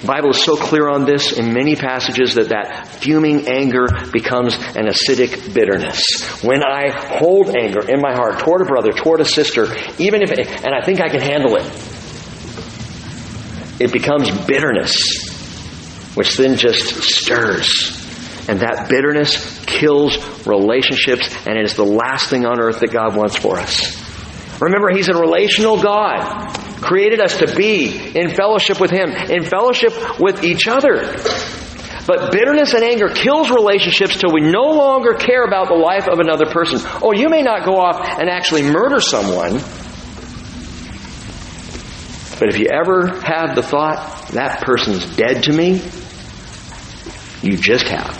The 0.00 0.06
Bible 0.06 0.30
is 0.30 0.42
so 0.42 0.56
clear 0.56 0.88
on 0.88 1.04
this 1.04 1.32
in 1.32 1.52
many 1.52 1.76
passages 1.76 2.34
that 2.36 2.48
that 2.48 2.88
fuming 2.88 3.46
anger 3.46 3.86
becomes 4.10 4.54
an 4.54 4.86
acidic 4.86 5.52
bitterness. 5.52 6.42
When 6.42 6.62
I 6.62 6.90
hold 6.90 7.54
anger 7.54 7.86
in 7.86 8.00
my 8.00 8.14
heart 8.14 8.38
toward 8.38 8.62
a 8.62 8.64
brother, 8.64 8.92
toward 8.92 9.20
a 9.20 9.26
sister, 9.26 9.66
even 9.98 10.22
if, 10.22 10.30
it, 10.32 10.48
and 10.48 10.74
I 10.74 10.82
think 10.82 11.02
I 11.02 11.10
can 11.10 11.20
handle 11.20 11.56
it, 11.56 11.66
it 13.78 13.92
becomes 13.92 14.30
bitterness, 14.46 15.28
which 16.14 16.36
then 16.38 16.56
just 16.56 17.02
stirs. 17.02 17.98
And 18.48 18.60
that 18.60 18.88
bitterness 18.88 19.62
kills 19.66 20.16
relationships, 20.46 21.28
and 21.46 21.58
it 21.58 21.64
is 21.64 21.74
the 21.74 21.84
last 21.84 22.30
thing 22.30 22.46
on 22.46 22.58
earth 22.58 22.80
that 22.80 22.90
God 22.90 23.16
wants 23.16 23.36
for 23.36 23.58
us. 23.58 24.09
Remember, 24.60 24.90
He's 24.94 25.08
a 25.08 25.14
relational 25.14 25.82
God 25.82 26.56
created 26.80 27.20
us 27.20 27.38
to 27.38 27.54
be 27.54 28.16
in 28.16 28.30
fellowship 28.30 28.80
with 28.80 28.90
Him, 28.90 29.10
in 29.10 29.44
fellowship 29.44 30.20
with 30.20 30.44
each 30.44 30.68
other. 30.68 31.16
But 32.06 32.32
bitterness 32.32 32.74
and 32.74 32.82
anger 32.82 33.08
kills 33.08 33.50
relationships 33.50 34.16
till 34.16 34.32
we 34.32 34.40
no 34.40 34.70
longer 34.70 35.14
care 35.14 35.44
about 35.44 35.68
the 35.68 35.74
life 35.74 36.08
of 36.08 36.18
another 36.18 36.46
person. 36.46 36.80
Oh, 37.02 37.12
you 37.12 37.28
may 37.28 37.42
not 37.42 37.64
go 37.64 37.76
off 37.76 38.04
and 38.18 38.28
actually 38.28 38.62
murder 38.62 39.00
someone, 39.00 39.60
but 42.38 42.48
if 42.48 42.58
you 42.58 42.66
ever 42.72 43.20
have 43.22 43.54
the 43.54 43.62
thought, 43.62 44.28
that 44.32 44.62
person's 44.62 45.14
dead 45.14 45.44
to 45.44 45.52
me, 45.52 45.82
you 47.42 47.56
just 47.56 47.86
have. 47.86 48.16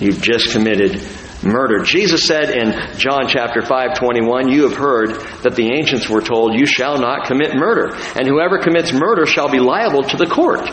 You've 0.00 0.20
just 0.20 0.52
committed 0.52 1.00
murder. 1.42 1.82
Jesus 1.82 2.24
said 2.24 2.50
in 2.50 2.98
John 2.98 3.28
chapter 3.28 3.62
5, 3.62 3.98
21, 3.98 4.48
You 4.48 4.64
have 4.68 4.76
heard 4.76 5.10
that 5.42 5.54
the 5.54 5.72
ancients 5.74 6.08
were 6.08 6.20
told, 6.20 6.54
You 6.54 6.66
shall 6.66 6.98
not 6.98 7.26
commit 7.26 7.54
murder, 7.54 7.94
and 8.16 8.26
whoever 8.26 8.58
commits 8.58 8.92
murder 8.92 9.26
shall 9.26 9.50
be 9.50 9.60
liable 9.60 10.02
to 10.04 10.16
the 10.16 10.26
court. 10.26 10.64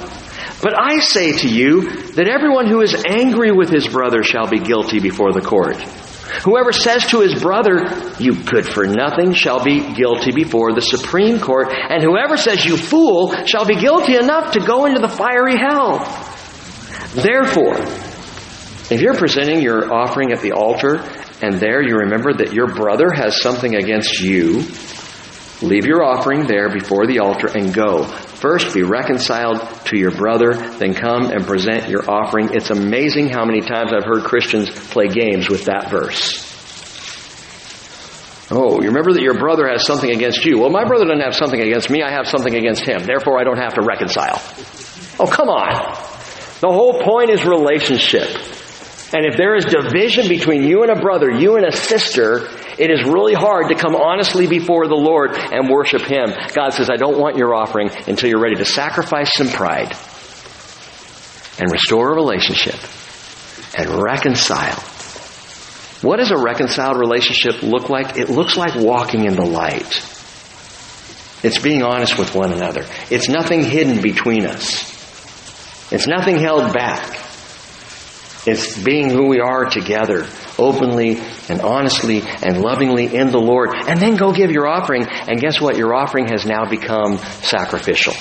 But 0.61 0.79
I 0.79 0.99
say 0.99 1.33
to 1.39 1.49
you 1.49 1.89
that 2.13 2.29
everyone 2.29 2.67
who 2.67 2.81
is 2.81 2.95
angry 3.05 3.51
with 3.51 3.69
his 3.69 3.87
brother 3.87 4.23
shall 4.23 4.49
be 4.49 4.59
guilty 4.59 4.99
before 4.99 5.33
the 5.33 5.41
court. 5.41 5.75
Whoever 6.45 6.71
says 6.71 7.05
to 7.07 7.19
his 7.19 7.39
brother, 7.41 7.85
You 8.17 8.43
good 8.43 8.65
for 8.65 8.87
nothing, 8.87 9.33
shall 9.33 9.63
be 9.63 9.93
guilty 9.93 10.31
before 10.31 10.73
the 10.73 10.81
Supreme 10.81 11.39
Court. 11.39 11.67
And 11.71 12.01
whoever 12.01 12.37
says, 12.37 12.65
You 12.65 12.77
fool, 12.77 13.35
shall 13.45 13.65
be 13.65 13.75
guilty 13.75 14.15
enough 14.15 14.53
to 14.53 14.59
go 14.59 14.85
into 14.85 14.99
the 14.99 15.09
fiery 15.09 15.57
hell. 15.57 15.99
Therefore, 17.13 17.75
if 18.93 19.01
you're 19.01 19.15
presenting 19.15 19.61
your 19.61 19.93
offering 19.93 20.31
at 20.31 20.41
the 20.41 20.51
altar 20.51 20.97
and 21.41 21.59
there 21.59 21.81
you 21.81 21.97
remember 21.97 22.33
that 22.33 22.53
your 22.53 22.67
brother 22.67 23.11
has 23.11 23.41
something 23.41 23.75
against 23.75 24.21
you, 24.21 24.65
leave 25.61 25.85
your 25.85 26.03
offering 26.03 26.45
there 26.45 26.69
before 26.69 27.07
the 27.07 27.19
altar 27.19 27.47
and 27.47 27.73
go. 27.73 28.03
First 28.03 28.73
be 28.73 28.83
reconciled 28.83 29.61
to 29.85 29.97
your 29.97 30.11
brother, 30.11 30.53
then 30.53 30.93
come 30.93 31.31
and 31.31 31.45
present 31.45 31.89
your 31.89 32.09
offering. 32.09 32.53
It's 32.53 32.69
amazing 32.69 33.29
how 33.29 33.45
many 33.45 33.61
times 33.61 33.91
I've 33.93 34.05
heard 34.05 34.23
Christians 34.25 34.69
play 34.69 35.07
games 35.07 35.49
with 35.49 35.65
that 35.65 35.89
verse. 35.89 36.51
Oh, 38.51 38.81
you 38.81 38.89
remember 38.89 39.13
that 39.13 39.21
your 39.21 39.39
brother 39.39 39.67
has 39.67 39.85
something 39.85 40.11
against 40.11 40.45
you. 40.45 40.59
Well, 40.59 40.69
my 40.69 40.83
brother 40.85 41.05
doesn't 41.05 41.21
have 41.21 41.35
something 41.35 41.59
against 41.59 41.89
me, 41.89 42.03
I 42.03 42.11
have 42.11 42.27
something 42.27 42.53
against 42.53 42.85
him. 42.85 43.05
Therefore, 43.05 43.39
I 43.39 43.43
don't 43.43 43.57
have 43.57 43.73
to 43.75 43.81
reconcile. 43.81 44.41
Oh, 45.19 45.25
come 45.25 45.49
on. 45.49 45.95
The 46.59 46.69
whole 46.69 47.01
point 47.01 47.29
is 47.29 47.43
relationship. 47.45 48.29
And 49.13 49.25
if 49.25 49.37
there 49.37 49.55
is 49.55 49.65
division 49.65 50.27
between 50.27 50.63
you 50.63 50.81
and 50.81 50.91
a 50.91 50.99
brother, 50.99 51.29
you 51.29 51.55
and 51.55 51.65
a 51.65 51.71
sister, 51.71 52.49
it 52.79 52.89
is 52.89 53.03
really 53.03 53.35
hard 53.35 53.69
to 53.69 53.75
come 53.75 53.95
honestly 53.95 54.47
before 54.47 54.87
the 54.87 54.95
Lord 54.95 55.31
and 55.35 55.69
worship 55.69 56.01
Him. 56.01 56.33
God 56.55 56.69
says, 56.73 56.89
I 56.89 56.95
don't 56.95 57.19
want 57.19 57.37
your 57.37 57.53
offering 57.53 57.91
until 58.07 58.29
you're 58.29 58.41
ready 58.41 58.55
to 58.55 58.65
sacrifice 58.65 59.31
some 59.35 59.49
pride 59.49 59.95
and 61.59 61.71
restore 61.71 62.11
a 62.11 62.15
relationship 62.15 62.75
and 63.77 63.89
reconcile 64.01 64.81
What 66.01 66.17
does 66.17 66.31
a 66.31 66.37
reconciled 66.37 66.97
relationship 66.99 67.61
look 67.63 67.89
like? 67.89 68.17
It 68.17 68.29
looks 68.29 68.57
like 68.57 68.75
walking 68.75 69.25
in 69.25 69.35
the 69.35 69.45
light. 69.45 70.03
It's 71.43 71.59
being 71.59 71.83
honest 71.83 72.17
with 72.17 72.33
one 72.33 72.51
another. 72.51 72.85
It's 73.11 73.29
nothing 73.29 73.63
hidden 73.63 74.01
between 74.01 74.45
us. 74.45 74.91
It's 75.91 76.07
nothing 76.07 76.39
held 76.39 76.73
back. 76.73 77.22
It's 78.45 78.81
being 78.81 79.09
who 79.09 79.27
we 79.27 79.39
are 79.39 79.65
together, 79.65 80.27
openly 80.59 81.21
and 81.49 81.61
honestly 81.61 82.21
and 82.21 82.61
lovingly 82.61 83.15
in 83.15 83.31
the 83.31 83.39
Lord. 83.39 83.69
And 83.73 84.01
then 84.01 84.15
go 84.15 84.33
give 84.33 84.51
your 84.51 84.67
offering, 84.67 85.05
and 85.07 85.39
guess 85.39 85.61
what? 85.61 85.77
Your 85.77 85.93
offering 85.93 86.27
has 86.27 86.45
now 86.45 86.65
become 86.65 87.17
sacrificial. 87.17 88.13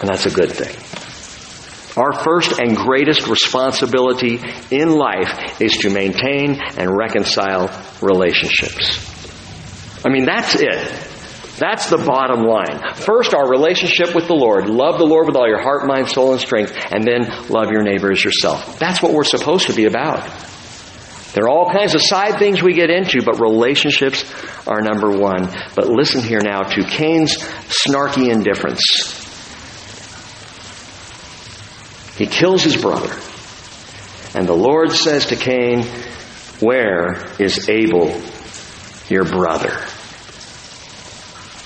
And 0.00 0.08
that's 0.08 0.26
a 0.26 0.30
good 0.30 0.52
thing. 0.52 0.76
Our 1.96 2.12
first 2.22 2.60
and 2.60 2.76
greatest 2.76 3.26
responsibility 3.26 4.40
in 4.70 4.90
life 4.90 5.60
is 5.60 5.78
to 5.78 5.90
maintain 5.90 6.60
and 6.60 6.96
reconcile 6.96 7.68
relationships. 8.00 9.04
I 10.04 10.10
mean, 10.10 10.24
that's 10.24 10.54
it. 10.54 11.08
That's 11.58 11.90
the 11.90 11.98
bottom 11.98 12.44
line. 12.44 12.94
First, 12.94 13.34
our 13.34 13.48
relationship 13.48 14.14
with 14.14 14.28
the 14.28 14.34
Lord. 14.34 14.68
Love 14.68 14.98
the 14.98 15.04
Lord 15.06 15.26
with 15.26 15.36
all 15.36 15.48
your 15.48 15.60
heart, 15.60 15.86
mind, 15.86 16.08
soul, 16.08 16.32
and 16.32 16.40
strength, 16.40 16.72
and 16.90 17.04
then 17.04 17.48
love 17.48 17.70
your 17.70 17.82
neighbor 17.82 18.12
as 18.12 18.22
yourself. 18.22 18.78
That's 18.78 19.02
what 19.02 19.12
we're 19.12 19.24
supposed 19.24 19.66
to 19.66 19.74
be 19.74 19.86
about. 19.86 20.22
There 21.34 21.44
are 21.44 21.50
all 21.50 21.70
kinds 21.70 21.94
of 21.94 22.00
side 22.02 22.38
things 22.38 22.62
we 22.62 22.72
get 22.72 22.90
into, 22.90 23.22
but 23.22 23.40
relationships 23.40 24.24
are 24.66 24.80
number 24.80 25.10
one. 25.10 25.48
But 25.74 25.88
listen 25.88 26.22
here 26.22 26.40
now 26.40 26.62
to 26.62 26.82
Cain's 26.84 27.36
snarky 27.36 28.32
indifference. 28.32 28.82
He 32.16 32.26
kills 32.26 32.62
his 32.64 32.76
brother. 32.80 33.14
And 34.34 34.46
the 34.46 34.54
Lord 34.54 34.92
says 34.92 35.26
to 35.26 35.36
Cain, 35.36 35.82
Where 36.60 37.26
is 37.38 37.68
Abel, 37.68 38.20
your 39.08 39.24
brother? 39.24 39.78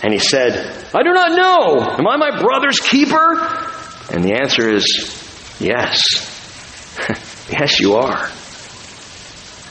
And 0.03 0.13
he 0.13 0.19
said, 0.19 0.55
I 0.93 1.03
do 1.05 1.13
not 1.13 1.31
know. 1.31 1.81
Am 1.81 2.07
I 2.09 2.17
my 2.17 2.41
brother's 2.41 2.81
keeper? 2.81 3.35
And 4.11 4.25
the 4.25 4.35
answer 4.35 4.69
is, 4.69 4.85
yes. 5.61 6.29
yes, 7.51 7.79
you 7.79 7.95
are. 7.95 8.27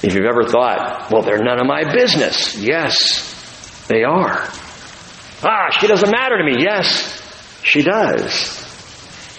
If 0.04 0.16
you've 0.16 0.26
ever 0.26 0.46
thought, 0.46 1.12
well, 1.12 1.22
they're 1.22 1.44
none 1.44 1.60
of 1.60 1.68
my 1.68 1.94
business. 1.94 2.58
Yes, 2.58 3.86
they 3.88 4.04
are. 4.04 4.50
Ah, 5.44 5.70
she 5.80 5.88
doesn't 5.88 6.10
matter 6.10 6.38
to 6.38 6.44
me. 6.44 6.64
Yes, 6.64 7.22
she 7.64 7.84
does. 7.84 8.58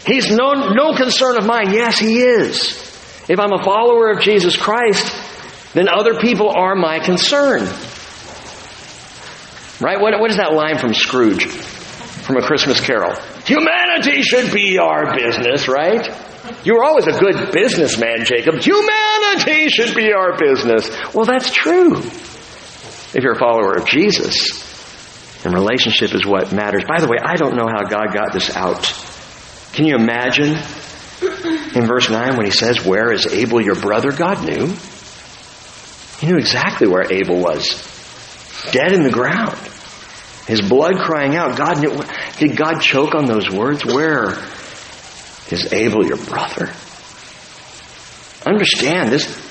He's 0.04 0.30
no, 0.30 0.72
no 0.72 0.94
concern 0.94 1.36
of 1.36 1.46
mine. 1.46 1.72
Yes, 1.72 1.98
he 1.98 2.20
is. 2.20 2.78
If 3.28 3.38
I'm 3.38 3.52
a 3.52 3.62
follower 3.64 4.10
of 4.10 4.20
Jesus 4.20 4.56
Christ, 4.56 5.16
then 5.74 5.88
other 5.88 6.18
people 6.20 6.50
are 6.50 6.74
my 6.74 6.98
concern. 6.98 7.66
Right? 9.82 10.00
What, 10.00 10.18
what 10.20 10.30
is 10.30 10.36
that 10.36 10.52
line 10.52 10.78
from 10.78 10.94
Scrooge? 10.94 11.44
From 11.46 12.36
A 12.36 12.42
Christmas 12.42 12.80
Carol. 12.80 13.14
Humanity 13.44 14.22
should 14.22 14.52
be 14.52 14.78
our 14.78 15.16
business, 15.16 15.66
right? 15.66 16.08
You 16.64 16.74
were 16.74 16.84
always 16.84 17.08
a 17.08 17.18
good 17.18 17.52
businessman, 17.52 18.24
Jacob. 18.24 18.60
Humanity 18.60 19.68
should 19.68 19.96
be 19.96 20.12
our 20.12 20.38
business. 20.38 20.88
Well, 21.12 21.24
that's 21.24 21.52
true. 21.52 21.96
If 21.98 23.16
you're 23.22 23.32
a 23.34 23.38
follower 23.38 23.74
of 23.74 23.86
Jesus, 23.86 25.44
and 25.44 25.52
relationship 25.52 26.14
is 26.14 26.24
what 26.24 26.52
matters. 26.52 26.84
By 26.86 27.00
the 27.00 27.08
way, 27.08 27.18
I 27.20 27.34
don't 27.34 27.56
know 27.56 27.66
how 27.66 27.82
God 27.82 28.14
got 28.14 28.32
this 28.32 28.54
out. 28.54 28.84
Can 29.72 29.86
you 29.86 29.96
imagine 29.96 30.56
in 31.74 31.86
verse 31.86 32.08
9 32.08 32.36
when 32.36 32.46
he 32.46 32.52
says, 32.52 32.84
Where 32.84 33.12
is 33.12 33.26
Abel 33.26 33.60
your 33.60 33.74
brother? 33.74 34.12
God 34.12 34.44
knew. 34.44 34.66
He 36.20 36.26
knew 36.28 36.38
exactly 36.38 36.86
where 36.86 37.12
Abel 37.12 37.40
was. 37.40 37.91
Dead 38.70 38.92
in 38.92 39.02
the 39.02 39.10
ground. 39.10 39.58
His 40.46 40.60
blood 40.60 40.96
crying 40.98 41.36
out. 41.36 41.56
God. 41.56 41.80
Did 42.38 42.56
God 42.56 42.80
choke 42.80 43.14
on 43.14 43.26
those 43.26 43.50
words? 43.50 43.84
Where 43.84 44.30
is 45.50 45.72
Abel 45.72 46.06
your 46.06 46.16
brother? 46.16 46.72
Understand 48.44 49.10
this. 49.10 49.50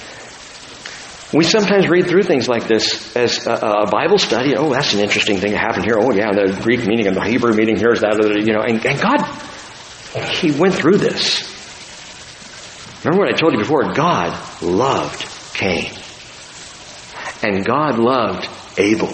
We 1.34 1.46
sometimes 1.46 1.88
read 1.88 2.08
through 2.08 2.24
things 2.24 2.50
like 2.50 2.68
this 2.68 3.16
as 3.16 3.48
a, 3.48 3.54
a, 3.54 3.90
Bible 3.90 4.18
study. 4.18 4.56
Oh, 4.58 4.74
that's 4.74 4.94
an 4.94 5.00
interesting 5.00 5.38
thing 5.38 5.52
that 5.52 5.60
happened 5.60 5.86
here. 5.86 5.98
Oh, 5.98 6.12
yeah, 6.12 6.32
the 6.34 6.60
Greek 6.62 6.86
meaning 6.86 7.08
and 7.08 7.16
the 7.16 7.24
Hebrew 7.24 7.54
meaning 7.54 7.78
here 7.78 7.94
is 7.94 8.02
that, 8.02 8.18
you 8.46 8.52
know, 8.52 8.62
and, 8.62 8.86
and 8.86 9.00
God, 9.00 9.24
He 10.30 10.52
went 10.52 10.74
through 10.74 10.98
this. 10.98 11.48
Remember 13.06 13.26
what 13.26 13.34
I 13.34 13.38
told 13.38 13.54
you 13.54 13.60
before? 13.60 13.94
God 13.94 14.62
loved 14.62 15.26
Cain. 15.54 15.94
And 17.42 17.66
God 17.66 17.98
loved 17.98 18.46
Abel. 18.78 19.14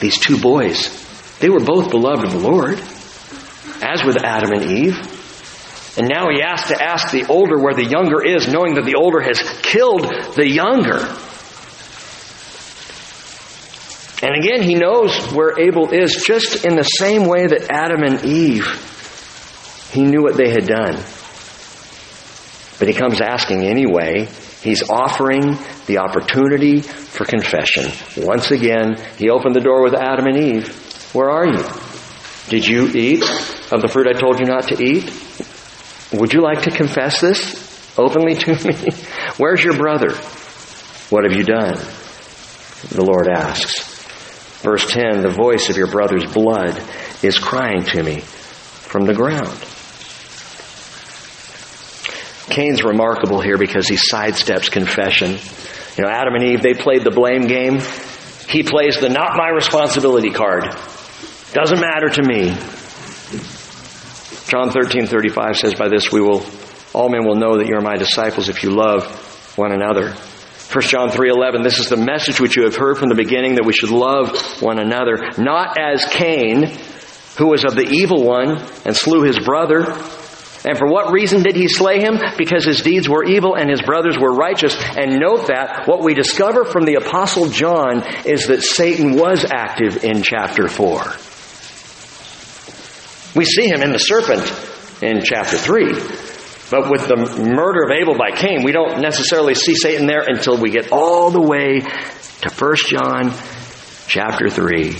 These 0.00 0.18
two 0.18 0.38
boys, 0.38 0.90
they 1.38 1.48
were 1.48 1.60
both 1.60 1.90
beloved 1.90 2.24
of 2.24 2.32
the 2.32 2.38
Lord, 2.38 2.78
as 3.82 4.04
with 4.04 4.22
Adam 4.22 4.52
and 4.52 4.70
Eve. 4.70 5.96
And 5.98 6.08
now 6.08 6.28
he 6.28 6.42
has 6.42 6.66
to 6.68 6.82
ask 6.82 7.10
the 7.10 7.26
older 7.26 7.58
where 7.58 7.74
the 7.74 7.84
younger 7.84 8.22
is, 8.22 8.48
knowing 8.48 8.74
that 8.74 8.84
the 8.84 8.96
older 8.96 9.20
has 9.20 9.40
killed 9.62 10.02
the 10.34 10.46
younger. 10.46 11.00
And 14.22 14.34
again, 14.42 14.62
he 14.62 14.74
knows 14.74 15.32
where 15.32 15.58
Abel 15.58 15.92
is, 15.92 16.24
just 16.26 16.64
in 16.64 16.74
the 16.74 16.82
same 16.82 17.26
way 17.26 17.46
that 17.46 17.70
Adam 17.70 18.02
and 18.02 18.24
Eve, 18.24 18.66
he 19.92 20.02
knew 20.02 20.22
what 20.22 20.36
they 20.36 20.50
had 20.50 20.66
done. 20.66 20.96
But 22.78 22.88
he 22.88 22.94
comes 22.94 23.20
asking 23.20 23.62
anyway. 23.62 24.28
He's 24.66 24.82
offering 24.90 25.56
the 25.86 25.98
opportunity 25.98 26.80
for 26.80 27.24
confession. 27.24 27.86
Once 28.16 28.50
again, 28.50 28.96
he 29.16 29.30
opened 29.30 29.54
the 29.54 29.60
door 29.60 29.84
with 29.84 29.94
Adam 29.94 30.26
and 30.26 30.36
Eve. 30.36 31.14
Where 31.14 31.30
are 31.30 31.46
you? 31.46 31.64
Did 32.48 32.66
you 32.66 32.88
eat 32.88 33.22
of 33.70 33.80
the 33.80 33.86
fruit 33.86 34.08
I 34.08 34.18
told 34.18 34.40
you 34.40 34.46
not 34.46 34.66
to 34.68 34.82
eat? 34.82 35.04
Would 36.12 36.34
you 36.34 36.42
like 36.42 36.62
to 36.62 36.72
confess 36.72 37.20
this 37.20 37.96
openly 37.96 38.34
to 38.34 38.54
me? 38.66 38.88
Where's 39.36 39.62
your 39.62 39.76
brother? 39.76 40.12
What 41.10 41.22
have 41.22 41.38
you 41.38 41.44
done? 41.44 41.76
The 42.90 43.04
Lord 43.04 43.28
asks. 43.28 43.94
Verse 44.62 44.90
10 44.90 45.22
The 45.22 45.28
voice 45.28 45.70
of 45.70 45.76
your 45.76 45.92
brother's 45.92 46.26
blood 46.32 46.82
is 47.22 47.38
crying 47.38 47.84
to 47.84 48.02
me 48.02 48.18
from 48.18 49.06
the 49.06 49.14
ground. 49.14 49.64
Cain's 52.48 52.84
remarkable 52.84 53.40
here 53.40 53.58
because 53.58 53.88
he 53.88 53.96
sidesteps 53.96 54.70
confession. 54.70 55.32
You 55.96 56.04
know, 56.04 56.10
Adam 56.10 56.34
and 56.34 56.44
Eve, 56.44 56.62
they 56.62 56.74
played 56.74 57.02
the 57.02 57.10
blame 57.10 57.42
game. 57.42 57.80
He 58.48 58.62
plays 58.62 59.00
the 59.00 59.08
not 59.08 59.36
my 59.36 59.48
responsibility 59.48 60.30
card. 60.30 60.64
Doesn't 61.52 61.80
matter 61.80 62.08
to 62.08 62.22
me. 62.22 62.50
John 64.48 64.70
13, 64.70 65.06
35 65.06 65.56
says, 65.56 65.74
By 65.74 65.88
this 65.88 66.12
we 66.12 66.20
will, 66.20 66.46
all 66.94 67.08
men 67.08 67.26
will 67.26 67.34
know 67.34 67.58
that 67.58 67.66
you 67.66 67.74
are 67.76 67.80
my 67.80 67.96
disciples 67.96 68.48
if 68.48 68.62
you 68.62 68.70
love 68.70 69.04
one 69.56 69.72
another. 69.72 70.14
1 70.72 70.82
John 70.82 71.10
3:11 71.10 71.62
This 71.62 71.78
is 71.78 71.88
the 71.88 71.96
message 71.96 72.40
which 72.40 72.56
you 72.56 72.64
have 72.64 72.76
heard 72.76 72.98
from 72.98 73.08
the 73.08 73.14
beginning 73.14 73.54
that 73.54 73.64
we 73.64 73.72
should 73.72 73.90
love 73.90 74.36
one 74.60 74.80
another 74.80 75.30
not 75.38 75.78
as 75.78 76.04
Cain 76.06 76.64
who 77.38 77.46
was 77.46 77.64
of 77.64 77.76
the 77.76 77.88
evil 77.88 78.24
one 78.24 78.58
and 78.84 78.96
slew 78.96 79.22
his 79.22 79.38
brother 79.38 79.94
and 80.66 80.76
for 80.76 80.88
what 80.88 81.12
reason 81.12 81.44
did 81.44 81.54
he 81.54 81.68
slay 81.68 82.00
him? 82.00 82.18
Because 82.36 82.64
his 82.64 82.82
deeds 82.82 83.08
were 83.08 83.24
evil 83.24 83.54
and 83.54 83.70
his 83.70 83.80
brothers 83.80 84.18
were 84.18 84.34
righteous. 84.34 84.74
And 84.96 85.20
note 85.20 85.46
that 85.46 85.86
what 85.86 86.02
we 86.02 86.12
discover 86.12 86.64
from 86.64 86.84
the 86.84 86.94
apostle 86.94 87.48
John 87.48 88.02
is 88.26 88.48
that 88.48 88.62
Satan 88.62 89.14
was 89.14 89.44
active 89.48 90.02
in 90.02 90.24
chapter 90.24 90.66
4. 90.66 91.02
We 93.36 93.44
see 93.44 93.68
him 93.68 93.82
in 93.82 93.92
the 93.92 93.98
serpent 93.98 94.42
in 95.02 95.22
chapter 95.22 95.56
3. 95.56 95.92
But 96.68 96.90
with 96.90 97.06
the 97.06 97.16
murder 97.16 97.84
of 97.84 97.92
Abel 97.92 98.18
by 98.18 98.32
Cain, 98.36 98.64
we 98.64 98.72
don't 98.72 99.00
necessarily 99.00 99.54
see 99.54 99.76
Satan 99.76 100.08
there 100.08 100.24
until 100.26 100.60
we 100.60 100.70
get 100.70 100.90
all 100.90 101.30
the 101.30 101.40
way 101.40 101.78
to 101.78 102.50
1 102.52 102.76
John 102.88 103.32
chapter 104.08 104.48
3, 104.48 104.94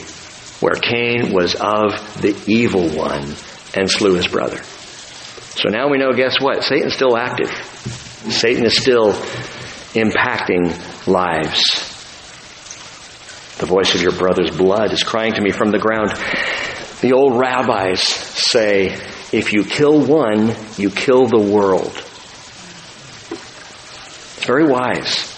where 0.60 0.76
Cain 0.76 1.32
was 1.32 1.56
of 1.56 2.22
the 2.22 2.40
evil 2.46 2.88
one 2.90 3.34
and 3.74 3.90
slew 3.90 4.14
his 4.14 4.28
brother. 4.28 4.62
So 5.56 5.70
now 5.70 5.88
we 5.88 5.96
know, 5.96 6.12
guess 6.12 6.38
what? 6.38 6.62
Satan's 6.64 6.92
still 6.92 7.16
active. 7.16 7.50
Satan 8.30 8.64
is 8.66 8.76
still 8.76 9.14
impacting 9.94 10.68
lives. 11.06 11.94
The 13.58 13.64
voice 13.64 13.94
of 13.94 14.02
your 14.02 14.12
brother's 14.12 14.54
blood 14.54 14.92
is 14.92 15.02
crying 15.02 15.32
to 15.32 15.40
me 15.40 15.50
from 15.50 15.70
the 15.70 15.78
ground. 15.78 16.10
The 17.00 17.14
old 17.14 17.38
rabbis 17.38 18.02
say, 18.02 18.88
if 19.32 19.54
you 19.54 19.64
kill 19.64 20.04
one, 20.04 20.54
you 20.76 20.90
kill 20.90 21.26
the 21.26 21.40
world. 21.40 21.96
It's 23.30 24.44
very 24.44 24.66
wise. 24.66 25.32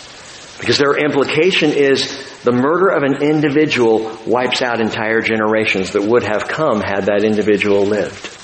Because 0.59 0.79
their 0.79 0.97
implication 0.97 1.71
is 1.71 2.43
the 2.43 2.51
murder 2.51 2.89
of 2.89 3.05
an 3.05 3.23
individual 3.23 4.19
wipes 4.27 4.63
out 4.63 4.81
entire 4.81 5.21
generations 5.21 5.93
that 5.93 6.03
would 6.03 6.25
have 6.25 6.49
come 6.49 6.81
had 6.81 7.05
that 7.05 7.23
individual 7.23 7.83
lived. 7.85 8.38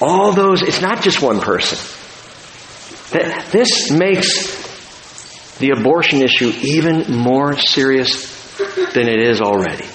All 0.00 0.32
those, 0.32 0.62
it's 0.62 0.80
not 0.80 1.02
just 1.02 1.20
one 1.20 1.40
person. 1.40 1.78
This 3.50 3.90
makes 3.90 5.58
the 5.58 5.70
abortion 5.70 6.22
issue 6.22 6.52
even 6.62 7.10
more 7.10 7.56
serious 7.56 8.56
than 8.92 9.08
it 9.08 9.20
is 9.20 9.40
already. 9.40 9.86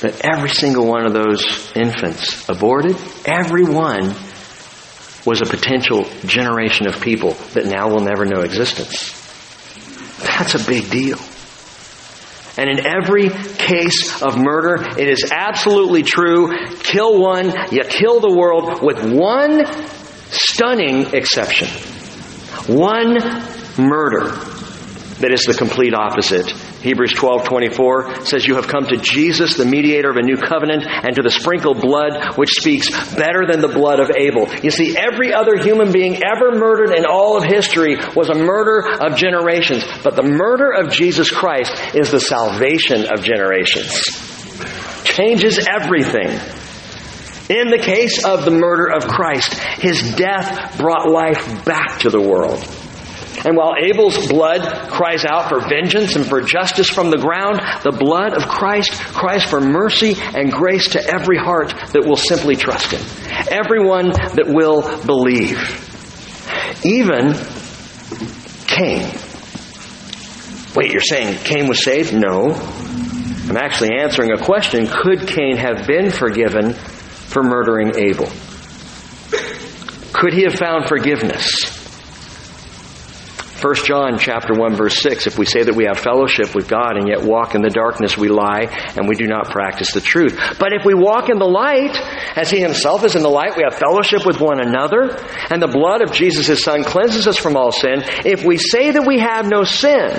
That 0.00 0.20
every 0.24 0.50
single 0.50 0.86
one 0.86 1.06
of 1.06 1.12
those 1.12 1.72
infants 1.74 2.48
aborted, 2.48 2.96
every 3.24 3.64
one 3.64 4.14
was 5.24 5.40
a 5.40 5.46
potential 5.46 6.04
generation 6.26 6.86
of 6.88 7.00
people 7.00 7.34
that 7.54 7.66
now 7.66 7.88
will 7.88 8.00
never 8.00 8.24
know 8.24 8.40
existence. 8.40 9.12
That's 10.18 10.54
a 10.54 10.66
big 10.66 10.90
deal. 10.90 11.18
And 12.62 12.70
in 12.70 12.86
every 12.86 13.28
case 13.28 14.22
of 14.22 14.38
murder, 14.38 14.76
it 14.96 15.08
is 15.08 15.32
absolutely 15.32 16.04
true. 16.04 16.56
Kill 16.78 17.20
one, 17.20 17.46
you 17.72 17.82
kill 17.82 18.20
the 18.20 18.32
world 18.32 18.80
with 18.80 19.02
one 19.02 19.66
stunning 20.30 21.12
exception. 21.12 21.66
One 22.72 23.14
murder 23.76 24.28
that 25.18 25.32
is 25.32 25.42
the 25.42 25.54
complete 25.58 25.92
opposite. 25.92 26.46
Hebrews 26.82 27.14
12:24 27.14 28.26
says 28.26 28.46
you 28.46 28.56
have 28.56 28.66
come 28.66 28.86
to 28.86 28.96
Jesus 28.96 29.56
the 29.56 29.64
mediator 29.64 30.10
of 30.10 30.16
a 30.16 30.22
new 30.22 30.36
covenant 30.36 30.84
and 30.86 31.14
to 31.14 31.22
the 31.22 31.30
sprinkled 31.30 31.80
blood 31.80 32.36
which 32.36 32.54
speaks 32.54 32.90
better 33.14 33.46
than 33.46 33.60
the 33.60 33.68
blood 33.68 34.00
of 34.00 34.10
Abel. 34.10 34.52
You 34.62 34.70
see 34.70 34.96
every 34.96 35.32
other 35.32 35.56
human 35.56 35.92
being 35.92 36.22
ever 36.24 36.58
murdered 36.58 36.96
in 36.96 37.06
all 37.06 37.36
of 37.36 37.44
history 37.44 37.96
was 38.16 38.30
a 38.30 38.34
murder 38.34 38.88
of 39.00 39.16
generations, 39.16 39.84
but 40.02 40.16
the 40.16 40.22
murder 40.22 40.72
of 40.72 40.90
Jesus 40.90 41.30
Christ 41.30 41.72
is 41.94 42.10
the 42.10 42.20
salvation 42.20 43.06
of 43.12 43.22
generations. 43.22 44.02
Changes 45.04 45.64
everything. 45.68 46.30
In 47.48 47.68
the 47.68 47.78
case 47.78 48.24
of 48.24 48.44
the 48.44 48.50
murder 48.50 48.90
of 48.90 49.06
Christ, 49.06 49.54
his 49.54 50.14
death 50.16 50.78
brought 50.78 51.10
life 51.10 51.64
back 51.64 52.00
to 52.00 52.10
the 52.10 52.20
world. 52.20 52.66
And 53.44 53.56
while 53.56 53.74
Abel's 53.82 54.28
blood 54.28 54.90
cries 54.90 55.24
out 55.24 55.48
for 55.48 55.60
vengeance 55.60 56.14
and 56.14 56.24
for 56.24 56.40
justice 56.40 56.88
from 56.88 57.10
the 57.10 57.18
ground, 57.18 57.60
the 57.82 57.90
blood 57.90 58.34
of 58.34 58.48
Christ 58.48 58.92
cries 58.92 59.44
for 59.44 59.60
mercy 59.60 60.14
and 60.16 60.52
grace 60.52 60.90
to 60.90 61.04
every 61.04 61.38
heart 61.38 61.74
that 61.92 62.04
will 62.06 62.16
simply 62.16 62.54
trust 62.54 62.92
Him. 62.92 63.02
Everyone 63.50 64.10
that 64.10 64.46
will 64.46 64.82
believe. 65.04 65.58
Even 66.84 67.34
Cain. 68.66 69.12
Wait, 70.74 70.92
you're 70.92 71.00
saying 71.00 71.38
Cain 71.44 71.68
was 71.68 71.82
saved? 71.84 72.14
No. 72.14 72.52
I'm 73.48 73.56
actually 73.56 73.98
answering 73.98 74.32
a 74.32 74.38
question. 74.38 74.86
Could 74.86 75.26
Cain 75.26 75.56
have 75.56 75.86
been 75.86 76.10
forgiven 76.10 76.74
for 76.74 77.42
murdering 77.42 77.96
Abel? 77.96 78.30
Could 80.12 80.32
he 80.32 80.44
have 80.44 80.54
found 80.54 80.88
forgiveness? 80.88 81.81
1 83.62 83.74
John 83.84 84.18
chapter 84.18 84.54
1 84.54 84.74
verse 84.74 85.00
6, 85.02 85.28
if 85.28 85.38
we 85.38 85.46
say 85.46 85.62
that 85.62 85.76
we 85.76 85.84
have 85.84 85.98
fellowship 85.98 86.52
with 86.52 86.68
God 86.68 86.96
and 86.96 87.06
yet 87.06 87.22
walk 87.22 87.54
in 87.54 87.62
the 87.62 87.70
darkness, 87.70 88.18
we 88.18 88.28
lie 88.28 88.66
and 88.96 89.08
we 89.08 89.14
do 89.14 89.28
not 89.28 89.50
practice 89.50 89.92
the 89.92 90.00
truth. 90.00 90.36
But 90.58 90.72
if 90.72 90.84
we 90.84 90.94
walk 90.94 91.30
in 91.30 91.38
the 91.38 91.46
light, 91.46 91.96
as 92.36 92.50
he 92.50 92.58
himself 92.58 93.04
is 93.04 93.14
in 93.14 93.22
the 93.22 93.30
light, 93.30 93.56
we 93.56 93.62
have 93.62 93.78
fellowship 93.78 94.26
with 94.26 94.40
one 94.40 94.60
another, 94.60 95.16
and 95.48 95.62
the 95.62 95.68
blood 95.68 96.02
of 96.02 96.12
Jesus 96.12 96.48
his 96.48 96.64
son 96.64 96.82
cleanses 96.82 97.28
us 97.28 97.36
from 97.36 97.56
all 97.56 97.70
sin. 97.70 98.02
If 98.24 98.44
we 98.44 98.56
say 98.56 98.90
that 98.90 99.06
we 99.06 99.20
have 99.20 99.48
no 99.48 99.62
sin, 99.62 100.10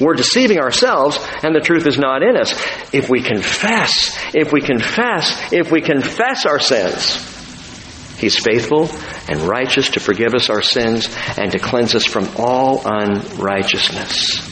we're 0.00 0.14
deceiving 0.14 0.58
ourselves 0.58 1.18
and 1.42 1.54
the 1.54 1.60
truth 1.60 1.86
is 1.86 1.98
not 1.98 2.22
in 2.22 2.36
us. 2.36 2.52
If 2.94 3.10
we 3.10 3.20
confess, 3.20 4.16
if 4.32 4.52
we 4.52 4.60
confess, 4.60 5.52
if 5.52 5.72
we 5.72 5.80
confess 5.82 6.46
our 6.46 6.60
sins, 6.60 7.39
He's 8.20 8.38
faithful 8.38 8.90
and 9.28 9.40
righteous 9.40 9.90
to 9.92 10.00
forgive 10.00 10.34
us 10.34 10.50
our 10.50 10.60
sins 10.60 11.08
and 11.38 11.50
to 11.52 11.58
cleanse 11.58 11.94
us 11.94 12.04
from 12.04 12.28
all 12.36 12.82
unrighteousness. 12.84 14.46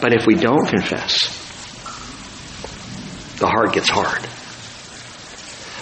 But 0.00 0.14
if 0.14 0.26
we 0.26 0.34
don't 0.34 0.66
confess, 0.66 1.28
the 3.38 3.46
heart 3.46 3.72
gets 3.72 3.88
hard. 3.88 4.22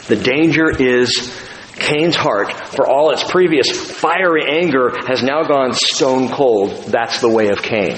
The 0.09 0.17
danger 0.17 0.71
is 0.71 1.35
Cain's 1.77 2.17
heart, 2.17 2.53
for 2.53 2.87
all 2.87 3.13
its 3.13 3.25
previous 3.25 3.71
fiery 3.71 4.45
anger, 4.47 4.91
has 5.07 5.23
now 5.23 5.43
gone 5.43 5.73
stone 5.73 6.29
cold. 6.29 6.85
That's 6.89 7.21
the 7.21 7.29
way 7.31 7.49
of 7.49 7.63
Cain. 7.63 7.97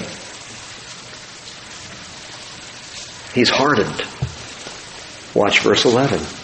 He's 3.33 3.49
hardened. 3.49 4.03
Watch 5.35 5.59
verse 5.59 5.85
11. 5.85 6.38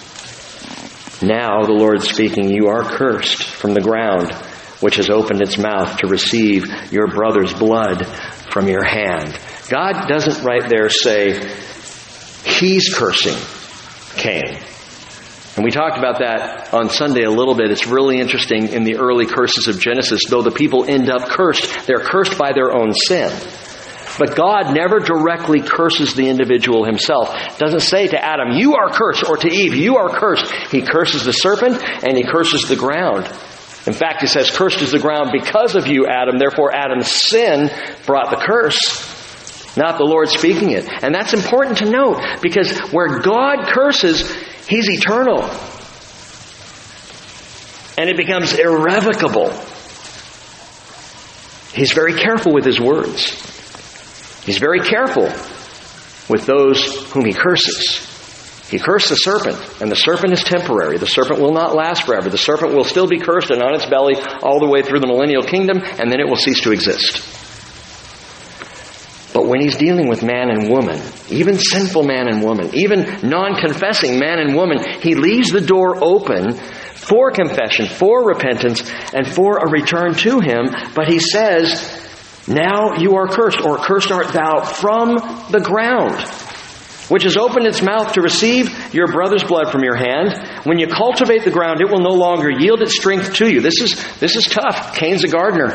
Now 1.22 1.63
the 1.63 1.72
Lord 1.72 2.01
speaking, 2.01 2.49
you 2.49 2.68
are 2.68 2.84
cursed 2.84 3.43
from 3.43 3.74
the 3.74 3.82
ground, 3.82 4.34
which 4.82 4.97
has 4.97 5.09
opened 5.09 5.41
its 5.41 5.57
mouth 5.57 5.97
to 5.99 6.07
receive 6.07 6.66
your 6.91 7.07
brother's 7.07 7.53
blood 7.53 8.05
from 8.51 8.68
your 8.68 8.84
hand. 8.84 9.38
God 9.70 10.07
doesn't 10.07 10.43
right 10.43 10.68
there 10.68 10.89
say, 10.89 11.39
He's 12.45 12.93
cursing 12.93 13.38
Cain. 14.18 14.59
And 15.55 15.63
we 15.63 15.72
talked 15.72 15.97
about 15.97 16.20
that 16.20 16.74
on 16.74 16.89
Sunday 16.89 17.24
a 17.24 17.32
little 17.32 17.55
bit. 17.55 17.72
It's 17.72 17.88
really 17.88 18.20
interesting 18.20 18.68
in 18.68 18.84
the 18.84 18.97
early 18.97 19.26
curses 19.26 19.70
of 19.70 19.80
Genesis. 19.80 20.22
Though 20.30 20.41
the 20.41 20.51
people 20.51 20.84
end 20.84 21.09
up 21.09 21.30
cursed, 21.30 21.88
they're 21.88 21.99
cursed 21.99 22.38
by 22.38 22.51
their 22.51 22.76
own 22.76 22.91
sin. 22.93 23.32
But 24.18 24.36
God 24.36 24.74
never 24.74 24.99
directly 24.99 25.61
curses 25.61 26.13
the 26.13 26.30
individual 26.30 26.86
himself. 26.86 27.57
Doesn't 27.57 27.82
say 27.82 28.07
to 28.07 28.24
Adam, 28.24 28.51
you 28.51 28.76
are 28.76 28.89
cursed, 28.89 29.28
or 29.28 29.38
to 29.38 29.47
Eve, 29.47 29.76
you 29.76 29.97
are 29.97 30.09
cursed. 30.09 30.49
He 30.72 30.82
curses 30.82 31.26
the 31.26 31.34
serpent 31.34 31.84
and 32.03 32.18
he 32.18 32.24
curses 32.24 32.68
the 32.68 32.76
ground. 32.76 33.26
In 33.86 33.93
fact, 33.93 34.22
he 34.22 34.28
says, 34.28 34.49
cursed 34.49 34.82
is 34.82 34.91
the 34.91 34.99
ground 34.99 35.32
because 35.32 35.76
of 35.76 35.88
you, 35.88 36.07
Adam. 36.07 36.38
Therefore, 36.39 36.74
Adam's 36.74 37.11
sin 37.11 37.70
brought 38.05 38.32
the 38.32 38.38
curse. 38.38 39.13
Not 39.78 39.97
the 39.97 40.05
Lord 40.05 40.30
speaking 40.30 40.72
it. 40.72 40.88
And 41.03 41.13
that's 41.13 41.34
important 41.34 41.80
to 41.80 41.89
note 41.89 42.22
because 42.41 42.80
where 42.91 43.20
God 43.20 43.68
curses, 43.68 44.32
He's 44.68 44.89
eternal. 44.89 45.43
And 47.97 48.09
it 48.09 48.18
becomes 48.18 48.53
irrevocable. 48.53 49.51
He's 51.74 51.91
very 51.91 52.13
careful 52.13 52.53
with 52.53 52.66
His 52.66 52.80
words. 52.80 53.54
He's 54.45 54.59
very 54.59 54.79
careful 54.79 55.25
with 56.29 56.45
those 56.45 57.11
whom 57.11 57.25
he 57.25 57.33
curses. 57.33 58.11
He 58.69 58.79
cursed 58.79 59.09
the 59.09 59.15
serpent, 59.15 59.57
and 59.81 59.91
the 59.91 59.95
serpent 59.95 60.33
is 60.33 60.43
temporary. 60.43 60.97
The 60.97 61.07
serpent 61.07 61.39
will 61.39 61.53
not 61.53 61.75
last 61.75 62.05
forever. 62.05 62.29
The 62.29 62.37
serpent 62.37 62.73
will 62.73 62.83
still 62.83 63.07
be 63.07 63.19
cursed 63.19 63.51
and 63.51 63.61
on 63.61 63.75
its 63.75 63.85
belly 63.85 64.15
all 64.41 64.59
the 64.59 64.67
way 64.67 64.81
through 64.81 64.99
the 64.99 65.07
millennial 65.07 65.43
kingdom, 65.43 65.81
and 65.83 66.11
then 66.11 66.19
it 66.19 66.27
will 66.27 66.35
cease 66.35 66.61
to 66.61 66.71
exist. 66.71 67.33
But 69.33 69.47
when 69.47 69.61
he's 69.61 69.75
dealing 69.75 70.07
with 70.07 70.23
man 70.23 70.49
and 70.49 70.69
woman, 70.69 71.01
even 71.29 71.59
sinful 71.59 72.03
man 72.03 72.27
and 72.27 72.41
woman, 72.41 72.69
even 72.73 73.19
non 73.21 73.59
confessing 73.59 74.17
man 74.17 74.39
and 74.39 74.55
woman, 74.55 74.79
he 75.01 75.13
leaves 75.13 75.51
the 75.51 75.61
door 75.61 76.01
open 76.03 76.53
for 76.53 77.31
confession, 77.31 77.85
for 77.85 78.25
repentance, 78.25 78.81
and 79.13 79.27
for 79.27 79.57
a 79.57 79.69
return 79.69 80.13
to 80.15 80.39
him. 80.39 80.69
But 80.95 81.07
he 81.07 81.19
says, 81.19 82.04
now 82.47 82.97
you 82.99 83.15
are 83.15 83.27
cursed, 83.27 83.59
or 83.61 83.77
cursed 83.77 84.11
art 84.11 84.27
thou 84.27 84.63
from 84.63 85.15
the 85.49 85.61
ground, 85.63 86.21
which 87.09 87.23
has 87.23 87.37
opened 87.37 87.65
its 87.65 87.81
mouth 87.81 88.13
to 88.13 88.21
receive 88.21 88.93
your 88.93 89.07
brother's 89.07 89.43
blood 89.43 89.71
from 89.71 89.83
your 89.83 89.95
hand. 89.95 90.63
When 90.63 90.77
you 90.77 90.87
cultivate 90.87 91.43
the 91.43 91.51
ground, 91.51 91.81
it 91.81 91.89
will 91.89 92.01
no 92.01 92.13
longer 92.13 92.51
yield 92.51 92.81
its 92.81 92.95
strength 92.95 93.33
to 93.35 93.51
you. 93.51 93.61
This 93.61 93.81
is, 93.81 94.19
this 94.19 94.35
is 94.35 94.45
tough. 94.45 94.95
Cain's 94.95 95.23
a 95.23 95.27
gardener. 95.27 95.71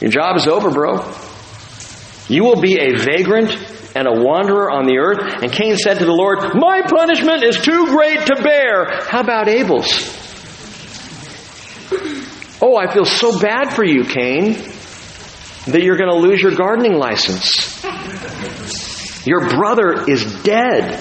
Your 0.00 0.10
job 0.10 0.36
is 0.36 0.46
over, 0.46 0.70
bro. 0.70 1.12
You 2.28 2.44
will 2.44 2.60
be 2.60 2.78
a 2.78 2.96
vagrant 2.96 3.50
and 3.96 4.06
a 4.06 4.22
wanderer 4.22 4.70
on 4.70 4.86
the 4.86 4.98
earth. 4.98 5.42
And 5.42 5.52
Cain 5.52 5.76
said 5.76 5.98
to 5.98 6.04
the 6.04 6.12
Lord, 6.12 6.54
My 6.54 6.80
punishment 6.82 7.42
is 7.42 7.58
too 7.58 7.86
great 7.86 8.26
to 8.26 8.40
bear. 8.40 9.00
How 9.08 9.20
about 9.20 9.48
Abel's? 9.48 10.18
Oh, 12.64 12.76
I 12.76 12.92
feel 12.94 13.04
so 13.04 13.40
bad 13.40 13.74
for 13.74 13.84
you, 13.84 14.04
Cain 14.04 14.71
that 15.66 15.82
you're 15.82 15.96
going 15.96 16.10
to 16.10 16.16
lose 16.16 16.40
your 16.42 16.54
gardening 16.54 16.94
license. 16.94 17.82
Your 19.26 19.48
brother 19.48 20.10
is 20.10 20.42
dead. 20.42 21.00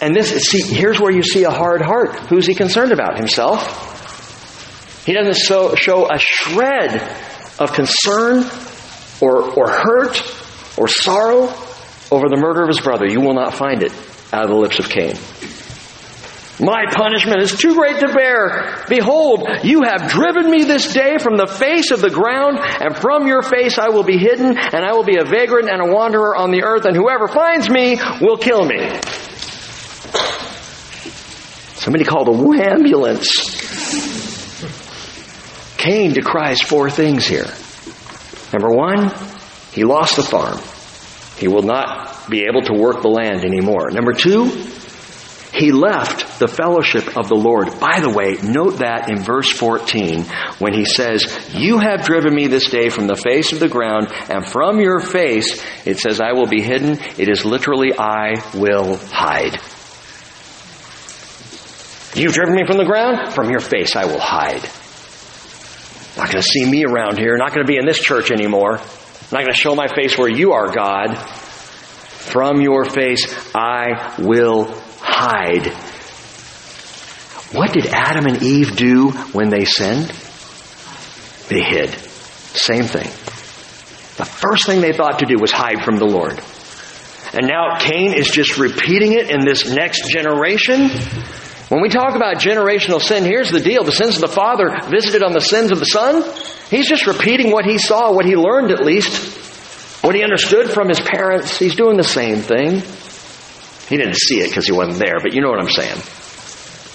And 0.00 0.14
this, 0.14 0.30
see, 0.46 0.60
here's 0.60 1.00
where 1.00 1.12
you 1.12 1.22
see 1.22 1.44
a 1.44 1.50
hard 1.50 1.80
heart. 1.80 2.14
Who's 2.28 2.46
he 2.46 2.54
concerned 2.54 2.92
about? 2.92 3.16
Himself? 3.16 5.04
He 5.06 5.12
doesn't 5.12 5.34
so, 5.34 5.74
show 5.74 6.10
a 6.10 6.18
shred 6.18 7.00
of 7.58 7.72
concern 7.72 8.44
or, 9.20 9.50
or 9.52 9.70
hurt 9.70 10.20
or 10.76 10.88
sorrow 10.88 11.52
over 12.10 12.28
the 12.28 12.36
murder 12.36 12.62
of 12.62 12.68
his 12.68 12.80
brother. 12.80 13.06
You 13.06 13.20
will 13.20 13.34
not 13.34 13.54
find 13.54 13.82
it 13.82 13.92
out 14.32 14.44
of 14.44 14.50
the 14.50 14.56
lips 14.56 14.78
of 14.78 14.88
Cain. 14.88 15.16
My 16.60 16.84
punishment 16.88 17.42
is 17.42 17.56
too 17.56 17.74
great 17.74 17.98
to 17.98 18.12
bear. 18.12 18.84
Behold, 18.88 19.48
you 19.64 19.82
have 19.82 20.08
driven 20.08 20.48
me 20.48 20.62
this 20.62 20.92
day 20.92 21.18
from 21.18 21.36
the 21.36 21.48
face 21.48 21.90
of 21.90 22.00
the 22.00 22.10
ground, 22.10 22.58
and 22.60 22.96
from 22.96 23.26
your 23.26 23.42
face 23.42 23.76
I 23.78 23.88
will 23.88 24.04
be 24.04 24.18
hidden, 24.18 24.56
and 24.56 24.84
I 24.84 24.92
will 24.92 25.04
be 25.04 25.16
a 25.16 25.24
vagrant 25.24 25.68
and 25.68 25.82
a 25.82 25.92
wanderer 25.92 26.36
on 26.36 26.52
the 26.52 26.62
earth, 26.62 26.84
and 26.84 26.96
whoever 26.96 27.26
finds 27.26 27.68
me 27.68 27.98
will 28.20 28.36
kill 28.36 28.64
me. 28.64 28.88
Somebody 31.74 32.04
called 32.04 32.28
a 32.28 32.70
ambulance. 32.70 33.28
Cain 35.76 36.12
decries 36.12 36.62
four 36.62 36.88
things 36.88 37.26
here. 37.26 37.52
Number 38.52 38.70
one, 38.70 39.12
he 39.72 39.82
lost 39.82 40.16
the 40.16 40.22
farm. 40.22 40.60
He 41.36 41.48
will 41.48 41.62
not 41.62 42.30
be 42.30 42.46
able 42.48 42.62
to 42.62 42.74
work 42.74 43.02
the 43.02 43.08
land 43.08 43.44
anymore. 43.44 43.90
Number 43.90 44.12
two, 44.12 44.50
he 45.54 45.70
left 45.70 46.40
the 46.40 46.48
fellowship 46.48 47.16
of 47.16 47.28
the 47.28 47.36
Lord. 47.36 47.78
By 47.78 48.00
the 48.00 48.10
way, 48.10 48.36
note 48.42 48.78
that 48.78 49.08
in 49.08 49.18
verse 49.22 49.50
14 49.50 50.24
when 50.58 50.74
he 50.74 50.84
says, 50.84 51.48
You 51.54 51.78
have 51.78 52.04
driven 52.04 52.34
me 52.34 52.48
this 52.48 52.68
day 52.68 52.88
from 52.88 53.06
the 53.06 53.14
face 53.14 53.52
of 53.52 53.60
the 53.60 53.68
ground, 53.68 54.08
and 54.28 54.44
from 54.44 54.80
your 54.80 54.98
face, 54.98 55.64
it 55.86 56.00
says, 56.00 56.20
I 56.20 56.32
will 56.32 56.48
be 56.48 56.60
hidden. 56.60 56.98
It 57.18 57.28
is 57.28 57.44
literally, 57.44 57.92
I 57.96 58.34
will 58.52 58.96
hide. 58.96 59.60
You've 62.16 62.34
driven 62.34 62.56
me 62.56 62.66
from 62.66 62.78
the 62.78 62.84
ground? 62.84 63.32
From 63.32 63.48
your 63.50 63.60
face, 63.60 63.94
I 63.94 64.06
will 64.06 64.20
hide. 64.20 64.68
Not 66.16 66.32
going 66.32 66.42
to 66.42 66.48
see 66.48 66.68
me 66.68 66.84
around 66.84 67.18
here. 67.18 67.36
Not 67.36 67.54
going 67.54 67.64
to 67.64 67.70
be 67.70 67.76
in 67.76 67.86
this 67.86 68.00
church 68.00 68.32
anymore. 68.32 68.78
Not 69.30 69.42
going 69.42 69.52
to 69.52 69.52
show 69.52 69.76
my 69.76 69.86
face 69.86 70.18
where 70.18 70.28
you 70.30 70.52
are, 70.52 70.72
God. 70.72 71.16
From 71.16 72.60
your 72.60 72.84
face, 72.84 73.32
I 73.54 74.16
will 74.18 74.82
hide. 75.14 75.66
What 77.54 77.72
did 77.72 77.86
Adam 77.86 78.26
and 78.26 78.42
Eve 78.42 78.76
do 78.76 79.10
when 79.32 79.48
they 79.48 79.64
sinned? 79.64 80.08
They 81.48 81.62
hid. 81.62 81.90
Same 81.90 82.84
thing. 82.84 83.08
The 84.16 84.24
first 84.24 84.66
thing 84.66 84.80
they 84.80 84.92
thought 84.92 85.20
to 85.20 85.26
do 85.26 85.36
was 85.38 85.52
hide 85.52 85.84
from 85.84 85.96
the 85.96 86.06
Lord. 86.06 86.40
And 87.32 87.48
now 87.48 87.78
Cain 87.78 88.12
is 88.12 88.28
just 88.28 88.58
repeating 88.58 89.12
it 89.12 89.30
in 89.30 89.44
this 89.44 89.70
next 89.70 90.08
generation. 90.08 90.88
When 91.68 91.80
we 91.82 91.88
talk 91.88 92.14
about 92.14 92.36
generational 92.36 93.00
sin, 93.00 93.24
here's 93.24 93.50
the 93.50 93.60
deal. 93.60 93.82
The 93.84 93.92
sins 93.92 94.16
of 94.16 94.20
the 94.20 94.28
father 94.28 94.76
visited 94.88 95.22
on 95.22 95.32
the 95.32 95.40
sins 95.40 95.72
of 95.72 95.78
the 95.78 95.86
son. 95.86 96.22
He's 96.70 96.88
just 96.88 97.06
repeating 97.06 97.50
what 97.50 97.64
he 97.64 97.78
saw, 97.78 98.12
what 98.12 98.24
he 98.24 98.36
learned 98.36 98.70
at 98.70 98.84
least, 98.84 100.02
what 100.02 100.14
he 100.14 100.22
understood 100.22 100.70
from 100.70 100.88
his 100.88 101.00
parents. 101.00 101.58
He's 101.58 101.74
doing 101.74 101.96
the 101.96 102.04
same 102.04 102.38
thing. 102.38 102.82
He 103.88 103.96
didn't 103.96 104.16
see 104.16 104.40
it 104.40 104.48
because 104.48 104.66
he 104.66 104.72
wasn't 104.72 104.98
there, 104.98 105.18
but 105.22 105.34
you 105.34 105.40
know 105.40 105.50
what 105.50 105.60
I'm 105.60 105.70
saying. 105.70 106.00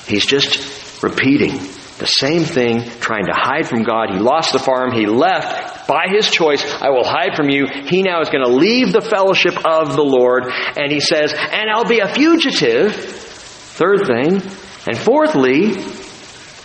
He's 0.07 0.25
just 0.25 1.03
repeating 1.03 1.59
the 1.99 2.05
same 2.05 2.43
thing, 2.43 2.89
trying 3.01 3.25
to 3.25 3.33
hide 3.35 3.67
from 3.67 3.83
God. 3.83 4.09
He 4.11 4.19
lost 4.19 4.53
the 4.53 4.59
farm. 4.59 4.93
He 4.93 5.05
left 5.05 5.87
by 5.87 6.05
his 6.09 6.29
choice. 6.29 6.63
I 6.63 6.89
will 6.89 7.03
hide 7.03 7.35
from 7.35 7.49
you. 7.49 7.67
He 7.67 8.01
now 8.03 8.21
is 8.21 8.29
going 8.29 8.43
to 8.43 8.51
leave 8.51 8.93
the 8.93 9.01
fellowship 9.01 9.53
of 9.65 9.95
the 9.95 10.03
Lord. 10.03 10.45
And 10.45 10.91
he 10.91 11.01
says, 11.01 11.33
and 11.33 11.69
I'll 11.69 11.87
be 11.87 11.99
a 11.99 12.07
fugitive. 12.07 12.95
Third 12.95 14.07
thing. 14.07 14.41
And 14.87 14.97
fourthly, 14.97 15.75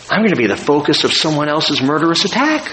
I'm 0.08 0.20
going 0.20 0.30
to 0.30 0.36
be 0.36 0.46
the 0.46 0.56
focus 0.56 1.02
of 1.04 1.12
someone 1.12 1.48
else's 1.48 1.82
murderous 1.82 2.24
attack. 2.24 2.70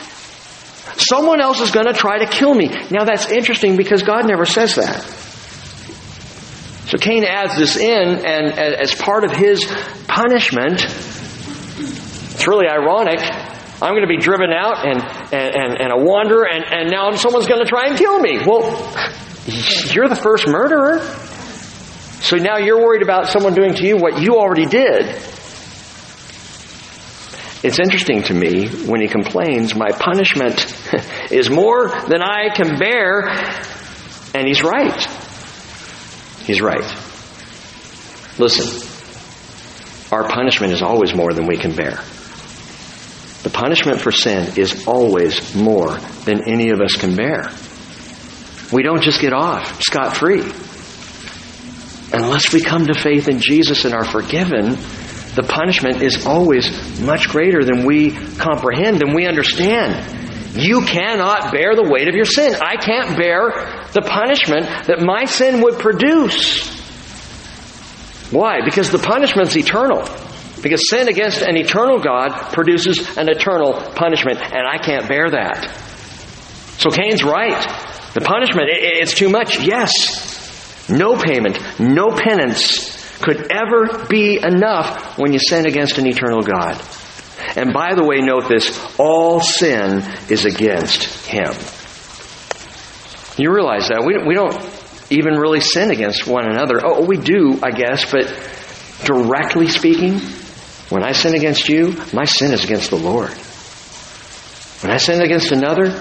Someone 0.97 1.41
else 1.41 1.61
is 1.61 1.71
going 1.71 1.87
to 1.87 1.93
try 1.93 2.19
to 2.19 2.27
kill 2.27 2.53
me. 2.53 2.67
Now 2.91 3.05
that's 3.05 3.31
interesting 3.31 3.75
because 3.75 4.03
God 4.03 4.27
never 4.27 4.45
says 4.45 4.75
that. 4.75 5.03
So 6.91 6.97
Cain 6.97 7.23
adds 7.23 7.55
this 7.55 7.77
in, 7.77 8.25
and 8.25 8.59
as 8.59 8.93
part 8.93 9.23
of 9.23 9.31
his 9.31 9.65
punishment, 10.09 10.83
it's 10.83 12.45
really 12.45 12.67
ironic. 12.67 13.21
I'm 13.81 13.93
going 13.93 14.01
to 14.01 14.09
be 14.09 14.17
driven 14.17 14.51
out 14.51 14.85
and, 14.85 15.01
and, 15.31 15.55
and, 15.55 15.81
and 15.81 15.93
a 15.93 16.03
wander, 16.03 16.43
and, 16.43 16.65
and 16.65 16.91
now 16.91 17.09
someone's 17.11 17.47
going 17.47 17.63
to 17.63 17.69
try 17.69 17.87
and 17.87 17.97
kill 17.97 18.19
me. 18.19 18.39
Well, 18.45 18.61
you're 19.93 20.09
the 20.09 20.19
first 20.21 20.45
murderer. 20.49 20.99
So 22.19 22.35
now 22.35 22.57
you're 22.57 22.83
worried 22.83 23.03
about 23.03 23.27
someone 23.27 23.53
doing 23.53 23.73
to 23.75 23.87
you 23.87 23.95
what 23.95 24.21
you 24.21 24.35
already 24.35 24.65
did. 24.65 25.05
It's 27.63 27.79
interesting 27.79 28.23
to 28.23 28.33
me 28.33 28.67
when 28.67 28.99
he 28.99 29.07
complains, 29.07 29.75
my 29.75 29.91
punishment 29.91 30.65
is 31.31 31.49
more 31.49 31.87
than 31.87 32.21
I 32.21 32.53
can 32.53 32.77
bear. 32.77 33.29
And 34.35 34.45
he's 34.45 34.61
right. 34.61 35.20
He's 36.43 36.61
right. 36.61 36.83
Listen, 38.37 38.87
our 40.11 40.27
punishment 40.27 40.73
is 40.73 40.81
always 40.81 41.13
more 41.13 41.33
than 41.33 41.47
we 41.47 41.57
can 41.57 41.75
bear. 41.75 41.99
The 43.43 43.51
punishment 43.51 44.01
for 44.01 44.11
sin 44.11 44.53
is 44.57 44.87
always 44.87 45.55
more 45.55 45.97
than 46.25 46.47
any 46.47 46.69
of 46.69 46.81
us 46.81 46.95
can 46.95 47.15
bear. 47.15 47.51
We 48.71 48.83
don't 48.83 49.01
just 49.01 49.19
get 49.19 49.33
off 49.33 49.81
scot 49.81 50.15
free. 50.15 50.43
Unless 52.13 52.53
we 52.53 52.61
come 52.61 52.87
to 52.87 52.93
faith 52.93 53.27
in 53.27 53.39
Jesus 53.39 53.85
and 53.85 53.93
are 53.93 54.03
forgiven, 54.03 54.71
the 55.35 55.45
punishment 55.47 56.01
is 56.01 56.25
always 56.25 56.99
much 56.99 57.29
greater 57.29 57.63
than 57.63 57.85
we 57.85 58.11
comprehend, 58.11 58.99
than 58.99 59.13
we 59.15 59.27
understand. 59.27 59.95
You 60.53 60.81
cannot 60.81 61.51
bear 61.51 61.75
the 61.75 61.87
weight 61.89 62.09
of 62.09 62.15
your 62.15 62.25
sin. 62.25 62.55
I 62.55 62.75
can't 62.75 63.17
bear 63.17 63.85
the 63.93 64.01
punishment 64.01 64.65
that 64.87 65.01
my 65.01 65.25
sin 65.25 65.61
would 65.63 65.79
produce. 65.79 66.67
Why? 68.31 68.59
Because 68.63 68.91
the 68.91 68.99
punishment's 68.99 69.55
eternal. 69.55 70.03
Because 70.61 70.89
sin 70.89 71.07
against 71.07 71.41
an 71.41 71.57
eternal 71.57 71.99
God 71.99 72.53
produces 72.53 73.17
an 73.17 73.29
eternal 73.29 73.73
punishment, 73.95 74.39
and 74.39 74.67
I 74.67 74.77
can't 74.77 75.07
bear 75.07 75.29
that. 75.29 75.65
So 76.77 76.89
Cain's 76.89 77.23
right. 77.23 77.61
The 78.13 78.21
punishment, 78.21 78.67
it's 78.71 79.13
too 79.13 79.29
much. 79.29 79.59
Yes. 79.59 80.89
No 80.89 81.15
payment, 81.15 81.57
no 81.79 82.09
penance 82.09 82.99
could 83.21 83.51
ever 83.51 84.05
be 84.09 84.37
enough 84.43 85.17
when 85.17 85.31
you 85.31 85.39
sin 85.39 85.65
against 85.65 85.97
an 85.97 86.07
eternal 86.07 86.41
God. 86.41 86.75
And 87.55 87.73
by 87.73 87.95
the 87.95 88.03
way, 88.03 88.19
note 88.19 88.47
this 88.47 88.79
all 88.97 89.41
sin 89.41 90.03
is 90.29 90.45
against 90.45 91.27
Him. 91.27 91.53
You 93.37 93.53
realize 93.53 93.87
that. 93.89 94.03
We, 94.05 94.17
we 94.25 94.35
don't 94.35 94.57
even 95.09 95.33
really 95.33 95.59
sin 95.59 95.91
against 95.91 96.27
one 96.27 96.49
another. 96.49 96.79
Oh, 96.83 97.05
we 97.05 97.17
do, 97.17 97.59
I 97.61 97.71
guess, 97.71 98.09
but 98.09 98.25
directly 99.03 99.67
speaking, 99.67 100.19
when 100.89 101.03
I 101.03 101.11
sin 101.11 101.35
against 101.35 101.67
you, 101.67 101.95
my 102.13 102.25
sin 102.25 102.53
is 102.53 102.63
against 102.63 102.89
the 102.89 102.97
Lord. 102.97 103.31
When 104.81 104.91
I 104.91 104.97
sin 104.97 105.21
against 105.21 105.51
another, 105.51 105.91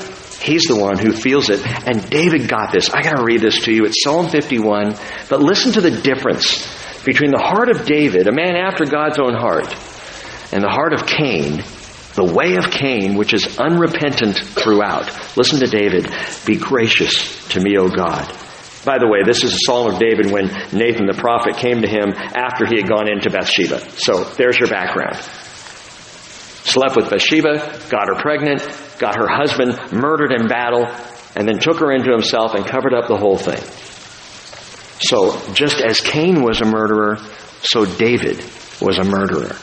He's 0.40 0.64
the 0.64 0.76
one 0.76 0.98
who 0.98 1.12
feels 1.12 1.50
it. 1.50 1.60
And 1.86 2.08
David 2.08 2.48
got 2.48 2.72
this. 2.72 2.88
I 2.88 3.02
got 3.02 3.16
to 3.16 3.24
read 3.24 3.42
this 3.42 3.64
to 3.64 3.72
you. 3.72 3.84
It's 3.84 4.02
Psalm 4.02 4.28
51. 4.28 4.96
But 5.28 5.42
listen 5.42 5.72
to 5.72 5.82
the 5.82 5.90
difference 5.90 6.66
between 7.04 7.30
the 7.30 7.42
heart 7.42 7.68
of 7.68 7.84
David, 7.84 8.26
a 8.26 8.32
man 8.32 8.56
after 8.56 8.84
God's 8.86 9.18
own 9.18 9.34
heart, 9.34 9.68
and 10.52 10.62
the 10.62 10.68
heart 10.68 10.92
of 10.92 11.06
Cain, 11.06 11.62
the 12.14 12.24
way 12.24 12.56
of 12.56 12.70
Cain, 12.70 13.14
which 13.14 13.32
is 13.32 13.58
unrepentant 13.58 14.36
throughout. 14.36 15.36
Listen 15.36 15.60
to 15.60 15.66
David. 15.66 16.08
Be 16.44 16.56
gracious 16.56 17.48
to 17.50 17.60
me, 17.60 17.76
O 17.78 17.88
God. 17.88 18.26
By 18.84 18.98
the 18.98 19.06
way, 19.06 19.22
this 19.24 19.44
is 19.44 19.52
a 19.52 19.58
psalm 19.66 19.92
of 19.92 20.00
David 20.00 20.30
when 20.30 20.46
Nathan 20.72 21.06
the 21.06 21.16
prophet 21.16 21.56
came 21.56 21.82
to 21.82 21.88
him 21.88 22.12
after 22.14 22.66
he 22.66 22.80
had 22.80 22.88
gone 22.88 23.08
into 23.10 23.30
Bathsheba. 23.30 23.90
So 23.98 24.24
there's 24.24 24.58
your 24.58 24.68
background. 24.68 25.16
Slept 26.64 26.96
with 26.96 27.10
Bathsheba, 27.10 27.78
got 27.90 28.08
her 28.08 28.16
pregnant, 28.20 28.62
got 28.98 29.16
her 29.16 29.28
husband 29.28 29.78
murdered 29.92 30.32
in 30.32 30.48
battle, 30.48 30.86
and 31.36 31.46
then 31.46 31.58
took 31.58 31.78
her 31.78 31.92
into 31.92 32.10
himself 32.10 32.54
and 32.54 32.66
covered 32.66 32.94
up 32.94 33.06
the 33.06 33.16
whole 33.16 33.36
thing. 33.36 33.62
So 35.00 35.38
just 35.54 35.80
as 35.80 36.00
Cain 36.00 36.42
was 36.42 36.60
a 36.60 36.66
murderer, 36.66 37.18
so 37.62 37.84
David 37.84 38.44
was 38.80 38.98
a 38.98 39.04
murderer. 39.04 39.56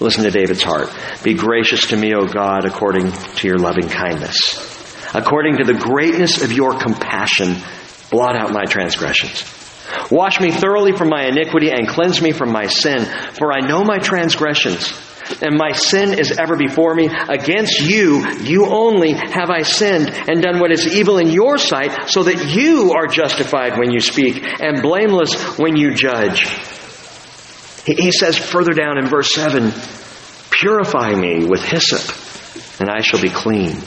Listen 0.00 0.24
to 0.24 0.30
David's 0.30 0.62
heart. 0.62 0.88
Be 1.22 1.34
gracious 1.34 1.88
to 1.88 1.96
me, 1.96 2.14
O 2.14 2.26
God, 2.26 2.64
according 2.64 3.12
to 3.12 3.46
your 3.46 3.58
loving 3.58 3.88
kindness. 3.88 4.66
According 5.14 5.58
to 5.58 5.64
the 5.64 5.74
greatness 5.74 6.42
of 6.42 6.52
your 6.52 6.78
compassion, 6.78 7.56
blot 8.10 8.34
out 8.34 8.52
my 8.52 8.64
transgressions. 8.64 9.44
Wash 10.10 10.40
me 10.40 10.52
thoroughly 10.52 10.92
from 10.92 11.08
my 11.08 11.26
iniquity 11.26 11.70
and 11.70 11.86
cleanse 11.86 12.22
me 12.22 12.32
from 12.32 12.50
my 12.50 12.66
sin, 12.66 13.04
for 13.34 13.52
I 13.52 13.60
know 13.60 13.82
my 13.82 13.98
transgressions, 13.98 14.90
and 15.42 15.56
my 15.56 15.72
sin 15.72 16.18
is 16.18 16.38
ever 16.38 16.56
before 16.56 16.94
me. 16.94 17.08
Against 17.28 17.80
you, 17.80 18.26
you 18.40 18.66
only 18.66 19.12
have 19.12 19.50
I 19.50 19.62
sinned 19.62 20.08
and 20.08 20.42
done 20.42 20.60
what 20.60 20.72
is 20.72 20.94
evil 20.94 21.18
in 21.18 21.28
your 21.28 21.58
sight, 21.58 22.08
so 22.08 22.22
that 22.22 22.54
you 22.54 22.92
are 22.92 23.06
justified 23.06 23.78
when 23.78 23.90
you 23.90 24.00
speak 24.00 24.42
and 24.60 24.80
blameless 24.80 25.58
when 25.58 25.76
you 25.76 25.94
judge. 25.94 26.46
He 27.84 28.12
says 28.12 28.36
further 28.36 28.72
down 28.72 28.98
in 28.98 29.06
verse 29.06 29.32
7 29.34 29.72
Purify 30.50 31.14
me 31.14 31.44
with 31.44 31.64
hyssop, 31.64 32.80
and 32.80 32.90
I 32.90 33.00
shall 33.00 33.20
be 33.20 33.30
clean. 33.30 33.80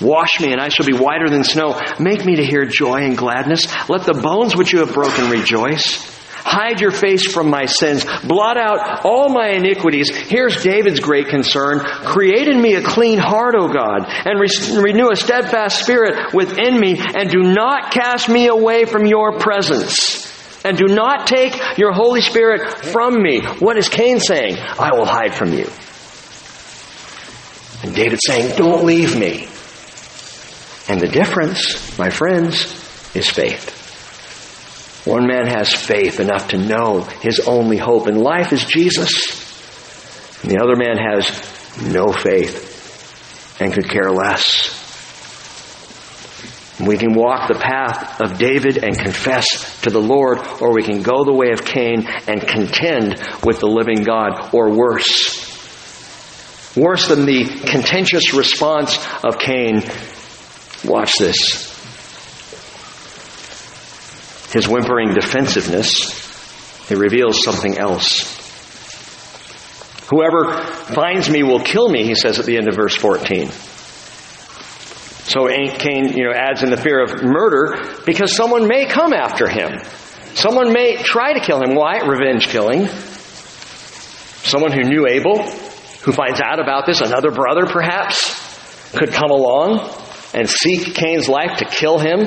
Wash 0.00 0.40
me, 0.40 0.52
and 0.52 0.60
I 0.60 0.68
shall 0.68 0.86
be 0.86 0.96
whiter 0.96 1.30
than 1.30 1.44
snow. 1.44 1.80
Make 2.00 2.24
me 2.24 2.36
to 2.36 2.44
hear 2.44 2.64
joy 2.64 3.04
and 3.04 3.16
gladness. 3.16 3.66
Let 3.88 4.04
the 4.04 4.14
bones 4.14 4.56
which 4.56 4.72
you 4.72 4.80
have 4.80 4.92
broken 4.92 5.30
rejoice. 5.30 6.10
Hide 6.44 6.80
your 6.80 6.90
face 6.90 7.30
from 7.30 7.50
my 7.50 7.66
sins. 7.66 8.04
Blot 8.24 8.56
out 8.56 9.04
all 9.04 9.28
my 9.28 9.50
iniquities. 9.50 10.10
Here's 10.10 10.60
David's 10.60 10.98
great 10.98 11.28
concern. 11.28 11.78
Create 11.78 12.48
in 12.48 12.60
me 12.60 12.74
a 12.74 12.82
clean 12.82 13.18
heart, 13.18 13.54
O 13.56 13.68
God, 13.68 14.06
and 14.08 14.40
re- 14.40 14.82
renew 14.82 15.10
a 15.10 15.16
steadfast 15.16 15.78
spirit 15.80 16.34
within 16.34 16.78
me, 16.80 16.98
and 16.98 17.30
do 17.30 17.42
not 17.42 17.92
cast 17.92 18.28
me 18.28 18.48
away 18.48 18.86
from 18.86 19.06
your 19.06 19.38
presence. 19.38 20.31
And 20.64 20.78
do 20.78 20.86
not 20.86 21.26
take 21.26 21.54
your 21.76 21.92
Holy 21.92 22.20
Spirit 22.20 22.86
from 22.86 23.20
me. 23.20 23.40
What 23.40 23.76
is 23.76 23.88
Cain 23.88 24.20
saying? 24.20 24.56
I 24.58 24.94
will 24.94 25.06
hide 25.06 25.34
from 25.34 25.52
you. 25.52 25.68
And 27.82 27.94
David 27.94 28.20
saying, 28.24 28.56
Don't 28.56 28.84
leave 28.84 29.18
me. 29.18 29.48
And 30.88 31.00
the 31.00 31.08
difference, 31.08 31.98
my 31.98 32.10
friends, 32.10 32.66
is 33.14 33.28
faith. 33.28 33.80
One 35.04 35.26
man 35.26 35.46
has 35.46 35.72
faith 35.72 36.20
enough 36.20 36.48
to 36.48 36.58
know 36.58 37.00
his 37.00 37.40
only 37.40 37.76
hope 37.76 38.06
in 38.06 38.16
life 38.16 38.52
is 38.52 38.64
Jesus. 38.64 39.40
And 40.42 40.50
the 40.50 40.62
other 40.62 40.76
man 40.76 40.96
has 40.96 41.28
no 41.92 42.12
faith 42.12 43.58
and 43.60 43.72
could 43.72 43.88
care 43.88 44.10
less. 44.12 44.81
We 46.80 46.96
can 46.96 47.14
walk 47.14 47.48
the 47.48 47.58
path 47.58 48.20
of 48.20 48.38
David 48.38 48.82
and 48.82 48.98
confess 48.98 49.82
to 49.82 49.90
the 49.90 50.00
Lord, 50.00 50.38
or 50.60 50.72
we 50.72 50.82
can 50.82 51.02
go 51.02 51.24
the 51.24 51.32
way 51.32 51.52
of 51.52 51.64
Cain 51.64 52.06
and 52.26 52.40
contend 52.40 53.20
with 53.44 53.60
the 53.60 53.68
living 53.68 54.02
God, 54.02 54.54
or 54.54 54.70
worse. 54.70 55.50
Worse 56.74 57.08
than 57.08 57.26
the 57.26 57.44
contentious 57.66 58.32
response 58.32 58.96
of 59.22 59.38
Cain. 59.38 59.82
Watch 60.84 61.18
this. 61.18 61.70
His 64.54 64.66
whimpering 64.66 65.14
defensiveness, 65.14 66.90
it 66.90 66.96
reveals 66.96 67.44
something 67.44 67.76
else. 67.76 68.40
Whoever 70.08 70.62
finds 70.94 71.28
me 71.30 71.42
will 71.42 71.60
kill 71.60 71.88
me, 71.88 72.04
he 72.04 72.14
says 72.14 72.38
at 72.38 72.46
the 72.46 72.56
end 72.56 72.68
of 72.68 72.74
verse 72.74 72.96
14. 72.96 73.50
So 75.24 75.46
Cain, 75.46 76.16
you 76.16 76.24
know, 76.24 76.32
adds 76.32 76.62
in 76.62 76.70
the 76.70 76.76
fear 76.76 77.00
of 77.02 77.22
murder 77.22 78.00
because 78.04 78.34
someone 78.34 78.66
may 78.66 78.86
come 78.86 79.12
after 79.12 79.48
him. 79.48 79.78
Someone 80.34 80.72
may 80.72 80.96
try 80.96 81.34
to 81.34 81.40
kill 81.40 81.62
him. 81.62 81.74
Why? 81.74 81.98
Revenge 82.00 82.48
killing. 82.48 82.88
Someone 84.44 84.72
who 84.72 84.82
knew 84.82 85.06
Abel, 85.06 85.42
who 86.02 86.12
finds 86.12 86.40
out 86.40 86.58
about 86.60 86.86
this, 86.86 87.00
another 87.00 87.30
brother 87.30 87.66
perhaps, 87.66 88.90
could 88.92 89.12
come 89.12 89.30
along 89.30 89.88
and 90.34 90.48
seek 90.48 90.94
Cain's 90.94 91.28
life 91.28 91.58
to 91.58 91.64
kill 91.66 91.98
him 91.98 92.20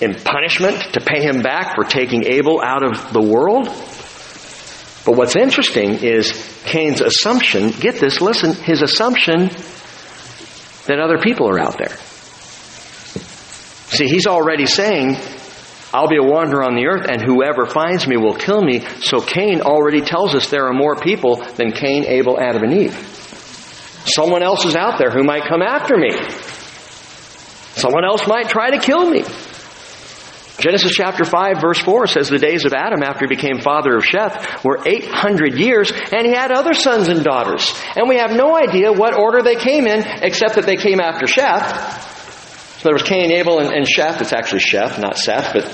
in 0.00 0.14
punishment, 0.14 0.80
to 0.94 1.00
pay 1.00 1.22
him 1.22 1.42
back 1.42 1.74
for 1.74 1.84
taking 1.84 2.24
Abel 2.24 2.62
out 2.62 2.82
of 2.82 3.12
the 3.12 3.20
world. 3.20 3.66
But 5.04 5.16
what's 5.16 5.36
interesting 5.36 6.02
is 6.02 6.32
Cain's 6.64 7.00
assumption, 7.00 7.70
get 7.70 7.96
this, 7.96 8.20
listen, 8.20 8.54
his 8.54 8.80
assumption 8.80 9.48
that 10.86 10.98
other 10.98 11.18
people 11.18 11.48
are 11.48 11.60
out 11.60 11.76
there. 11.76 11.96
See, 13.90 14.06
he's 14.06 14.26
already 14.26 14.66
saying, 14.66 15.16
I'll 15.92 16.08
be 16.08 16.16
a 16.16 16.22
wanderer 16.22 16.62
on 16.62 16.76
the 16.76 16.86
earth, 16.86 17.06
and 17.10 17.20
whoever 17.20 17.66
finds 17.66 18.06
me 18.06 18.16
will 18.16 18.36
kill 18.36 18.62
me. 18.62 18.80
So 19.00 19.20
Cain 19.20 19.60
already 19.62 20.00
tells 20.00 20.34
us 20.34 20.48
there 20.48 20.66
are 20.66 20.72
more 20.72 20.94
people 20.94 21.36
than 21.36 21.72
Cain, 21.72 22.04
Abel, 22.06 22.38
Adam, 22.40 22.62
and 22.62 22.72
Eve. 22.72 22.94
Someone 24.06 24.42
else 24.44 24.64
is 24.64 24.76
out 24.76 24.98
there 24.98 25.10
who 25.10 25.24
might 25.24 25.44
come 25.44 25.60
after 25.60 25.96
me. 25.96 26.12
Someone 27.74 28.04
else 28.04 28.26
might 28.28 28.48
try 28.48 28.70
to 28.70 28.78
kill 28.78 29.10
me. 29.10 29.24
Genesis 30.58 30.92
chapter 30.92 31.24
5 31.24 31.60
verse 31.60 31.78
4 31.80 32.06
says 32.06 32.28
the 32.28 32.38
days 32.38 32.66
of 32.66 32.74
Adam 32.74 33.02
after 33.02 33.26
he 33.26 33.34
became 33.34 33.60
father 33.62 33.96
of 33.96 34.04
Sheth 34.04 34.62
were 34.62 34.78
800 34.84 35.58
years 35.58 35.90
and 35.90 36.26
he 36.26 36.32
had 36.34 36.52
other 36.52 36.74
sons 36.74 37.08
and 37.08 37.24
daughters. 37.24 37.72
And 37.96 38.08
we 38.08 38.18
have 38.18 38.32
no 38.32 38.54
idea 38.54 38.92
what 38.92 39.18
order 39.18 39.40
they 39.42 39.56
came 39.56 39.86
in 39.86 40.04
except 40.22 40.56
that 40.56 40.66
they 40.66 40.76
came 40.76 41.00
after 41.00 41.24
Sheth. 41.24 42.19
So 42.80 42.88
there 42.88 42.94
was 42.94 43.02
Cain, 43.02 43.30
Abel, 43.30 43.58
and, 43.58 43.74
and 43.74 43.86
Sheth. 43.86 44.22
It's 44.22 44.32
actually 44.32 44.62
Sheth, 44.62 44.98
not 44.98 45.18
Seth, 45.18 45.52
but 45.52 45.64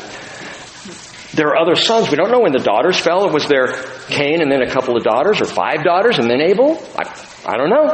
there 1.36 1.46
are 1.50 1.56
other 1.56 1.76
sons. 1.76 2.10
We 2.10 2.16
don't 2.16 2.32
know 2.32 2.40
when 2.40 2.50
the 2.50 2.58
daughters 2.58 2.98
fell. 2.98 3.30
Was 3.30 3.46
there 3.46 3.74
Cain 4.08 4.42
and 4.42 4.50
then 4.50 4.60
a 4.60 4.68
couple 4.68 4.96
of 4.96 5.04
daughters, 5.04 5.40
or 5.40 5.44
five 5.44 5.84
daughters 5.84 6.18
and 6.18 6.28
then 6.28 6.40
Abel? 6.40 6.82
I, 6.96 7.04
I 7.46 7.56
don't 7.56 7.70
know. 7.70 7.86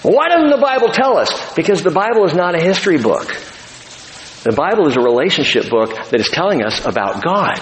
Why 0.00 0.28
doesn't 0.30 0.48
the 0.48 0.62
Bible 0.62 0.88
tell 0.88 1.18
us? 1.18 1.54
Because 1.54 1.82
the 1.82 1.90
Bible 1.90 2.24
is 2.24 2.32
not 2.32 2.54
a 2.54 2.58
history 2.58 2.96
book. 2.96 3.26
The 4.44 4.54
Bible 4.56 4.88
is 4.88 4.96
a 4.96 5.02
relationship 5.02 5.68
book 5.68 5.90
that 6.08 6.18
is 6.18 6.30
telling 6.30 6.62
us 6.62 6.86
about 6.86 7.22
God. 7.22 7.58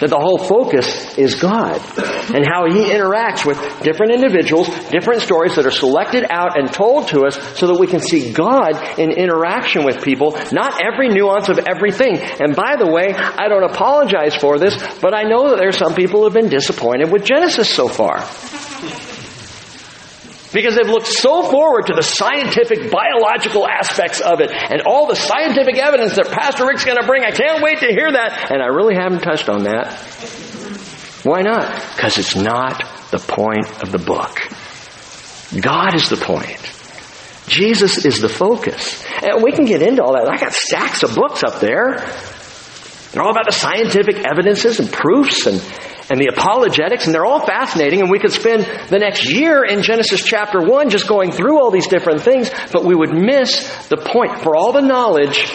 That 0.00 0.10
the 0.10 0.18
whole 0.18 0.38
focus 0.38 1.18
is 1.18 1.34
God 1.34 1.80
and 2.32 2.46
how 2.46 2.70
He 2.70 2.90
interacts 2.90 3.44
with 3.44 3.58
different 3.82 4.12
individuals, 4.12 4.68
different 4.90 5.22
stories 5.22 5.56
that 5.56 5.66
are 5.66 5.72
selected 5.72 6.24
out 6.30 6.58
and 6.58 6.72
told 6.72 7.08
to 7.08 7.26
us 7.26 7.36
so 7.58 7.66
that 7.66 7.80
we 7.80 7.86
can 7.86 8.00
see 8.00 8.32
God 8.32 8.98
in 8.98 9.10
interaction 9.10 9.84
with 9.84 10.02
people, 10.02 10.38
not 10.52 10.80
every 10.80 11.08
nuance 11.08 11.48
of 11.48 11.58
everything. 11.58 12.18
And 12.18 12.54
by 12.54 12.76
the 12.78 12.86
way, 12.86 13.12
I 13.14 13.48
don't 13.48 13.64
apologize 13.64 14.36
for 14.36 14.58
this, 14.58 14.76
but 15.00 15.14
I 15.14 15.22
know 15.22 15.50
that 15.50 15.58
there 15.58 15.68
are 15.68 15.72
some 15.72 15.94
people 15.94 16.20
who 16.20 16.24
have 16.24 16.34
been 16.34 16.48
disappointed 16.48 17.10
with 17.10 17.24
Genesis 17.24 17.68
so 17.68 17.88
far. 17.88 18.20
Because 20.52 20.76
they've 20.76 20.88
looked 20.88 21.06
so 21.06 21.42
forward 21.42 21.86
to 21.86 21.94
the 21.94 22.02
scientific, 22.02 22.90
biological 22.90 23.68
aspects 23.68 24.20
of 24.20 24.40
it 24.40 24.50
and 24.50 24.82
all 24.86 25.06
the 25.06 25.14
scientific 25.14 25.76
evidence 25.76 26.16
that 26.16 26.28
Pastor 26.28 26.66
Rick's 26.66 26.84
going 26.84 26.96
to 26.98 27.06
bring. 27.06 27.22
I 27.22 27.32
can't 27.32 27.62
wait 27.62 27.80
to 27.80 27.88
hear 27.88 28.10
that. 28.10 28.50
And 28.50 28.62
I 28.62 28.66
really 28.66 28.94
haven't 28.94 29.20
touched 29.20 29.48
on 29.48 29.64
that. 29.64 29.92
Why 31.22 31.42
not? 31.42 31.74
Because 31.94 32.16
it's 32.16 32.34
not 32.34 32.82
the 33.10 33.18
point 33.18 33.82
of 33.82 33.92
the 33.92 33.98
book. 33.98 34.40
God 35.60 35.94
is 35.94 36.08
the 36.08 36.16
point. 36.16 36.60
Jesus 37.48 38.04
is 38.04 38.20
the 38.20 38.28
focus. 38.28 39.04
And 39.22 39.42
we 39.42 39.52
can 39.52 39.64
get 39.64 39.82
into 39.82 40.02
all 40.02 40.12
that. 40.12 40.28
I 40.28 40.36
got 40.36 40.52
stacks 40.52 41.02
of 41.02 41.14
books 41.14 41.42
up 41.42 41.60
there. 41.60 41.96
They're 43.12 43.22
all 43.22 43.30
about 43.30 43.46
the 43.46 43.52
scientific 43.52 44.18
evidences 44.24 44.80
and 44.80 44.92
proofs 44.92 45.46
and 45.46 45.60
and 46.10 46.18
the 46.18 46.28
apologetics, 46.32 47.06
and 47.06 47.14
they're 47.14 47.26
all 47.26 47.44
fascinating, 47.44 48.00
and 48.00 48.10
we 48.10 48.18
could 48.18 48.32
spend 48.32 48.64
the 48.88 48.98
next 48.98 49.30
year 49.30 49.64
in 49.64 49.82
Genesis 49.82 50.24
chapter 50.24 50.60
1 50.62 50.88
just 50.88 51.06
going 51.06 51.32
through 51.32 51.60
all 51.60 51.70
these 51.70 51.86
different 51.86 52.22
things, 52.22 52.50
but 52.72 52.84
we 52.84 52.94
would 52.94 53.12
miss 53.12 53.68
the 53.88 53.96
point. 53.98 54.40
For 54.40 54.56
all 54.56 54.72
the 54.72 54.80
knowledge, 54.80 55.46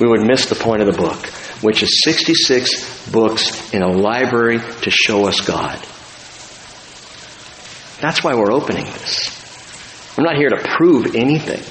we 0.00 0.08
would 0.08 0.22
miss 0.22 0.46
the 0.46 0.56
point 0.56 0.82
of 0.82 0.92
the 0.92 1.00
book, 1.00 1.26
which 1.62 1.82
is 1.82 2.02
66 2.02 3.10
books 3.10 3.72
in 3.72 3.82
a 3.82 3.88
library 3.88 4.58
to 4.58 4.90
show 4.90 5.26
us 5.26 5.40
God. 5.40 5.78
That's 8.00 8.22
why 8.22 8.34
we're 8.34 8.52
opening 8.52 8.84
this. 8.84 9.36
I'm 10.18 10.24
not 10.24 10.36
here 10.36 10.50
to 10.50 10.68
prove 10.76 11.14
anything. 11.14 11.62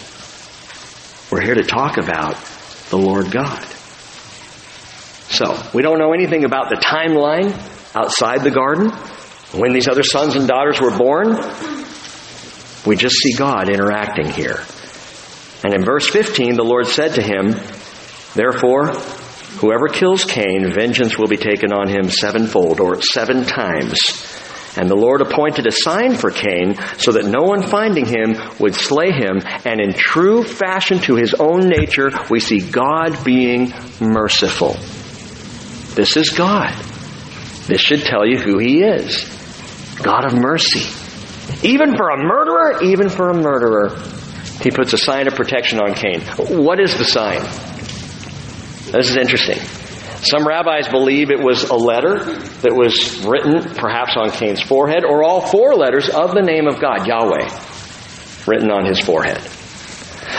We're 1.29 1.43
here 1.43 1.55
to 1.55 1.63
talk 1.63 1.97
about 1.97 2.37
the 2.89 2.97
Lord 2.97 3.31
God. 3.31 3.63
So, 5.29 5.61
we 5.73 5.81
don't 5.81 5.99
know 5.99 6.13
anything 6.13 6.45
about 6.45 6.69
the 6.69 6.77
timeline 6.77 7.53
outside 7.97 8.43
the 8.43 8.51
garden, 8.51 8.91
when 9.59 9.73
these 9.73 9.87
other 9.87 10.03
sons 10.03 10.35
and 10.35 10.47
daughters 10.47 10.79
were 10.79 10.95
born, 10.95 11.35
we 12.85 12.95
just 12.95 13.15
see 13.15 13.33
God 13.33 13.69
interacting 13.69 14.29
here. 14.29 14.59
And 15.63 15.73
in 15.73 15.83
verse 15.83 16.07
15, 16.07 16.55
the 16.55 16.63
Lord 16.63 16.85
said 16.85 17.15
to 17.15 17.21
him, 17.21 17.55
Therefore, 18.35 18.93
whoever 19.59 19.87
kills 19.87 20.25
Cain, 20.25 20.71
vengeance 20.71 21.17
will 21.17 21.27
be 21.27 21.37
taken 21.37 21.73
on 21.73 21.89
him 21.89 22.11
sevenfold, 22.11 22.79
or 22.79 23.01
seven 23.01 23.45
times. 23.45 23.97
And 24.77 24.87
the 24.87 24.95
Lord 24.95 25.21
appointed 25.21 25.65
a 25.65 25.71
sign 25.71 26.15
for 26.15 26.29
Cain 26.29 26.75
so 26.99 27.13
that 27.13 27.25
no 27.25 27.41
one 27.41 27.63
finding 27.63 28.05
him 28.05 28.35
would 28.59 28.75
slay 28.75 29.11
him. 29.11 29.41
And 29.65 29.81
in 29.81 29.93
true 29.93 30.43
fashion 30.43 30.99
to 30.99 31.15
his 31.15 31.33
own 31.33 31.67
nature, 31.67 32.11
we 32.29 32.39
see 32.39 32.59
God 32.59 33.25
being 33.25 33.73
merciful. 33.99 34.73
This 35.95 36.15
is 36.15 36.29
God. 36.29 36.75
This 37.67 37.81
should 37.81 38.01
tell 38.01 38.25
you 38.25 38.37
who 38.37 38.57
he 38.57 38.81
is 38.81 39.25
God 40.01 40.25
of 40.25 40.33
mercy. 40.33 40.87
Even 41.63 41.95
for 41.95 42.09
a 42.09 42.17
murderer, 42.17 42.83
even 42.83 43.09
for 43.09 43.29
a 43.29 43.33
murderer, 43.33 43.89
he 44.61 44.71
puts 44.71 44.93
a 44.93 44.97
sign 44.97 45.27
of 45.27 45.35
protection 45.35 45.79
on 45.79 45.93
Cain. 45.93 46.21
What 46.37 46.79
is 46.79 46.97
the 46.97 47.05
sign? 47.05 47.41
This 48.91 49.09
is 49.09 49.17
interesting. 49.17 49.59
Some 50.23 50.47
rabbis 50.47 50.87
believe 50.87 51.29
it 51.29 51.39
was 51.39 51.69
a 51.69 51.75
letter 51.75 52.19
that 52.61 52.73
was 52.73 53.23
written 53.25 53.75
perhaps 53.75 54.15
on 54.17 54.31
Cain's 54.31 54.61
forehead, 54.61 55.03
or 55.05 55.23
all 55.23 55.41
four 55.41 55.75
letters 55.75 56.09
of 56.09 56.33
the 56.33 56.41
name 56.41 56.67
of 56.67 56.79
God, 56.79 57.05
Yahweh, 57.05 57.49
written 58.47 58.71
on 58.71 58.85
his 58.85 58.99
forehead. 58.99 59.41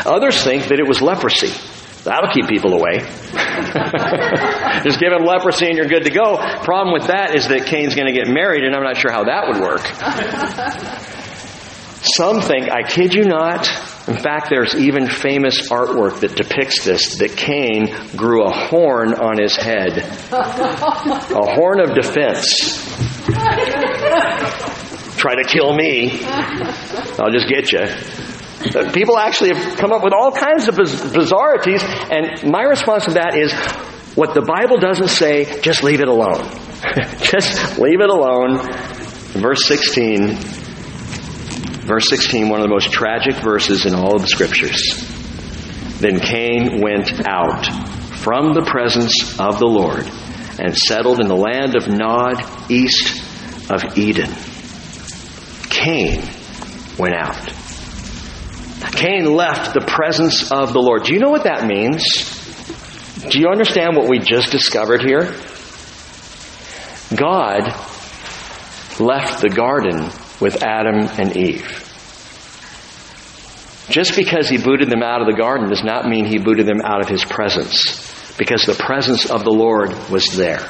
Others 0.04 0.42
think 0.42 0.68
that 0.68 0.80
it 0.80 0.86
was 0.86 1.00
leprosy. 1.00 1.52
That'll 2.09 2.32
keep 2.32 2.48
people 2.48 2.72
away. 2.72 3.00
Just 4.82 4.98
give 4.98 5.12
him 5.12 5.26
leprosy 5.26 5.66
and 5.66 5.76
you're 5.76 5.88
good 5.88 6.04
to 6.04 6.11
go. 6.11 6.38
Problem 6.64 6.94
with 6.94 7.09
that 7.09 7.34
is 7.34 7.48
that 7.48 7.66
Cain's 7.66 7.94
going 7.94 8.06
to 8.06 8.18
get 8.18 8.32
married, 8.32 8.64
and 8.64 8.74
I'm 8.74 8.82
not 8.82 8.96
sure 8.96 9.12
how 9.12 9.24
that 9.24 9.46
would 9.48 9.61
work. 9.61 9.84
Some 12.16 12.40
think, 12.40 12.70
I 12.70 12.82
kid 12.88 13.12
you 13.12 13.24
not, 13.24 13.68
in 14.09 14.16
fact, 14.16 14.48
there's 14.48 14.74
even 14.74 15.06
famous 15.06 15.68
artwork 15.68 16.20
that 16.20 16.34
depicts 16.34 16.82
this 16.82 17.18
that 17.18 17.36
Cain 17.36 17.94
grew 18.16 18.46
a 18.46 18.50
horn 18.50 19.12
on 19.12 19.38
his 19.38 19.54
head. 19.54 19.98
A 20.32 21.54
horn 21.54 21.80
of 21.80 21.94
defense. 21.94 22.86
Try 25.18 25.34
to 25.34 25.44
kill 25.46 25.74
me. 25.74 26.22
I'll 27.18 27.30
just 27.30 27.48
get 27.48 27.70
you. 27.72 27.84
People 28.92 29.18
actually 29.18 29.54
have 29.54 29.76
come 29.76 29.92
up 29.92 30.02
with 30.02 30.12
all 30.12 30.32
kinds 30.32 30.68
of 30.68 30.74
bizarrities, 30.74 31.82
and 32.11 32.50
my 32.50 32.62
response 32.62 33.04
to 33.04 33.12
that 33.12 33.36
is 33.36 33.52
what 34.16 34.34
the 34.34 34.42
Bible 34.42 34.78
doesn't 34.78 35.09
say, 35.09 35.61
just 35.61 35.84
leave 35.84 36.00
it 36.00 36.09
alone. 36.09 36.42
just 37.20 37.78
leave 37.78 38.00
it 38.00 38.11
alone. 38.11 38.59
Verse 39.40 39.64
16 39.66 40.38
Verse 41.88 42.11
16, 42.11 42.50
one 42.50 42.61
of 42.61 42.64
the 42.64 42.70
most 42.70 42.92
tragic 42.92 43.36
verses 43.36 43.86
in 43.86 43.94
all 43.94 44.14
of 44.14 44.20
the 44.20 44.28
scriptures. 44.28 44.82
Then 45.98 46.20
Cain 46.20 46.82
went 46.82 47.26
out 47.26 47.64
from 48.18 48.52
the 48.52 48.61
presence 48.61 49.40
of 49.40 49.59
the 49.59 49.66
Lord 49.66 50.06
and 50.61 50.76
settled 50.76 51.18
in 51.18 51.28
the 51.28 51.34
land 51.34 51.76
of 51.76 51.88
Nod, 51.88 52.44
east 52.70 53.24
of 53.70 53.96
Eden. 53.96 54.30
Cain 55.70 56.20
went 56.98 57.14
out. 57.14 57.67
Cain 58.92 59.32
left 59.32 59.74
the 59.74 59.84
presence 59.86 60.50
of 60.50 60.72
the 60.72 60.80
Lord. 60.80 61.04
Do 61.04 61.12
you 61.12 61.20
know 61.20 61.30
what 61.30 61.44
that 61.44 61.66
means? 61.66 62.04
Do 63.30 63.40
you 63.40 63.48
understand 63.48 63.96
what 63.96 64.08
we 64.08 64.18
just 64.18 64.52
discovered 64.52 65.02
here? 65.02 65.34
God 67.14 67.62
left 69.00 69.40
the 69.40 69.48
garden 69.48 70.10
with 70.40 70.62
Adam 70.62 71.08
and 71.18 71.36
Eve. 71.36 71.84
Just 73.88 74.14
because 74.16 74.48
he 74.48 74.58
booted 74.58 74.90
them 74.90 75.02
out 75.02 75.20
of 75.20 75.26
the 75.26 75.36
garden 75.36 75.70
does 75.70 75.82
not 75.82 76.06
mean 76.06 76.26
he 76.26 76.38
booted 76.38 76.66
them 76.66 76.80
out 76.84 77.00
of 77.00 77.08
his 77.08 77.24
presence, 77.24 78.36
because 78.36 78.64
the 78.64 78.74
presence 78.74 79.30
of 79.30 79.44
the 79.44 79.50
Lord 79.50 79.90
was 80.10 80.26
there. 80.36 80.68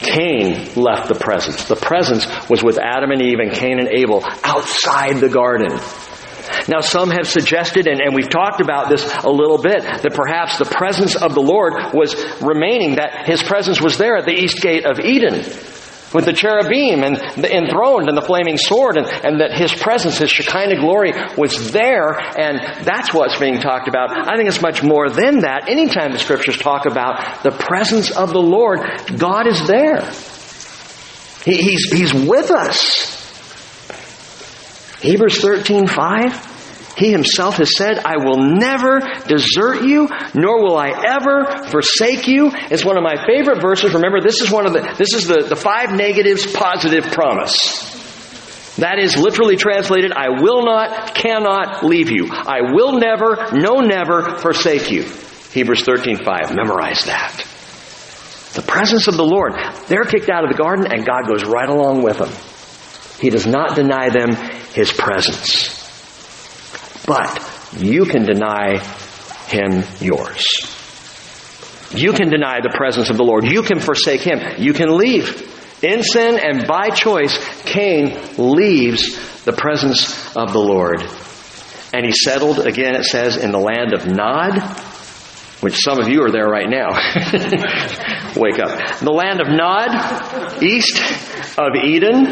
Cain 0.00 0.74
left 0.74 1.08
the 1.08 1.18
presence. 1.20 1.68
The 1.68 1.76
presence 1.76 2.26
was 2.48 2.64
with 2.64 2.78
Adam 2.78 3.10
and 3.10 3.22
Eve 3.22 3.38
and 3.38 3.52
Cain 3.52 3.78
and 3.78 3.88
Abel 3.88 4.24
outside 4.42 5.18
the 5.18 5.28
garden. 5.28 5.78
Now, 6.68 6.80
some 6.80 7.10
have 7.10 7.26
suggested, 7.26 7.86
and, 7.86 8.00
and, 8.00 8.14
we've 8.14 8.28
talked 8.28 8.60
about 8.60 8.88
this 8.88 9.04
a 9.24 9.30
little 9.30 9.58
bit, 9.58 9.82
that 9.82 10.14
perhaps 10.14 10.58
the 10.58 10.64
presence 10.64 11.16
of 11.16 11.34
the 11.34 11.40
Lord 11.40 11.74
was 11.92 12.14
remaining, 12.40 12.96
that 12.96 13.26
His 13.26 13.42
presence 13.42 13.80
was 13.80 13.98
there 13.98 14.16
at 14.16 14.24
the 14.24 14.32
east 14.32 14.60
gate 14.60 14.84
of 14.84 15.00
Eden 15.00 15.44
with 16.14 16.24
the 16.26 16.32
cherubim 16.32 17.02
and 17.02 17.16
the 17.42 17.50
enthroned 17.50 18.08
and 18.08 18.16
the 18.16 18.22
flaming 18.22 18.58
sword 18.58 18.96
and, 18.96 19.06
and 19.06 19.40
that 19.40 19.52
his 19.52 19.72
presence, 19.74 20.18
his 20.18 20.30
Shekinah 20.30 20.80
glory 20.80 21.12
was 21.36 21.72
there 21.72 22.18
and 22.18 22.84
that's 22.84 23.12
what's 23.12 23.38
being 23.38 23.60
talked 23.60 23.88
about. 23.88 24.10
I 24.10 24.36
think 24.36 24.48
it's 24.48 24.62
much 24.62 24.82
more 24.82 25.08
than 25.08 25.40
that. 25.40 25.68
Anytime 25.68 26.12
the 26.12 26.18
scriptures 26.18 26.58
talk 26.58 26.86
about 26.86 27.42
the 27.42 27.50
presence 27.50 28.10
of 28.14 28.30
the 28.30 28.42
Lord, 28.42 28.80
God 29.16 29.46
is 29.46 29.66
there. 29.66 30.10
He, 31.44 31.56
he's, 31.56 31.90
he's 31.90 32.14
with 32.14 32.50
us. 32.50 33.18
Hebrews 35.00 35.40
13, 35.40 35.88
5. 35.88 36.51
He 36.96 37.10
himself 37.10 37.56
has 37.56 37.76
said, 37.76 37.98
I 38.04 38.18
will 38.18 38.38
never 38.38 39.00
desert 39.26 39.82
you, 39.82 40.08
nor 40.34 40.62
will 40.62 40.76
I 40.76 40.90
ever 40.90 41.64
forsake 41.68 42.28
you. 42.28 42.50
It's 42.52 42.84
one 42.84 42.98
of 42.98 43.02
my 43.02 43.24
favorite 43.26 43.62
verses. 43.62 43.94
Remember, 43.94 44.20
this 44.20 44.40
is 44.40 44.50
one 44.50 44.66
of 44.66 44.72
the, 44.72 44.94
this 44.98 45.14
is 45.14 45.26
the, 45.26 45.46
the 45.48 45.56
five 45.56 45.92
negatives 45.92 46.50
positive 46.52 47.04
promise. 47.04 47.90
That 48.76 48.98
is 48.98 49.16
literally 49.16 49.56
translated, 49.56 50.12
I 50.12 50.40
will 50.42 50.64
not, 50.64 51.14
cannot 51.14 51.84
leave 51.84 52.10
you. 52.10 52.28
I 52.30 52.72
will 52.72 52.98
never, 52.98 53.52
no 53.52 53.80
never 53.80 54.38
forsake 54.38 54.90
you. 54.90 55.02
Hebrews 55.52 55.84
13, 55.84 56.24
5. 56.24 56.54
Memorize 56.54 57.04
that. 57.04 57.36
The 58.54 58.62
presence 58.62 59.08
of 59.08 59.16
the 59.16 59.24
Lord. 59.24 59.54
They're 59.88 60.04
kicked 60.04 60.30
out 60.30 60.44
of 60.44 60.50
the 60.50 60.62
garden 60.62 60.86
and 60.90 61.06
God 61.06 61.26
goes 61.26 61.44
right 61.44 61.68
along 61.68 62.02
with 62.02 62.18
them. 62.18 62.32
He 63.20 63.30
does 63.30 63.46
not 63.46 63.76
deny 63.76 64.08
them 64.08 64.34
His 64.72 64.92
presence. 64.92 65.81
But 67.12 67.76
you 67.76 68.06
can 68.06 68.24
deny 68.24 68.78
him 69.46 69.84
yours. 70.00 70.46
You 71.94 72.14
can 72.14 72.30
deny 72.30 72.60
the 72.62 72.72
presence 72.74 73.10
of 73.10 73.18
the 73.18 73.22
Lord. 73.22 73.44
You 73.44 73.62
can 73.62 73.80
forsake 73.80 74.22
him. 74.22 74.40
You 74.56 74.72
can 74.72 74.96
leave. 74.96 75.46
In 75.82 76.02
sin 76.02 76.40
and 76.42 76.66
by 76.66 76.88
choice, 76.88 77.36
Cain 77.64 78.18
leaves 78.38 79.44
the 79.44 79.52
presence 79.52 80.34
of 80.34 80.54
the 80.54 80.58
Lord. 80.58 81.02
And 81.92 82.06
he 82.06 82.12
settled, 82.12 82.60
again 82.60 82.94
it 82.94 83.04
says, 83.04 83.36
in 83.36 83.52
the 83.52 83.58
land 83.58 83.92
of 83.92 84.06
Nod, 84.06 84.62
which 85.60 85.84
some 85.84 86.00
of 86.00 86.08
you 86.08 86.22
are 86.22 86.30
there 86.30 86.48
right 86.48 86.70
now. 86.70 86.88
Wake 88.40 88.58
up. 88.58 89.00
The 89.00 89.12
land 89.12 89.42
of 89.42 89.48
Nod, 89.48 90.62
east 90.62 90.98
of 91.58 91.76
Eden, 91.76 92.24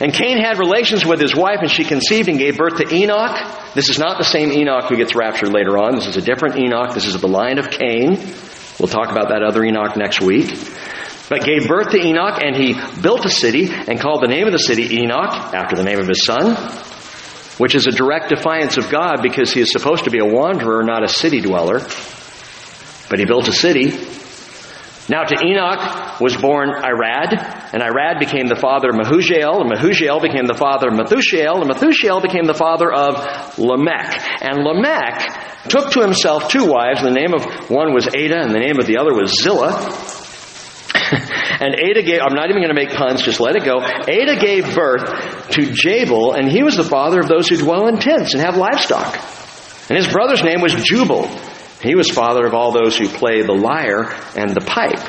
and 0.00 0.14
Cain 0.14 0.38
had 0.38 0.58
relations 0.58 1.04
with 1.04 1.20
his 1.20 1.36
wife, 1.36 1.58
and 1.60 1.70
she 1.70 1.84
conceived 1.84 2.28
and 2.28 2.38
gave 2.38 2.56
birth 2.56 2.78
to 2.78 2.94
Enoch. 2.94 3.74
This 3.74 3.90
is 3.90 3.98
not 3.98 4.16
the 4.16 4.24
same 4.24 4.50
Enoch 4.50 4.88
who 4.88 4.96
gets 4.96 5.14
raptured 5.14 5.52
later 5.52 5.76
on. 5.76 5.94
This 5.94 6.06
is 6.06 6.16
a 6.16 6.22
different 6.22 6.56
Enoch. 6.56 6.94
This 6.94 7.06
is 7.06 7.20
the 7.20 7.28
line 7.28 7.58
of 7.58 7.68
Cain. 7.70 8.16
We'll 8.78 8.88
talk 8.88 9.10
about 9.10 9.28
that 9.28 9.42
other 9.42 9.62
Enoch 9.62 9.98
next 9.98 10.22
week. 10.22 10.48
But 11.28 11.44
gave 11.44 11.68
birth 11.68 11.90
to 11.90 11.98
Enoch, 11.98 12.40
and 12.42 12.56
he 12.56 12.74
built 13.02 13.26
a 13.26 13.30
city 13.30 13.68
and 13.70 14.00
called 14.00 14.22
the 14.22 14.28
name 14.28 14.46
of 14.46 14.52
the 14.52 14.58
city 14.58 15.02
Enoch, 15.02 15.54
after 15.54 15.76
the 15.76 15.84
name 15.84 16.00
of 16.00 16.08
his 16.08 16.24
son, 16.24 16.56
which 17.58 17.74
is 17.74 17.86
a 17.86 17.92
direct 17.92 18.30
defiance 18.30 18.78
of 18.78 18.88
God 18.88 19.20
because 19.22 19.52
he 19.52 19.60
is 19.60 19.70
supposed 19.70 20.04
to 20.04 20.10
be 20.10 20.18
a 20.18 20.24
wanderer, 20.24 20.82
not 20.82 21.04
a 21.04 21.08
city 21.08 21.42
dweller. 21.42 21.80
But 23.10 23.18
he 23.18 23.26
built 23.26 23.48
a 23.48 23.52
city 23.52 23.90
now 25.10 25.24
to 25.24 25.44
Enoch 25.44 26.20
was 26.20 26.36
born 26.36 26.70
Irad, 26.70 27.34
and 27.74 27.82
Irad 27.82 28.20
became 28.20 28.46
the 28.46 28.54
father 28.54 28.90
of 28.90 28.94
Mehujael, 28.94 29.60
and 29.60 29.70
Mehujael 29.70 30.22
became 30.22 30.46
the 30.46 30.54
father 30.54 30.86
of 30.86 30.94
Methushael, 30.94 31.60
and 31.60 31.68
Methushael 31.68 32.22
became 32.22 32.46
the 32.46 32.54
father 32.54 32.92
of 32.92 33.58
Lamech. 33.58 34.22
And 34.40 34.62
Lamech 34.62 35.66
took 35.68 35.90
to 35.92 36.00
himself 36.00 36.48
two 36.48 36.64
wives, 36.64 37.02
the 37.02 37.10
name 37.10 37.34
of 37.34 37.44
one 37.68 37.92
was 37.92 38.06
Adah, 38.06 38.40
and 38.40 38.54
the 38.54 38.60
name 38.60 38.78
of 38.78 38.86
the 38.86 38.98
other 38.98 39.12
was 39.12 39.34
Zillah. 39.42 39.74
and 41.58 41.74
Adah 41.74 42.02
gave, 42.02 42.20
I'm 42.22 42.34
not 42.34 42.50
even 42.50 42.62
going 42.62 42.74
to 42.74 42.80
make 42.80 42.94
puns, 42.94 43.22
just 43.22 43.40
let 43.40 43.56
it 43.56 43.64
go. 43.64 43.82
Adah 43.82 44.38
gave 44.38 44.76
birth 44.76 45.50
to 45.50 45.72
Jabal, 45.72 46.34
and 46.34 46.48
he 46.48 46.62
was 46.62 46.76
the 46.76 46.84
father 46.84 47.18
of 47.18 47.26
those 47.26 47.48
who 47.48 47.56
dwell 47.56 47.88
in 47.88 47.98
tents 47.98 48.34
and 48.34 48.42
have 48.42 48.56
livestock. 48.56 49.18
And 49.90 49.98
his 49.98 50.06
brother's 50.06 50.44
name 50.44 50.60
was 50.60 50.72
Jubal. 50.72 51.28
He 51.82 51.94
was 51.94 52.10
father 52.10 52.46
of 52.46 52.54
all 52.54 52.72
those 52.72 52.96
who 52.96 53.08
play 53.08 53.42
the 53.42 53.54
lyre 53.54 54.14
and 54.36 54.50
the 54.50 54.60
pipe. 54.60 55.00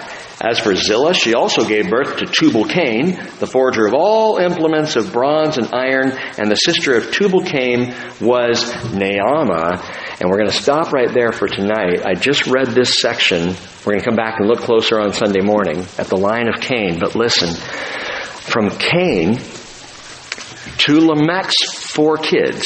As 0.44 0.58
for 0.60 0.74
Zillah, 0.74 1.14
she 1.14 1.36
also 1.36 1.68
gave 1.68 1.90
birth 1.90 2.18
to 2.18 2.26
Tubal 2.26 2.66
Cain, 2.66 3.12
the 3.38 3.46
forger 3.46 3.86
of 3.86 3.94
all 3.94 4.38
implements 4.38 4.96
of 4.96 5.14
bronze 5.14 5.60
and 5.60 5.72
iron, 5.72 6.12
and 6.40 6.50
the 6.50 6.56
sister 6.56 6.96
of 6.96 7.12
Tubal 7.12 7.44
Cain 7.44 7.94
was 8.20 8.64
Naamah. 8.74 10.20
And 10.20 10.30
we're 10.30 10.38
going 10.38 10.50
to 10.50 10.56
stop 10.56 10.94
right 10.94 11.14
there 11.14 11.32
for 11.32 11.48
tonight. 11.48 12.04
I 12.06 12.16
just 12.16 12.48
read 12.48 12.68
this 12.70 13.00
section. 13.00 13.50
We're 13.86 13.94
going 13.94 14.00
to 14.00 14.06
come 14.06 14.16
back 14.16 14.40
and 14.40 14.48
look 14.48 14.62
closer 14.62 15.00
on 15.00 15.14
Sunday 15.14 15.42
morning 15.42 15.86
at 16.00 16.08
the 16.08 16.18
line 16.18 16.48
of 16.48 16.60
Cain. 16.60 17.00
But 17.00 17.16
listen, 17.16 17.54
from 17.54 18.72
Cain 18.72 19.36
to 20.78 21.00
Lamech's 21.02 21.72
four 21.74 22.18
kids, 22.18 22.66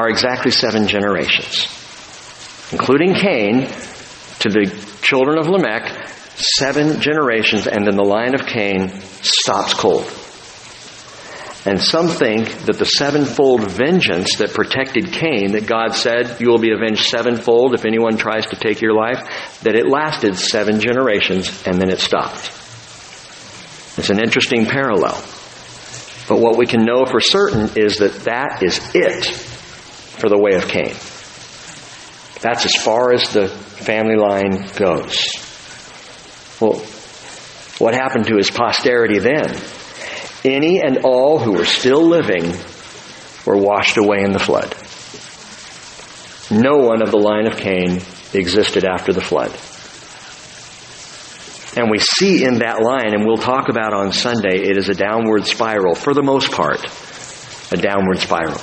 are 0.00 0.08
exactly 0.08 0.50
seven 0.50 0.88
generations, 0.88 1.68
including 2.72 3.12
Cain 3.12 3.66
to 4.38 4.48
the 4.48 4.64
children 5.02 5.36
of 5.36 5.46
Lamech, 5.46 6.08
seven 6.36 7.02
generations, 7.02 7.66
and 7.66 7.86
then 7.86 7.96
the 7.96 8.02
line 8.02 8.34
of 8.34 8.46
Cain 8.46 8.88
stops 9.20 9.74
cold. 9.74 10.10
And 11.66 11.78
some 11.78 12.08
think 12.08 12.48
that 12.64 12.78
the 12.78 12.86
sevenfold 12.86 13.70
vengeance 13.70 14.38
that 14.38 14.54
protected 14.54 15.12
Cain, 15.12 15.52
that 15.52 15.66
God 15.66 15.90
said, 15.94 16.40
you 16.40 16.48
will 16.48 16.58
be 16.58 16.72
avenged 16.72 17.04
sevenfold 17.04 17.74
if 17.74 17.84
anyone 17.84 18.16
tries 18.16 18.46
to 18.46 18.56
take 18.56 18.80
your 18.80 18.94
life, 18.94 19.60
that 19.60 19.74
it 19.74 19.86
lasted 19.86 20.38
seven 20.38 20.80
generations 20.80 21.62
and 21.66 21.78
then 21.78 21.90
it 21.90 22.00
stopped. 22.00 22.46
It's 23.98 24.08
an 24.08 24.18
interesting 24.18 24.64
parallel. 24.64 25.22
But 26.26 26.40
what 26.40 26.56
we 26.56 26.64
can 26.64 26.86
know 26.86 27.04
for 27.04 27.20
certain 27.20 27.76
is 27.76 27.98
that 27.98 28.14
that 28.24 28.62
is 28.62 28.80
it 28.94 29.49
for 30.20 30.28
the 30.28 30.38
way 30.38 30.54
of 30.54 30.68
Cain. 30.68 30.94
That's 32.40 32.64
as 32.64 32.76
far 32.76 33.12
as 33.12 33.32
the 33.32 33.48
family 33.48 34.16
line 34.16 34.68
goes. 34.76 35.18
Well, 36.60 36.78
what 37.78 37.94
happened 37.94 38.26
to 38.26 38.36
his 38.36 38.50
posterity 38.50 39.18
then? 39.18 39.56
Any 40.44 40.80
and 40.80 40.98
all 41.04 41.38
who 41.38 41.52
were 41.52 41.64
still 41.64 42.06
living 42.06 42.54
were 43.44 43.56
washed 43.56 43.96
away 43.96 44.22
in 44.22 44.32
the 44.32 44.38
flood. 44.38 44.74
No 46.50 46.78
one 46.78 47.02
of 47.02 47.10
the 47.10 47.18
line 47.18 47.46
of 47.46 47.56
Cain 47.56 48.00
existed 48.32 48.84
after 48.84 49.12
the 49.12 49.20
flood. 49.20 49.50
And 51.76 51.90
we 51.90 51.98
see 51.98 52.44
in 52.44 52.58
that 52.58 52.82
line, 52.82 53.14
and 53.14 53.24
we'll 53.24 53.36
talk 53.36 53.68
about 53.68 53.94
on 53.94 54.12
Sunday, 54.12 54.58
it 54.62 54.76
is 54.76 54.88
a 54.88 54.94
downward 54.94 55.46
spiral, 55.46 55.94
for 55.94 56.14
the 56.14 56.22
most 56.22 56.50
part, 56.50 56.80
a 57.72 57.76
downward 57.76 58.18
spiral. 58.18 58.60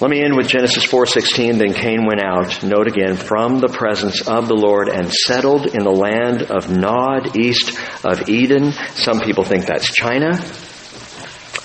Let 0.00 0.10
me 0.10 0.22
end 0.22 0.34
with 0.34 0.48
Genesis 0.48 0.86
4:16. 0.86 1.58
Then 1.58 1.74
Cain 1.74 2.06
went 2.06 2.24
out, 2.24 2.62
note 2.62 2.86
again, 2.86 3.16
from 3.16 3.60
the 3.60 3.68
presence 3.68 4.26
of 4.26 4.48
the 4.48 4.54
Lord 4.54 4.88
and 4.88 5.12
settled 5.12 5.66
in 5.66 5.84
the 5.84 5.90
land 5.90 6.42
of 6.44 6.70
Nod, 6.70 7.36
east 7.36 7.78
of 8.02 8.26
Eden. 8.30 8.72
Some 8.94 9.20
people 9.20 9.44
think 9.44 9.66
that's 9.66 9.92
China. 9.92 10.42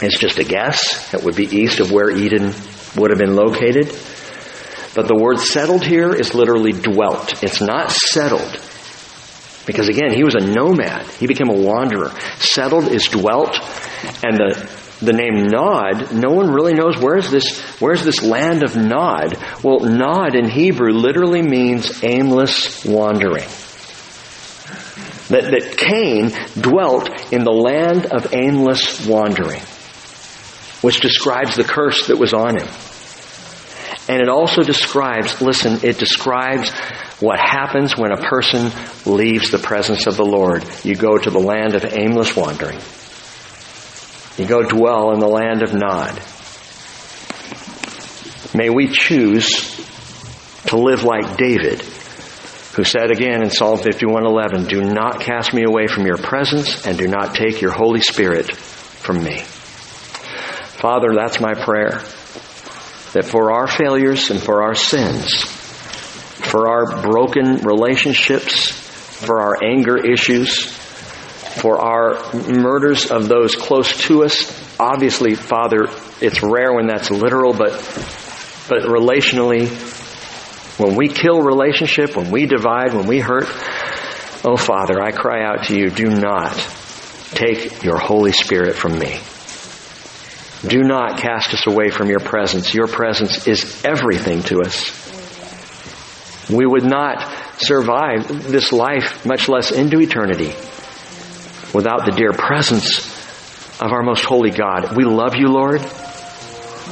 It's 0.02 0.20
just 0.20 0.38
a 0.40 0.44
guess. 0.44 1.14
It 1.14 1.24
would 1.24 1.38
be 1.38 1.46
east 1.46 1.80
of 1.80 1.94
where 1.94 2.12
Eden 2.12 2.54
would 2.98 3.10
have 3.10 3.20
been 3.20 3.38
located. 3.38 3.88
But 4.96 5.08
the 5.08 5.16
word 5.16 5.40
settled 5.40 5.86
here 5.86 6.14
is 6.14 6.36
literally 6.36 6.74
dwelt. 6.74 7.42
It's 7.42 7.62
not 7.62 7.90
settled. 7.90 8.60
Because 9.66 9.88
again, 9.88 10.12
he 10.12 10.26
was 10.26 10.36
a 10.36 10.46
nomad. 10.46 11.06
He 11.20 11.28
became 11.28 11.50
a 11.50 11.58
wanderer. 11.58 12.12
Settled 12.40 12.90
is 12.92 13.08
dwelt. 13.08 13.58
And 14.24 14.36
the, 14.36 14.70
the 15.00 15.14
name 15.14 15.44
Nod, 15.44 16.14
no 16.14 16.32
one 16.32 16.52
really 16.52 16.74
knows 16.74 16.98
where's 16.98 17.30
this, 17.30 17.60
where's 17.80 18.04
this 18.04 18.24
land 18.24 18.64
of 18.64 18.76
Nod? 18.76 19.38
Well, 19.64 19.82
Nod 19.82 20.36
in 20.36 20.50
Hebrew 20.50 20.94
literally 20.94 21.42
means 21.42 22.04
aimless 22.04 22.86
wandering. 22.86 23.48
That, 25.28 25.52
that 25.52 25.76
Cain 25.78 26.32
dwelt 26.62 27.34
in 27.34 27.44
the 27.44 27.52
land 27.52 28.06
of 28.06 28.34
aimless 28.34 29.06
wandering, 29.08 29.62
which 30.82 31.02
describes 31.02 31.56
the 31.56 31.64
curse 31.64 32.08
that 32.08 32.18
was 32.18 32.34
on 32.34 32.58
him. 32.58 32.68
And 34.08 34.22
it 34.22 34.30
also 34.30 34.62
describes, 34.62 35.42
listen, 35.42 35.80
it 35.84 35.98
describes 35.98 36.72
what 37.20 37.40
happens 37.40 37.98
when 37.98 38.12
a 38.12 38.22
person 38.22 38.72
leaves 39.06 39.50
the 39.50 39.58
presence 39.58 40.06
of 40.06 40.16
the 40.16 40.26
Lord. 40.26 40.64
You 40.84 40.96
go 40.96 41.18
to 41.18 41.30
the 41.30 41.40
land 41.40 41.74
of 41.74 41.86
aimless 41.86 42.36
wandering. 42.36 42.80
You 44.38 44.46
go 44.46 44.64
dwell 44.64 45.12
in 45.14 45.20
the 45.20 45.30
land 45.30 45.64
of 45.64 45.74
Nod. 45.74 46.22
May 48.54 48.70
we 48.70 48.90
choose 48.90 49.76
to 50.68 50.78
live 50.78 51.04
like 51.04 51.38
David, 51.38 51.82
who 52.76 52.84
said 52.84 53.12
again 53.12 53.44
in 53.44 53.50
Psalm 53.50 53.78
51:11, 53.78 54.66
"Do 54.66 54.82
not 54.82 55.22
cast 55.22 55.54
me 55.54 55.64
away 55.64 55.88
from 55.88 56.06
your 56.06 56.18
presence 56.18 56.86
and 56.86 56.98
do 56.98 57.08
not 57.08 57.34
take 57.34 57.62
your 57.62 57.72
Holy 57.72 58.02
Spirit 58.02 58.54
from 58.56 59.24
me." 59.24 59.44
Father, 60.80 61.14
that's 61.16 61.40
my 61.40 61.54
prayer. 61.54 62.02
That 63.14 63.26
for 63.26 63.54
our 63.54 63.68
failures 63.68 64.30
and 64.32 64.42
for 64.42 64.64
our 64.64 64.76
sins, 64.76 65.44
for 65.44 66.68
our 66.68 67.02
broken 67.02 67.62
relationships, 67.62 68.72
for 68.72 69.40
our 69.40 69.58
anger 69.64 69.98
issues, 69.98 70.75
for 71.56 71.80
our 71.80 72.34
murders 72.34 73.12
of 73.12 73.28
those 73.28 73.56
close 73.56 73.98
to 74.08 74.24
us. 74.24 74.80
Obviously, 74.80 75.36
Father, 75.36 75.88
it's 76.22 76.44
rare 76.44 76.74
when 76.74 76.88
that's 76.88 77.10
literal, 77.10 77.54
but, 77.54 77.72
but 78.68 78.84
relationally, 78.84 79.68
when 80.78 80.96
we 80.96 81.08
kill 81.08 81.42
relationship, 81.42 82.16
when 82.18 82.32
we 82.32 82.46
divide, 82.46 82.94
when 82.94 83.08
we 83.08 83.20
hurt, 83.20 83.46
oh 84.44 84.58
Father, 84.58 85.02
I 85.02 85.12
cry 85.12 85.44
out 85.44 85.66
to 85.66 85.78
you, 85.78 85.90
do 85.90 86.08
not 86.10 86.54
take 87.32 87.84
your 87.84 87.98
Holy 87.98 88.32
Spirit 88.34 88.76
from 88.76 89.00
me. 89.00 89.20
Do 90.68 90.82
not 90.82 91.20
cast 91.20 91.54
us 91.54 91.68
away 91.68 91.90
from 91.90 92.10
your 92.10 92.20
presence. 92.20 92.74
Your 92.74 92.88
presence 92.88 93.48
is 93.48 93.86
everything 93.86 94.42
to 94.44 94.62
us. 94.62 95.04
We 96.50 96.66
would 96.66 96.84
not 96.84 97.22
survive 97.58 98.52
this 98.52 98.72
life, 98.72 99.26
much 99.26 99.48
less 99.48 99.72
into 99.72 100.00
eternity, 100.00 100.54
without 101.76 102.06
the 102.06 102.12
dear 102.12 102.32
presence 102.32 103.06
of 103.82 103.92
our 103.92 104.02
most 104.02 104.24
holy 104.24 104.50
God. 104.50 104.96
We 104.96 105.04
love 105.04 105.36
you, 105.36 105.50
Lord. 105.50 105.82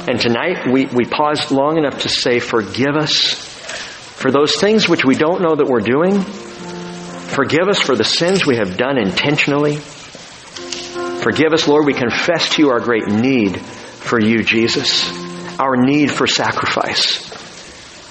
And 0.06 0.20
tonight 0.20 0.70
we, 0.70 0.84
we 0.84 1.06
pause 1.06 1.50
long 1.50 1.78
enough 1.78 2.02
to 2.02 2.10
say, 2.10 2.38
forgive 2.38 2.94
us 2.94 3.14
for 3.14 4.30
those 4.30 4.56
things 4.56 4.86
which 4.86 5.04
we 5.04 5.14
don't 5.14 5.40
know 5.40 5.56
that 5.56 5.66
we're 5.66 5.80
doing. 5.80 6.20
Forgive 6.20 7.68
us 7.68 7.80
for 7.80 7.96
the 7.96 8.04
sins 8.04 8.46
we 8.46 8.56
have 8.56 8.76
done 8.76 8.98
intentionally. 8.98 9.76
Forgive 9.76 11.54
us, 11.54 11.66
Lord. 11.66 11.86
We 11.86 11.94
confess 11.94 12.50
to 12.50 12.62
you 12.62 12.70
our 12.70 12.80
great 12.80 13.06
need 13.08 13.58
for 13.60 14.20
you, 14.20 14.42
Jesus. 14.42 15.10
Our 15.58 15.76
need 15.76 16.12
for 16.12 16.26
sacrifice. 16.26 17.24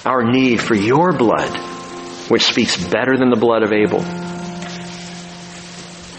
Our 0.04 0.24
need 0.24 0.60
for 0.60 0.74
your 0.74 1.12
blood, 1.12 1.56
which 2.28 2.42
speaks 2.42 2.76
better 2.76 3.16
than 3.16 3.30
the 3.30 3.38
blood 3.38 3.62
of 3.62 3.72
Abel. 3.72 4.23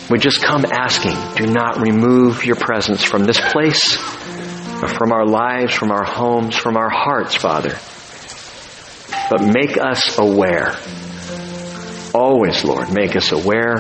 We 0.09 0.19
just 0.19 0.43
come 0.43 0.65
asking, 0.65 1.15
do 1.35 1.51
not 1.51 1.79
remove 1.79 2.45
your 2.45 2.55
presence 2.55 3.03
from 3.03 3.23
this 3.23 3.39
place, 3.39 3.95
from 3.95 5.11
our 5.11 5.25
lives, 5.25 5.73
from 5.73 5.91
our 5.91 6.03
homes, 6.03 6.55
from 6.55 6.77
our 6.77 6.89
hearts, 6.89 7.35
Father. 7.35 7.79
But 9.29 9.41
make 9.41 9.77
us 9.77 10.19
aware. 10.19 10.75
Always, 12.13 12.63
Lord, 12.63 12.93
make 12.93 13.15
us 13.15 13.31
aware 13.31 13.77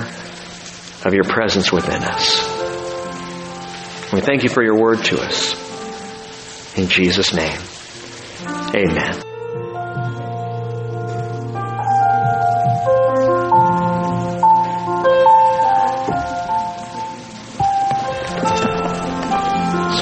of 1.05 1.13
your 1.13 1.25
presence 1.25 1.71
within 1.71 2.01
us. 2.01 2.41
We 4.11 4.21
thank 4.21 4.43
you 4.43 4.49
for 4.49 4.63
your 4.63 4.79
word 4.79 5.03
to 5.05 5.21
us. 5.21 5.53
In 6.75 6.87
Jesus' 6.87 7.33
name, 7.33 7.59
amen. 8.73 9.34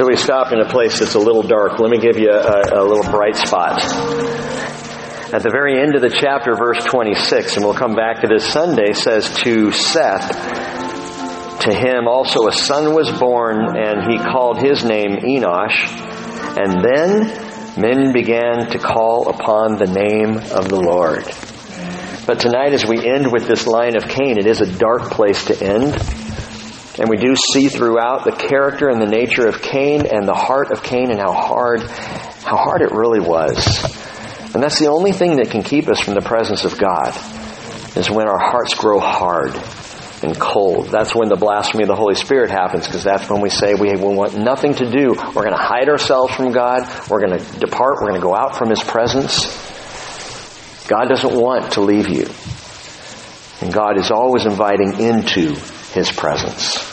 So 0.04 0.10
we 0.10 0.18
stop 0.18 0.52
in 0.52 0.60
a 0.60 0.68
place 0.68 1.00
that's 1.00 1.16
a 1.16 1.20
little 1.20 1.44
dark. 1.44 1.80
Let 1.80 1.90
me 1.90 1.98
give 1.98 2.18
you 2.18 2.30
a, 2.30 2.82
a, 2.82 2.84
little 2.84 3.10
bright 3.10 3.38
spot. 3.38 3.82
At 5.32 5.44
the 5.44 5.50
very 5.50 5.82
end 5.82 5.96
of 5.96 6.02
the 6.02 6.10
chapter, 6.10 6.58
verse 6.58 6.84
26, 6.84 7.56
and 7.56 7.64
we'll 7.64 7.74
come 7.74 7.96
back 7.96 8.20
to 8.20 8.28
this 8.28 8.46
Sunday, 8.46 8.92
says 8.92 9.34
to 9.44 9.72
Seth, 9.72 10.28
to 11.62 11.74
him 11.74 12.10
also 12.10 12.50
a 12.50 12.52
son 12.52 12.94
was 12.94 13.10
born, 13.18 13.78
and 13.78 14.12
he 14.12 14.18
called 14.18 14.58
his 14.60 14.84
name 14.84 15.20
Enosh. 15.24 15.88
And 16.60 16.84
then 16.84 17.80
men 17.80 18.12
began 18.12 18.72
to 18.72 18.80
call 18.80 19.30
upon 19.30 19.78
the 19.78 19.88
name 19.88 20.36
of 20.36 20.68
the 20.68 20.82
Lord. 20.82 21.24
But 22.28 22.42
tonight, 22.42 22.74
as 22.74 22.86
we 22.86 23.08
end 23.08 23.32
with 23.32 23.48
this 23.48 23.68
line 23.68 23.96
of 23.96 24.10
Cain, 24.10 24.38
it 24.38 24.48
is 24.48 24.60
a 24.60 24.70
dark 24.78 25.12
place 25.12 25.46
to 25.46 25.64
end. 25.64 25.94
And 27.00 27.10
we 27.10 27.18
do 27.18 27.36
see 27.36 27.70
throughout 27.70 28.24
the 28.24 28.32
character 28.32 28.88
and 28.88 29.02
the 29.02 29.08
nature 29.08 29.48
of 29.48 29.62
Cain 29.62 30.06
and 30.06 30.28
the 30.28 30.36
heart 30.36 30.72
of 30.72 30.84
Cain 30.84 31.10
and 31.10 31.20
how 31.20 31.34
hard, 31.34 31.82
how 31.82 32.58
hard 32.58 32.82
it 32.82 32.92
really 32.92 33.20
was. 33.20 33.58
And 34.54 34.62
that's 34.62 34.78
the 34.78 34.90
only 34.90 35.12
thing 35.12 35.38
that 35.38 35.50
can 35.50 35.64
keep 35.64 35.88
us 35.88 36.00
from 36.00 36.14
the 36.14 36.22
presence 36.22 36.66
of 36.66 36.78
God, 36.78 37.18
is 37.98 38.12
when 38.12 38.28
our 38.28 38.38
hearts 38.38 38.76
grow 38.76 39.00
hard 39.00 39.56
and 40.22 40.40
cold. 40.40 40.90
That's 40.90 41.16
when 41.16 41.30
the 41.30 41.36
blasphemy 41.36 41.84
of 41.84 41.90
the 41.90 41.96
Holy 41.96 42.14
Spirit 42.14 42.52
happens, 42.52 42.86
because 42.86 43.04
that's 43.04 43.28
when 43.28 43.42
we 43.42 43.50
say 43.50 43.74
we 43.74 43.92
want 43.96 44.38
nothing 44.38 44.76
to 44.76 44.86
do. 44.86 45.16
We're 45.16 45.44
going 45.44 45.58
to 45.58 45.62
hide 45.62 45.90
ourselves 45.90 46.36
from 46.36 46.52
God. 46.52 46.88
We're 47.10 47.26
going 47.26 47.40
to 47.40 47.60
depart. 47.60 47.96
We're 47.96 48.10
going 48.10 48.22
to 48.22 48.28
go 48.28 48.36
out 48.36 48.56
from 48.56 48.70
His 48.70 48.84
presence. 48.84 49.48
God 50.88 51.08
doesn't 51.08 51.34
want 51.34 51.74
to 51.74 51.82
leave 51.82 52.08
you. 52.08 52.28
And 53.62 53.74
God 53.74 53.98
is 53.98 54.12
always 54.12 54.46
inviting 54.46 55.00
into 55.00 55.56
his 55.94 56.12
presence. 56.12 56.93